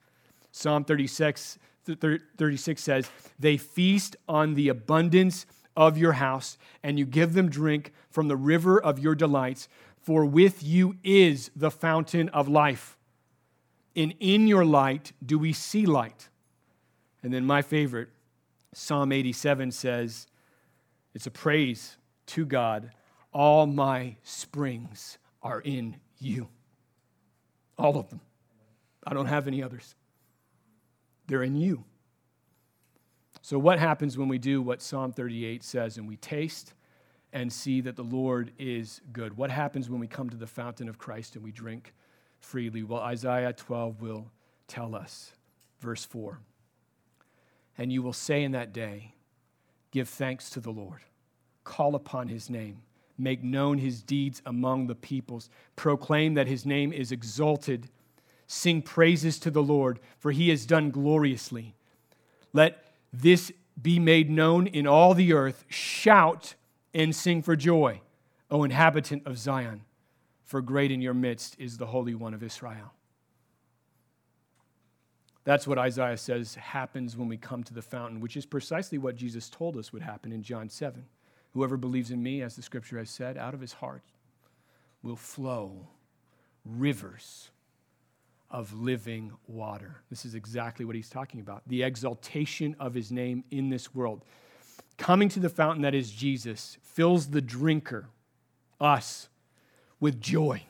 Psalm 0.53 0.85
36, 0.85 1.59
36 1.85 2.83
says, 2.83 3.11
They 3.39 3.57
feast 3.57 4.17
on 4.29 4.55
the 4.55 4.69
abundance 4.69 5.47
of 5.77 5.99
your 5.99 6.13
house, 6.13 6.57
and 6.83 6.99
you 6.99 7.05
give 7.05 7.35
them 7.35 7.49
drink 7.49 7.93
from 8.11 8.29
the 8.29 8.37
river 8.37 8.81
of 8.81 8.99
your 8.99 9.15
delights, 9.15 9.69
for 10.01 10.25
with 10.25 10.63
you 10.63 10.97
is 11.03 11.51
the 11.55 11.71
fountain 11.71 12.29
of 12.31 12.49
life. 12.49 12.97
And 13.95 14.15
in 14.21 14.47
your 14.47 14.65
light 14.65 15.13
do 15.25 15.39
we 15.39 15.53
see 15.53 15.87
light. 15.87 16.29
And 17.23 17.33
then 17.33 17.45
my 17.45 17.63
favorite, 17.63 18.09
Psalm 18.73 19.11
87 19.11 19.73
says, 19.73 20.27
it's 21.15 21.27
a 21.27 21.31
praise 21.31 21.97
to 22.27 22.45
God. 22.45 22.93
All 23.33 23.67
my 23.67 24.17
springs 24.23 25.19
are 25.43 25.61
in 25.61 25.97
you. 26.19 26.49
All 27.79 27.99
of 27.99 28.11
them. 28.11 28.21
I 29.07 29.15
don't 29.15 29.27
have 29.27 29.47
any 29.47 29.63
others. 29.63 29.95
They're 31.27 31.43
in 31.43 31.57
you. 31.57 31.85
So, 33.47 33.61
what 33.61 33.79
happens 33.79 34.19
when 34.19 34.27
we 34.27 34.39
do 34.39 34.61
what 34.61 34.83
Psalm 34.83 35.13
38 35.13 35.63
says 35.63 35.99
and 35.99 36.09
we 36.09 36.17
taste 36.17 36.75
and 37.33 37.53
see 37.53 37.81
that 37.83 37.95
the 37.95 38.03
Lord 38.03 38.51
is 38.59 39.01
good? 39.13 39.37
What 39.37 39.53
happens 39.53 39.89
when 39.89 40.01
we 40.01 40.09
come 40.09 40.29
to 40.31 40.37
the 40.37 40.49
fountain 40.49 40.89
of 40.89 40.99
Christ 40.99 41.37
and 41.37 41.45
we 41.45 41.53
drink 41.53 41.95
freely? 42.41 42.83
Well, 42.83 43.03
Isaiah 43.03 43.53
12 43.53 44.03
will 44.03 44.33
tell 44.67 44.97
us. 44.97 45.33
Verse 45.79 46.05
4 46.05 46.41
And 47.79 47.93
you 47.93 48.03
will 48.03 48.13
say 48.13 48.43
in 48.43 48.51
that 48.51 48.73
day, 48.73 49.15
Give 49.93 50.09
thanks 50.09 50.51
to 50.51 50.59
the 50.59 50.73
Lord, 50.73 51.03
call 51.63 51.95
upon 51.95 52.27
his 52.27 52.51
name, 52.51 52.83
make 53.17 53.45
known 53.45 53.79
his 53.79 54.03
deeds 54.03 54.43
among 54.45 54.89
the 54.89 54.97
peoples, 54.97 55.51
proclaim 55.77 56.35
that 56.35 56.49
his 56.49 56.67
name 56.67 56.93
is 56.93 57.13
exalted 57.13 57.91
Sing 58.49 58.83
praises 58.83 59.39
to 59.39 59.53
the 59.53 59.63
Lord, 59.63 60.01
for 60.19 60.33
he 60.33 60.49
has 60.49 60.67
done 60.67 60.91
gloriously. 60.91 61.77
Let 62.53 62.86
this 63.13 63.53
be 63.81 63.99
made 63.99 64.31
known 64.31 64.67
in 64.67 64.87
all 64.87 65.15
the 65.15 65.33
earth. 65.33 65.65
Shout 65.69 66.55
and 66.95 67.15
sing 67.15 67.43
for 67.43 67.57
joy, 67.57 68.01
O 68.51 68.65
inhabitant 68.65 69.27
of 69.27 69.39
Zion, 69.39 69.83
for 70.43 70.63
great 70.63 70.91
in 70.91 71.01
your 71.01 71.15
midst 71.15 71.57
is 71.59 71.77
the 71.77 71.87
Holy 71.87 72.15
One 72.15 72.35
of 72.35 72.43
Israel. 72.43 72.93
That's 75.45 75.67
what 75.67 75.79
Isaiah 75.79 76.17
says 76.17 76.57
happens 76.57 77.17
when 77.17 77.29
we 77.29 77.37
come 77.37 77.63
to 77.65 77.75
the 77.75 77.83
fountain, 77.83 78.21
which 78.21 78.37
is 78.37 78.45
precisely 78.45 78.99
what 78.99 79.15
Jesus 79.15 79.49
told 79.49 79.77
us 79.77 79.93
would 79.93 80.03
happen 80.03 80.33
in 80.33 80.43
John 80.43 80.69
7. 80.69 81.05
Whoever 81.53 81.77
believes 81.77 82.11
in 82.11 82.23
me, 82.23 82.43
as 82.43 82.57
the 82.57 82.63
scripture 82.63 82.99
has 82.99 83.11
said, 83.11 83.39
out 83.39 83.55
of 83.55 83.61
his 83.61 83.75
heart 83.75 84.03
will 85.03 85.17
flow 85.17 85.87
rivers 86.65 87.51
of 88.51 88.73
living 88.73 89.33
water. 89.47 89.97
This 90.11 90.25
is 90.25 90.35
exactly 90.35 90.85
what 90.85 90.95
he's 90.95 91.11
talking 91.11 91.41
about 91.41 91.63
the 91.67 91.83
exaltation 91.83 92.77
of 92.79 92.95
his 92.95 93.11
name 93.11 93.45
in 93.51 93.71
this 93.71 93.95
world. 93.95 94.25
Coming 94.99 95.29
to 95.31 95.41
the 95.41 95.49
fountain 95.49 95.83
that 95.83 95.95
is 95.95 96.11
Jesus 96.11 96.79
fills 96.83 97.29
the 97.29 97.43
drinker, 97.43 98.09
us, 98.81 99.29
with 100.01 100.21
joy, 100.21 100.63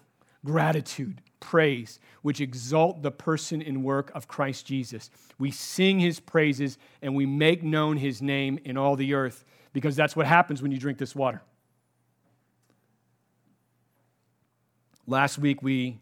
gratitude, 0.45 1.21
praise, 1.41 2.01
which 2.23 2.41
exalt 2.41 3.03
the 3.03 3.11
person 3.11 3.63
and 3.63 3.85
work 3.85 4.11
of 4.15 4.27
Christ 4.27 4.67
Jesus. 4.67 5.11
We 5.39 5.51
sing 5.51 6.01
his 6.01 6.19
praises 6.19 6.79
and 7.03 7.15
we 7.15 7.27
make 7.27 7.63
known 7.63 7.99
his 7.99 8.23
name 8.23 8.59
in 8.65 8.77
all 8.77 8.97
the 8.97 9.15
earth 9.15 9.45
because 9.73 9.95
that's 9.95 10.17
what 10.17 10.27
happens 10.27 10.63
when 10.63 10.73
you 10.73 10.79
drink 10.79 10.99
this 10.99 11.15
water. 11.15 11.43
Last 15.07 15.39
week 15.39 15.63
we 15.63 15.99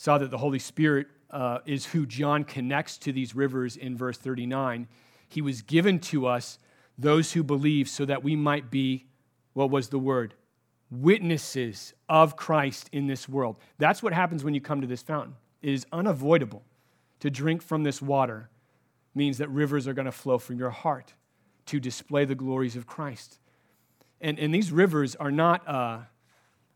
saw 0.00 0.16
that 0.16 0.30
the 0.30 0.38
Holy 0.38 0.58
Spirit 0.58 1.08
uh, 1.30 1.58
is 1.66 1.84
who 1.84 2.06
John 2.06 2.42
connects 2.42 2.96
to 2.96 3.12
these 3.12 3.34
rivers 3.34 3.76
in 3.76 3.98
verse 3.98 4.16
39. 4.16 4.88
He 5.28 5.42
was 5.42 5.60
given 5.60 5.98
to 5.98 6.26
us, 6.26 6.58
those 6.96 7.34
who 7.34 7.42
believe, 7.42 7.86
so 7.86 8.06
that 8.06 8.24
we 8.24 8.34
might 8.34 8.70
be, 8.70 9.04
what 9.52 9.68
was 9.68 9.90
the 9.90 9.98
word? 9.98 10.32
Witnesses 10.90 11.92
of 12.08 12.34
Christ 12.34 12.88
in 12.92 13.08
this 13.08 13.28
world. 13.28 13.56
That's 13.76 14.02
what 14.02 14.14
happens 14.14 14.42
when 14.42 14.54
you 14.54 14.60
come 14.62 14.80
to 14.80 14.86
this 14.86 15.02
fountain. 15.02 15.36
It 15.60 15.74
is 15.74 15.84
unavoidable 15.92 16.62
to 17.18 17.28
drink 17.28 17.60
from 17.60 17.82
this 17.82 18.00
water, 18.00 18.48
means 19.14 19.36
that 19.36 19.50
rivers 19.50 19.86
are 19.86 19.92
going 19.92 20.06
to 20.06 20.12
flow 20.12 20.38
from 20.38 20.58
your 20.58 20.70
heart 20.70 21.12
to 21.66 21.78
display 21.78 22.24
the 22.24 22.34
glories 22.34 22.74
of 22.74 22.86
Christ. 22.86 23.38
And, 24.18 24.38
and 24.38 24.54
these 24.54 24.72
rivers 24.72 25.14
are 25.16 25.30
not. 25.30 25.68
Uh, 25.68 25.98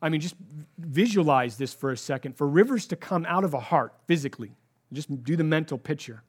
I 0.04 0.10
mean, 0.10 0.20
just 0.20 0.36
visualize 0.76 1.56
this 1.56 1.72
for 1.72 1.90
a 1.90 1.96
second. 1.96 2.36
For 2.36 2.46
rivers 2.46 2.86
to 2.88 2.96
come 2.96 3.24
out 3.26 3.42
of 3.42 3.54
a 3.54 3.58
heart 3.58 3.94
physically, 4.06 4.54
just 4.92 5.24
do 5.24 5.34
the 5.34 5.44
mental 5.44 5.78
picture. 5.78 6.22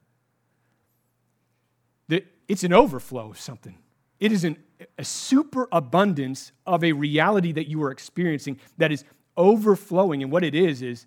It's 2.08 2.64
an 2.64 2.72
overflow 2.72 3.30
of 3.30 3.38
something. 3.38 3.76
It 4.18 4.32
is 4.32 4.44
an, 4.44 4.56
a 4.96 5.04
superabundance 5.04 6.52
of 6.64 6.82
a 6.82 6.92
reality 6.92 7.52
that 7.52 7.68
you 7.68 7.82
are 7.82 7.90
experiencing 7.90 8.58
that 8.78 8.90
is 8.90 9.04
overflowing. 9.36 10.22
And 10.22 10.32
what 10.32 10.42
it 10.42 10.54
is, 10.54 10.80
is 10.80 11.04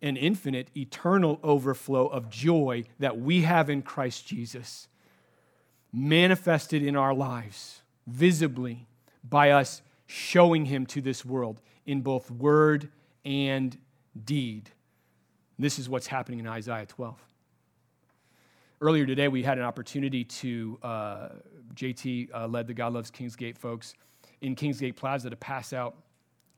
an 0.00 0.16
infinite, 0.16 0.70
eternal 0.74 1.38
overflow 1.42 2.06
of 2.06 2.30
joy 2.30 2.84
that 2.98 3.20
we 3.20 3.42
have 3.42 3.68
in 3.68 3.82
Christ 3.82 4.26
Jesus, 4.26 4.88
manifested 5.92 6.82
in 6.82 6.96
our 6.96 7.12
lives 7.12 7.82
visibly 8.06 8.86
by 9.22 9.50
us 9.50 9.82
showing 10.06 10.66
Him 10.66 10.86
to 10.86 11.02
this 11.02 11.22
world 11.22 11.60
in 11.86 12.00
both 12.00 12.30
word 12.30 12.90
and 13.24 13.76
deed. 14.24 14.70
This 15.58 15.78
is 15.78 15.88
what's 15.88 16.06
happening 16.06 16.40
in 16.40 16.46
Isaiah 16.46 16.86
12. 16.86 17.16
Earlier 18.80 19.06
today, 19.06 19.28
we 19.28 19.42
had 19.42 19.56
an 19.58 19.64
opportunity 19.64 20.22
to, 20.24 20.78
uh, 20.82 21.28
JT 21.74 22.28
uh, 22.34 22.46
led 22.46 22.66
the 22.66 22.74
God 22.74 22.92
Loves 22.92 23.10
Kingsgate 23.10 23.56
folks 23.56 23.94
in 24.42 24.54
Kingsgate 24.54 24.96
Plaza 24.96 25.30
to 25.30 25.36
pass 25.36 25.72
out 25.72 25.96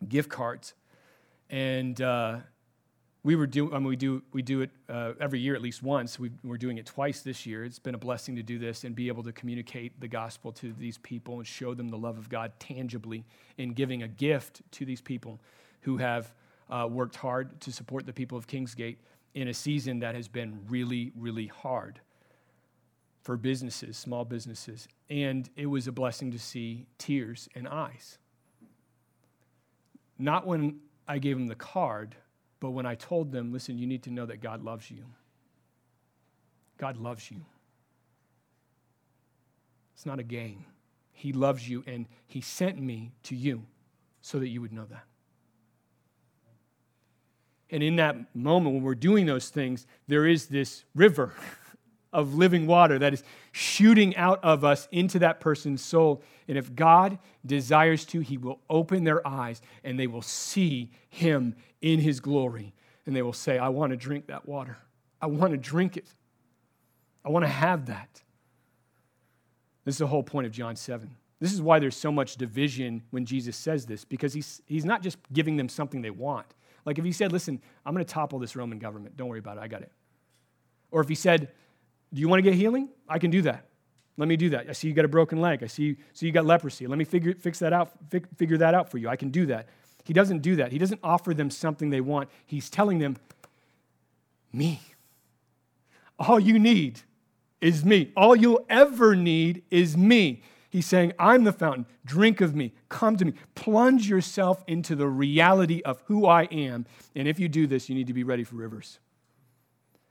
gift 0.09 0.29
cards. 0.29 0.75
And 1.49 2.01
uh, 2.01 2.39
we 3.25 3.35
were 3.35 3.47
doing, 3.47 3.73
I 3.75 3.79
mean, 3.79 3.89
we 3.89 3.97
do, 3.97 4.23
we 4.33 4.43
do 4.43 4.61
it 4.61 4.71
uh, 4.89 5.13
every 5.21 5.41
year 5.41 5.55
at 5.55 5.63
least 5.63 5.83
once. 5.83 6.19
We, 6.19 6.31
are 6.49 6.57
doing 6.57 6.79
it 6.79 6.87
twice 6.87 7.21
this 7.21 7.45
year. 7.47 7.65
It's 7.65 7.79
been 7.79 7.95
a 7.95 7.99
blessing 7.99 8.37
to 8.37 8.43
do 8.43 8.59
this 8.59 8.85
and 8.85 8.95
be 8.95 9.09
able 9.09 9.25
to 9.25 9.33
communicate 9.33 10.01
the 10.01 10.09
gospel 10.09 10.53
to 10.53 10.73
these 10.79 10.99
people 10.99 11.39
and 11.39 11.47
show 11.47 11.75
them 11.75 11.89
the 11.89 11.99
love 11.99 12.17
of 12.17 12.29
God 12.29 12.53
tangibly 12.61 13.25
in 13.57 13.73
giving 13.73 14.03
a 14.03 14.09
gift 14.09 14.63
to 14.73 14.85
these 14.85 15.01
people 15.01 15.41
who 15.83 15.97
have 15.97 16.33
uh, 16.71 16.87
worked 16.89 17.17
hard 17.17 17.61
to 17.63 17.73
support 17.73 18.07
the 18.07 18.13
people 18.13 18.39
of 18.39 18.47
Kingsgate 18.47 18.97
in 19.35 19.49
a 19.49 19.55
season 19.55 19.99
that 20.01 20.15
has 20.15 20.29
been 20.29 20.59
really, 20.69 21.13
really 21.17 21.47
hard 21.47 22.01
for 23.23 23.37
businesses, 23.37 23.97
small 23.97 24.25
businesses. 24.25 24.89
And 25.11 25.49
it 25.57 25.67
was 25.67 25.89
a 25.89 25.93
blessing 25.93 26.31
to 26.33 26.39
see 26.39 26.87
tears 26.99 27.49
and 27.55 27.67
eyes. 27.67 28.19
Not 30.19 30.47
when 30.47 30.81
I 31.07 31.19
gave 31.19 31.37
them 31.37 31.47
the 31.47 31.55
card, 31.55 32.15
but 32.61 32.71
when 32.71 32.87
I 32.87 32.95
told 32.95 33.33
them, 33.33 33.53
listen, 33.53 33.79
you 33.79 33.87
need 33.87 34.03
to 34.05 34.11
know 34.11 34.27
that 34.27 34.41
God 34.41 34.63
loves 34.63 34.91
you. 34.91 35.05
God 36.77 36.97
loves 36.97 37.31
you. 37.31 37.41
It's 39.95 40.07
not 40.07 40.19
a 40.19 40.25
game. 40.25 40.65
He 41.13 41.33
loves 41.33 41.69
you, 41.69 41.83
and 41.87 42.07
He 42.27 42.41
sent 42.41 42.81
me 42.81 43.13
to 43.25 43.35
you 43.35 43.65
so 44.21 44.39
that 44.39 44.49
you 44.49 44.61
would 44.61 44.73
know 44.73 44.87
that. 44.87 45.05
And 47.71 47.83
in 47.83 47.97
that 47.97 48.35
moment, 48.35 48.77
when 48.77 48.85
we're 48.85 48.95
doing 48.95 49.27
those 49.27 49.51
things, 49.51 49.87
there 50.07 50.27
is 50.27 50.47
this 50.47 50.85
river 50.95 51.35
of 52.13 52.35
living 52.35 52.67
water 52.67 52.99
that 52.99 53.13
is 53.13 53.23
shooting 53.53 54.17
out 54.17 54.43
of 54.43 54.65
us 54.65 54.89
into 54.91 55.19
that 55.19 55.41
person's 55.41 55.83
soul. 55.83 56.23
And 56.47 56.57
if 56.57 56.75
God 56.75 57.19
desires 57.45 58.05
to, 58.07 58.21
He 58.21 58.39
will 58.39 58.61
open 58.71 59.05
their 59.05 59.27
eyes 59.27 59.61
and 59.85 59.99
they 59.99 60.07
will 60.07 60.23
see 60.23 60.91
Him 61.09 61.55
in 61.81 62.01
His 62.01 62.21
glory. 62.21 62.75
And 63.07 63.15
they 63.15 63.23
will 63.23 63.33
say, 63.33 63.59
I 63.59 63.69
want 63.69 63.91
to 63.91 63.97
drink 63.97 64.27
that 64.27 64.49
water. 64.49 64.79
I 65.21 65.27
want 65.27 65.53
to 65.53 65.59
drink 65.59 65.97
it. 65.97 66.09
I 67.25 67.31
want 67.31 67.45
to 67.45 67.51
have 67.51 67.87
that. 67.87 68.23
This 69.85 69.95
is 69.95 69.99
the 69.99 70.07
whole 70.07 70.23
point 70.23 70.47
of 70.47 70.53
John 70.53 70.77
7. 70.77 71.11
This 71.41 71.53
is 71.53 71.63
why 71.63 71.79
there's 71.79 71.97
so 71.97 72.11
much 72.11 72.37
division 72.37 73.03
when 73.11 73.25
Jesus 73.25 73.57
says 73.57 73.87
this, 73.87 74.05
because 74.05 74.33
he's, 74.33 74.61
he's 74.67 74.85
not 74.85 75.03
just 75.03 75.19
giving 75.33 75.57
them 75.57 75.69
something 75.69 76.03
they 76.03 76.11
want. 76.11 76.47
Like 76.85 76.99
if 76.99 77.05
he 77.05 77.13
said, 77.13 77.33
Listen, 77.33 77.61
I'm 77.85 77.95
going 77.95 78.05
to 78.05 78.13
topple 78.13 78.39
this 78.39 78.57
Roman 78.57 78.79
government, 78.79 79.17
don't 79.17 79.29
worry 79.29 79.39
about 79.39 79.57
it, 79.57 79.61
I 79.61 79.69
got 79.69 79.83
it. 79.83 79.93
Or 80.91 81.01
if 81.01 81.09
he 81.09 81.15
said, 81.15 81.53
Do 82.13 82.21
you 82.21 82.29
want 82.29 82.39
to 82.39 82.43
get 82.43 82.55
healing? 82.55 82.89
I 83.09 83.19
can 83.19 83.31
do 83.31 83.43
that. 83.43 83.67
Let 84.17 84.29
me 84.29 84.37
do 84.37 84.51
that. 84.51 84.69
I 84.69 84.73
see 84.73 84.89
you 84.89 84.95
got 84.95 85.05
a 85.05 85.09
broken 85.09 85.41
leg. 85.41 85.63
I 85.63 85.67
see 85.67 85.85
you, 85.85 85.97
see 86.13 86.27
you 86.27 86.33
got 86.33 86.45
leprosy. 86.45 86.87
Let 86.87 86.99
me 86.99 87.05
figure, 87.05 87.35
fix 87.35 87.61
that 87.61 87.73
out, 87.73 87.93
figure 88.37 88.59
that 88.59 88.75
out 88.75 88.91
for 88.91 88.99
you. 88.99 89.09
I 89.09 89.17
can 89.17 89.31
do 89.31 89.47
that. 89.47 89.69
He 90.05 90.13
doesn't 90.13 90.41
do 90.41 90.57
that. 90.57 90.73
He 90.73 90.79
doesn't 90.79 91.01
offer 91.03 91.35
them 91.35 91.51
something 91.51 91.91
they 91.91 92.01
want. 92.01 92.29
He's 92.47 92.69
telling 92.69 92.99
them, 92.99 93.17
Me. 94.53 94.81
All 96.19 96.41
you 96.41 96.59
need 96.59 97.03
is 97.61 97.85
me. 97.85 98.13
All 98.17 98.35
you'll 98.35 98.65
ever 98.69 99.15
need 99.15 99.63
is 99.71 99.97
me. 99.97 100.43
He's 100.71 100.87
saying, 100.87 101.13
I'm 101.19 101.45
the 101.45 101.53
fountain. 101.53 101.87
Drink 102.05 102.41
of 102.41 102.55
me. 102.55 102.75
Come 102.89 103.17
to 103.17 103.25
me. 103.25 103.35
Plunge 103.55 104.09
yourself 104.09 104.65
into 104.67 104.97
the 104.97 105.07
reality 105.07 105.81
of 105.85 106.03
who 106.07 106.27
I 106.27 106.45
am. 106.45 106.87
And 107.15 107.27
if 107.27 107.39
you 107.39 107.49
do 107.49 107.67
this, 107.67 107.89
you 107.89 107.95
need 107.95 108.07
to 108.09 108.13
be 108.13 108.25
ready 108.25 108.45
for 108.45 108.57
rivers. 108.57 108.99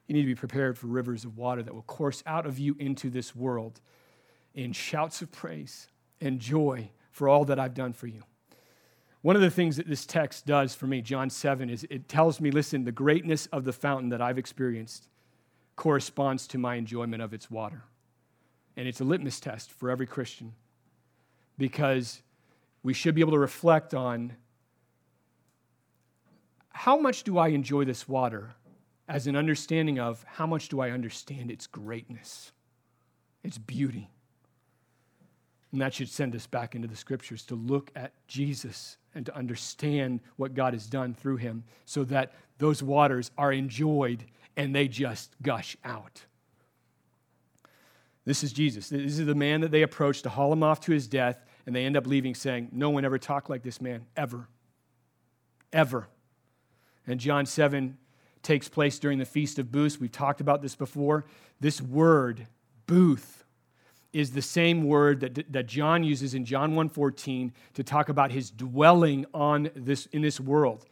You 0.07 0.15
need 0.15 0.21
to 0.21 0.27
be 0.27 0.35
prepared 0.35 0.77
for 0.77 0.87
rivers 0.87 1.25
of 1.25 1.37
water 1.37 1.61
that 1.61 1.73
will 1.73 1.81
course 1.83 2.23
out 2.25 2.45
of 2.45 2.57
you 2.57 2.75
into 2.79 3.09
this 3.09 3.35
world 3.35 3.81
in 4.53 4.71
shouts 4.71 5.21
of 5.21 5.31
praise 5.31 5.87
and 6.21 6.39
joy 6.39 6.89
for 7.11 7.27
all 7.29 7.45
that 7.45 7.59
I've 7.59 7.73
done 7.73 7.93
for 7.93 8.07
you. 8.07 8.23
One 9.21 9.35
of 9.35 9.41
the 9.41 9.51
things 9.51 9.75
that 9.75 9.87
this 9.87 10.05
text 10.05 10.45
does 10.45 10.73
for 10.73 10.87
me, 10.87 11.01
John 11.01 11.29
7, 11.29 11.69
is 11.69 11.85
it 11.89 12.07
tells 12.07 12.39
me 12.39 12.51
listen, 12.51 12.85
the 12.85 12.91
greatness 12.91 13.47
of 13.47 13.65
the 13.65 13.73
fountain 13.73 14.09
that 14.09 14.21
I've 14.21 14.37
experienced 14.37 15.09
corresponds 15.75 16.47
to 16.47 16.57
my 16.57 16.75
enjoyment 16.75 17.21
of 17.21 17.33
its 17.33 17.51
water. 17.51 17.83
And 18.77 18.87
it's 18.87 19.01
a 19.01 19.03
litmus 19.03 19.39
test 19.39 19.71
for 19.71 19.89
every 19.89 20.07
Christian 20.07 20.53
because 21.57 22.21
we 22.83 22.93
should 22.93 23.15
be 23.15 23.21
able 23.21 23.31
to 23.31 23.39
reflect 23.39 23.93
on 23.93 24.33
how 26.69 26.97
much 26.97 27.23
do 27.23 27.37
I 27.37 27.49
enjoy 27.49 27.85
this 27.85 28.07
water 28.07 28.51
as 29.07 29.27
an 29.27 29.35
understanding 29.35 29.99
of 29.99 30.23
how 30.27 30.45
much 30.45 30.69
do 30.69 30.81
I 30.81 30.91
understand 30.91 31.49
its 31.49 31.67
greatness, 31.67 32.51
its 33.43 33.57
beauty. 33.57 34.09
And 35.71 35.81
that 35.81 35.93
should 35.93 36.09
send 36.09 36.35
us 36.35 36.47
back 36.47 36.75
into 36.75 36.87
the 36.87 36.95
scriptures 36.95 37.43
to 37.45 37.55
look 37.55 37.91
at 37.95 38.13
Jesus 38.27 38.97
and 39.13 39.25
to 39.25 39.35
understand 39.35 40.21
what 40.35 40.53
God 40.53 40.73
has 40.73 40.87
done 40.87 41.13
through 41.13 41.37
him 41.37 41.63
so 41.85 42.03
that 42.05 42.33
those 42.57 42.81
waters 42.81 43.31
are 43.37 43.51
enjoyed 43.51 44.25
and 44.55 44.73
they 44.75 44.87
just 44.87 45.35
gush 45.41 45.77
out. 45.83 46.25
This 48.25 48.43
is 48.43 48.51
Jesus. 48.51 48.89
This 48.89 49.19
is 49.19 49.25
the 49.25 49.35
man 49.35 49.61
that 49.61 49.71
they 49.71 49.83
approach 49.83 50.21
to 50.23 50.29
haul 50.29 50.51
him 50.51 50.61
off 50.61 50.81
to 50.81 50.91
his 50.91 51.07
death, 51.07 51.45
and 51.65 51.73
they 51.73 51.85
end 51.85 51.95
up 51.95 52.05
leaving 52.05 52.35
saying, 52.35 52.69
No 52.73 52.89
one 52.89 53.05
ever 53.05 53.17
talked 53.17 53.49
like 53.49 53.63
this 53.63 53.79
man, 53.79 54.05
ever. 54.17 54.49
Ever. 55.71 56.09
And 57.05 57.21
John 57.21 57.45
7 57.45 57.97
takes 58.47 58.69
place 58.69 58.97
during 58.97 59.19
the 59.19 59.25
Feast 59.25 59.59
of 59.59 59.73
Booths. 59.73 59.99
We've 59.99 60.09
talked 60.09 60.39
about 60.39 60.61
this 60.61 60.73
before. 60.73 61.25
This 61.59 61.81
word, 61.81 62.47
booth, 62.85 63.43
is 64.13 64.31
the 64.31 64.41
same 64.41 64.83
word 64.83 65.19
that, 65.19 65.51
that 65.51 65.67
John 65.67 66.01
uses 66.01 66.33
in 66.33 66.45
John 66.45 66.73
1:14 66.73 67.51
to 67.73 67.83
talk 67.83 68.07
about 68.07 68.31
his 68.31 68.49
dwelling 68.49 69.25
on 69.33 69.69
this 69.75 70.05
in 70.07 70.21
this 70.21 70.39
world. 70.39 70.85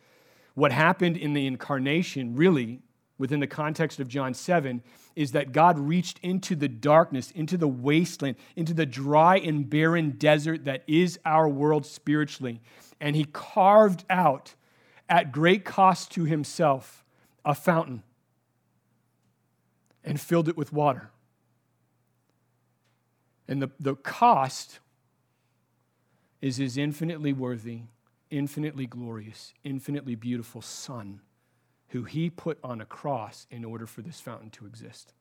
What 0.53 0.73
happened 0.73 1.15
in 1.15 1.31
the 1.31 1.47
incarnation 1.47 2.35
really 2.35 2.81
within 3.17 3.39
the 3.39 3.47
context 3.47 4.01
of 4.01 4.09
John 4.09 4.33
7 4.33 4.83
is 5.15 5.31
that 5.31 5.53
God 5.53 5.79
reached 5.79 6.19
into 6.19 6.57
the 6.57 6.67
darkness, 6.67 7.31
into 7.31 7.55
the 7.55 7.69
wasteland, 7.69 8.35
into 8.57 8.73
the 8.73 8.85
dry 8.85 9.37
and 9.37 9.69
barren 9.69 10.11
desert 10.11 10.65
that 10.65 10.83
is 10.87 11.17
our 11.23 11.47
world 11.47 11.85
spiritually, 11.85 12.59
and 12.99 13.15
He 13.15 13.23
carved 13.23 14.03
out 14.09 14.55
at 15.07 15.31
great 15.31 15.63
cost 15.63 16.11
to 16.11 16.25
Himself 16.25 17.04
a 17.45 17.55
fountain 17.55 18.03
and 20.03 20.19
filled 20.19 20.49
it 20.49 20.57
with 20.57 20.73
water. 20.73 21.11
And 23.47 23.61
the, 23.61 23.69
the 23.79 23.95
cost 23.95 24.79
is 26.41 26.57
His 26.57 26.77
infinitely 26.77 27.31
worthy, 27.31 27.81
infinitely 28.29 28.87
glorious, 28.87 29.53
infinitely 29.63 30.15
beautiful 30.15 30.61
Son 30.61 31.21
who 31.89 32.03
he 32.03 32.29
put 32.29 32.57
on 32.63 32.81
a 32.81 32.85
cross 32.85 33.47
in 33.49 33.63
order 33.63 33.85
for 33.85 34.01
this 34.01 34.19
fountain 34.19 34.49
to 34.49 34.65
exist. 34.65 35.13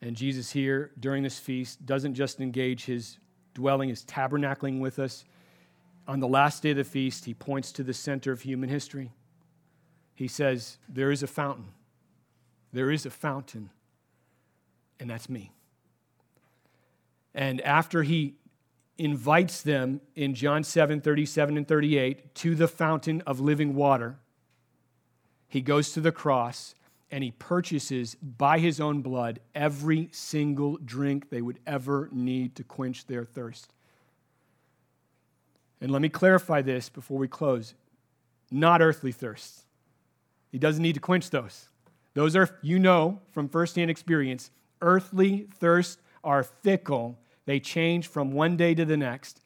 And 0.00 0.16
Jesus 0.16 0.50
here 0.50 0.92
during 0.98 1.22
this 1.22 1.38
feast 1.38 1.84
doesn't 1.84 2.14
just 2.14 2.40
engage 2.40 2.84
his 2.84 3.18
dwelling, 3.54 3.88
his 3.88 4.04
tabernacling 4.04 4.80
with 4.80 4.98
us. 4.98 5.24
On 6.08 6.18
the 6.18 6.26
last 6.26 6.62
day 6.62 6.70
of 6.70 6.78
the 6.78 6.84
feast, 6.84 7.26
he 7.26 7.34
points 7.34 7.70
to 7.72 7.84
the 7.84 7.94
center 7.94 8.32
of 8.32 8.42
human 8.42 8.68
history. 8.68 9.12
He 10.14 10.26
says, 10.26 10.78
There 10.88 11.12
is 11.12 11.22
a 11.22 11.28
fountain. 11.28 11.66
There 12.72 12.90
is 12.90 13.06
a 13.06 13.10
fountain, 13.10 13.70
and 14.98 15.08
that's 15.08 15.28
me. 15.28 15.52
And 17.34 17.60
after 17.60 18.02
he 18.02 18.34
invites 18.98 19.62
them 19.62 20.00
in 20.16 20.34
John 20.34 20.64
7 20.64 21.00
37 21.00 21.56
and 21.56 21.66
38 21.66 22.34
to 22.34 22.54
the 22.54 22.68
fountain 22.68 23.22
of 23.26 23.40
living 23.40 23.74
water. 23.74 24.18
He 25.46 25.60
goes 25.60 25.92
to 25.92 26.00
the 26.00 26.12
cross 26.12 26.74
and 27.10 27.24
he 27.24 27.30
purchases 27.30 28.16
by 28.16 28.58
his 28.58 28.80
own 28.80 29.00
blood 29.00 29.40
every 29.54 30.10
single 30.12 30.76
drink 30.76 31.30
they 31.30 31.40
would 31.40 31.58
ever 31.66 32.10
need 32.12 32.54
to 32.56 32.64
quench 32.64 33.06
their 33.06 33.24
thirst. 33.24 33.72
And 35.80 35.90
let 35.90 36.02
me 36.02 36.08
clarify 36.08 36.62
this 36.62 36.88
before 36.88 37.18
we 37.18 37.28
close 37.28 37.74
not 38.50 38.80
earthly 38.80 39.12
thirsts. 39.12 39.64
He 40.50 40.58
doesn't 40.58 40.82
need 40.82 40.94
to 40.94 41.00
quench 41.00 41.30
those. 41.30 41.68
Those 42.14 42.34
are, 42.34 42.48
you 42.62 42.78
know 42.78 43.20
from 43.30 43.48
firsthand 43.48 43.90
experience, 43.90 44.50
earthly 44.80 45.48
thirsts 45.58 45.98
are 46.24 46.42
fickle 46.42 47.18
they 47.48 47.60
change 47.60 48.08
from 48.08 48.32
one 48.32 48.58
day 48.58 48.74
to 48.74 48.84
the 48.84 48.98
next. 48.98 49.40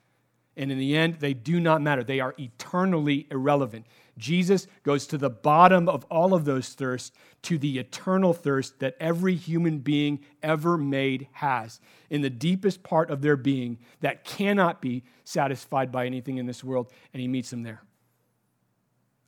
And 0.57 0.72
in 0.72 0.78
the 0.78 0.97
end, 0.97 1.20
they 1.20 1.35
do 1.35 1.61
not 1.61 1.80
matter. 1.80 2.03
They 2.03 2.18
are 2.18 2.35
eternally 2.37 3.28
irrelevant. 3.30 3.87
Jesus 4.19 4.67
goes 4.83 5.07
to 5.09 5.19
the 5.19 5.31
bottom 5.31 5.89
of 5.89 6.05
all 6.11 6.35
of 6.35 6.45
those 6.45 6.71
thirsts, 6.71 7.13
to 7.43 7.59
the 7.59 7.79
eternal 7.79 8.33
thirst 8.33 8.79
that 8.81 8.97
every 9.01 9.35
human 9.35 9.79
being 9.79 10.21
ever 10.43 10.77
made 10.77 11.29
has, 11.33 11.81
in 12.11 12.21
the 12.21 12.31
deepest 12.31 12.83
part 12.83 13.11
of 13.11 13.23
their 13.23 13.37
being 13.37 13.79
that 14.01 14.25
cannot 14.25 14.83
be 14.83 15.03
satisfied 15.25 15.91
by 15.91 16.07
anything 16.07 16.37
in 16.37 16.47
this 16.47 16.63
world. 16.63 16.93
And 17.13 17.21
he 17.21 17.29
meets 17.29 17.51
them 17.51 17.63
there 17.63 17.83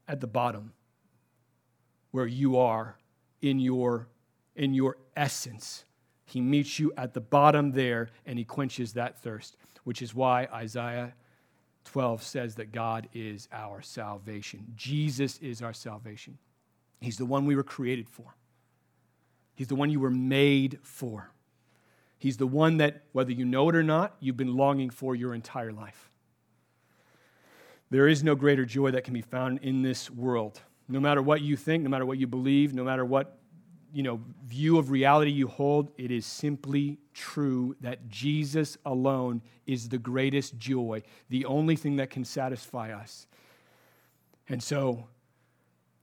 at 0.07 0.21
the 0.21 0.27
bottom, 0.27 0.73
where 2.11 2.27
you 2.27 2.59
are 2.59 2.97
in 3.41 3.59
your, 3.59 4.09
in 4.55 4.75
your 4.75 4.99
essence 5.17 5.85
he 6.25 6.41
meets 6.41 6.79
you 6.79 6.93
at 6.97 7.15
the 7.15 7.21
bottom 7.21 7.73
there 7.73 8.09
and 8.27 8.39
he 8.39 8.45
quenches 8.45 8.95
that 8.95 9.21
thirst, 9.21 9.57
which 9.85 10.03
is 10.03 10.15
why 10.15 10.49
Isaiah 10.53 11.15
12 11.85 12.23
says 12.23 12.55
that 12.57 12.73
God 12.73 13.09
is 13.13 13.49
our 13.53 13.83
salvation. 13.83 14.73
Jesus 14.75 15.39
is 15.39 15.63
our 15.63 15.73
salvation. 15.73 16.39
He's 17.01 17.19
the 17.19 17.27
one 17.27 17.47
we 17.47 17.57
were 17.57 17.63
created 17.63 18.09
for, 18.09 18.35
He's 19.55 19.69
the 19.69 19.77
one 19.77 19.91
you 19.91 20.01
were 20.01 20.11
made 20.11 20.79
for. 20.83 21.31
He's 22.17 22.39
the 22.39 22.47
one 22.47 22.79
that, 22.79 23.03
whether 23.13 23.33
you 23.33 23.45
know 23.45 23.69
it 23.69 23.77
or 23.77 23.83
not, 23.83 24.17
you've 24.19 24.37
been 24.37 24.57
longing 24.57 24.89
for 24.89 25.15
your 25.15 25.35
entire 25.35 25.73
life. 25.73 26.09
There 27.91 28.09
is 28.09 28.25
no 28.25 28.35
greater 28.35 28.65
joy 28.65 28.93
that 28.93 29.05
can 29.05 29.13
be 29.13 29.21
found 29.21 29.59
in 29.59 29.83
this 29.83 30.11
world. 30.11 30.61
No 30.89 31.01
matter 31.01 31.21
what 31.21 31.43
you 31.43 31.55
think, 31.55 31.85
no 31.85 31.91
matter 31.91 32.07
what 32.07 32.17
you 32.17 32.27
believe, 32.27 32.73
no 32.73 32.83
matter 32.83 33.05
what 33.05 33.39
you 33.95 34.03
know, 34.03 34.21
view 34.45 34.77
of 34.77 34.91
reality 34.91 35.31
you 35.31 35.47
hold, 35.47 35.93
it 35.97 36.11
is 36.11 36.27
simply 36.27 36.99
true 37.15 37.77
that 37.81 38.09
Jesus 38.09 38.77
alone 38.85 39.41
is 39.69 39.89
the 39.89 39.99
greatest 39.99 40.59
joy, 40.59 41.01
the 41.29 41.45
only 41.45 41.77
thing 41.77 41.95
that 41.97 42.11
can 42.11 42.25
satisfy 42.25 42.93
us. 42.93 43.29
And 44.49 44.61
so, 44.61 45.07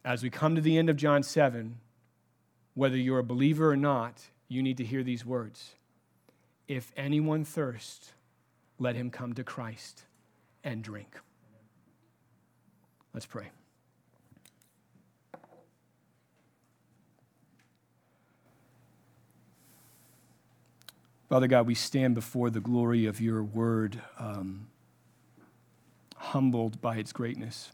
as 0.06 0.24
we 0.24 0.30
come 0.30 0.56
to 0.56 0.62
the 0.62 0.78
end 0.78 0.90
of 0.90 0.96
John 0.96 1.22
7, 1.22 1.78
whether 2.76 2.96
you're 2.96 3.20
a 3.20 3.24
believer 3.24 3.70
or 3.70 3.76
not, 3.76 4.22
you 4.48 4.64
need 4.64 4.78
to 4.78 4.86
hear 4.86 5.04
these 5.04 5.26
words. 5.26 5.76
If 6.70 6.94
anyone 6.96 7.44
thirst, 7.44 8.14
let 8.80 8.96
him 8.96 9.12
come 9.12 9.34
to 9.34 9.44
Christ 9.44 10.06
and 10.64 10.82
drink. 10.82 11.18
Let's 13.14 13.26
pray. 13.26 13.52
Father 21.32 21.48
God, 21.48 21.66
we 21.66 21.76
stand 21.76 22.14
before 22.14 22.50
the 22.50 22.60
glory 22.60 23.06
of 23.06 23.22
your 23.22 23.42
word, 23.42 24.02
um, 24.20 24.68
humbled 26.18 26.82
by 26.82 26.98
its 26.98 27.14
greatness. 27.14 27.72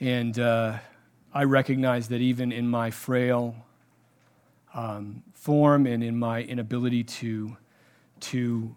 And 0.00 0.38
uh, 0.38 0.78
I 1.34 1.44
recognize 1.44 2.08
that 2.08 2.22
even 2.22 2.50
in 2.50 2.66
my 2.66 2.90
frail 2.90 3.56
um, 4.72 5.22
form 5.34 5.86
and 5.86 6.02
in 6.02 6.18
my 6.18 6.40
inability 6.40 7.04
to, 7.04 7.58
to 8.20 8.74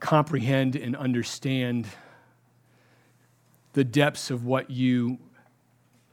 comprehend 0.00 0.74
and 0.74 0.96
understand 0.96 1.86
the 3.74 3.84
depths 3.84 4.32
of 4.32 4.44
what 4.44 4.68
you 4.68 5.20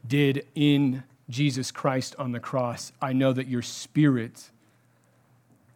did 0.06 0.46
in 0.54 1.02
Jesus 1.28 1.72
Christ 1.72 2.14
on 2.20 2.30
the 2.30 2.38
cross, 2.38 2.92
I 3.02 3.12
know 3.12 3.32
that 3.32 3.48
your 3.48 3.62
spirit 3.62 4.52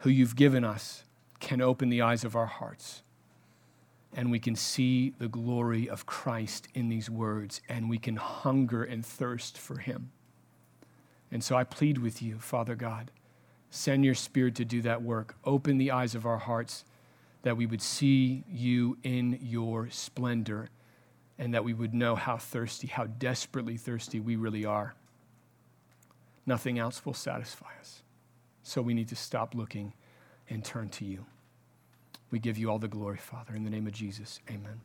who 0.04 0.10
you've 0.10 0.36
given 0.36 0.64
us 0.64 1.02
can 1.40 1.62
open 1.62 1.88
the 1.88 2.02
eyes 2.02 2.24
of 2.24 2.36
our 2.36 2.44
hearts. 2.44 3.02
And 4.12 4.30
we 4.30 4.38
can 4.38 4.54
see 4.54 5.14
the 5.18 5.28
glory 5.28 5.88
of 5.88 6.04
Christ 6.04 6.68
in 6.74 6.90
these 6.90 7.08
words, 7.08 7.62
and 7.70 7.88
we 7.88 7.96
can 7.96 8.16
hunger 8.16 8.84
and 8.84 9.04
thirst 9.04 9.56
for 9.56 9.78
Him. 9.78 10.10
And 11.32 11.42
so 11.42 11.56
I 11.56 11.64
plead 11.64 11.96
with 11.96 12.20
you, 12.20 12.38
Father 12.38 12.74
God, 12.74 13.10
send 13.70 14.04
your 14.04 14.14
Spirit 14.14 14.54
to 14.56 14.64
do 14.66 14.82
that 14.82 15.00
work. 15.00 15.36
Open 15.42 15.78
the 15.78 15.90
eyes 15.90 16.14
of 16.14 16.26
our 16.26 16.38
hearts 16.38 16.84
that 17.40 17.56
we 17.56 17.64
would 17.64 17.82
see 17.82 18.44
you 18.46 18.98
in 19.04 19.38
your 19.40 19.88
splendor 19.88 20.68
and 21.38 21.54
that 21.54 21.64
we 21.64 21.72
would 21.72 21.94
know 21.94 22.14
how 22.14 22.36
thirsty, 22.36 22.88
how 22.88 23.04
desperately 23.06 23.78
thirsty 23.78 24.20
we 24.20 24.36
really 24.36 24.66
are. 24.66 24.94
Nothing 26.44 26.78
else 26.78 27.06
will 27.06 27.14
satisfy 27.14 27.70
us. 27.80 28.03
So 28.64 28.82
we 28.82 28.94
need 28.94 29.08
to 29.08 29.16
stop 29.16 29.54
looking 29.54 29.92
and 30.48 30.64
turn 30.64 30.88
to 30.88 31.04
you. 31.04 31.26
We 32.30 32.38
give 32.38 32.58
you 32.58 32.70
all 32.70 32.78
the 32.78 32.88
glory, 32.88 33.18
Father. 33.18 33.54
In 33.54 33.62
the 33.62 33.70
name 33.70 33.86
of 33.86 33.92
Jesus, 33.92 34.40
amen. 34.50 34.80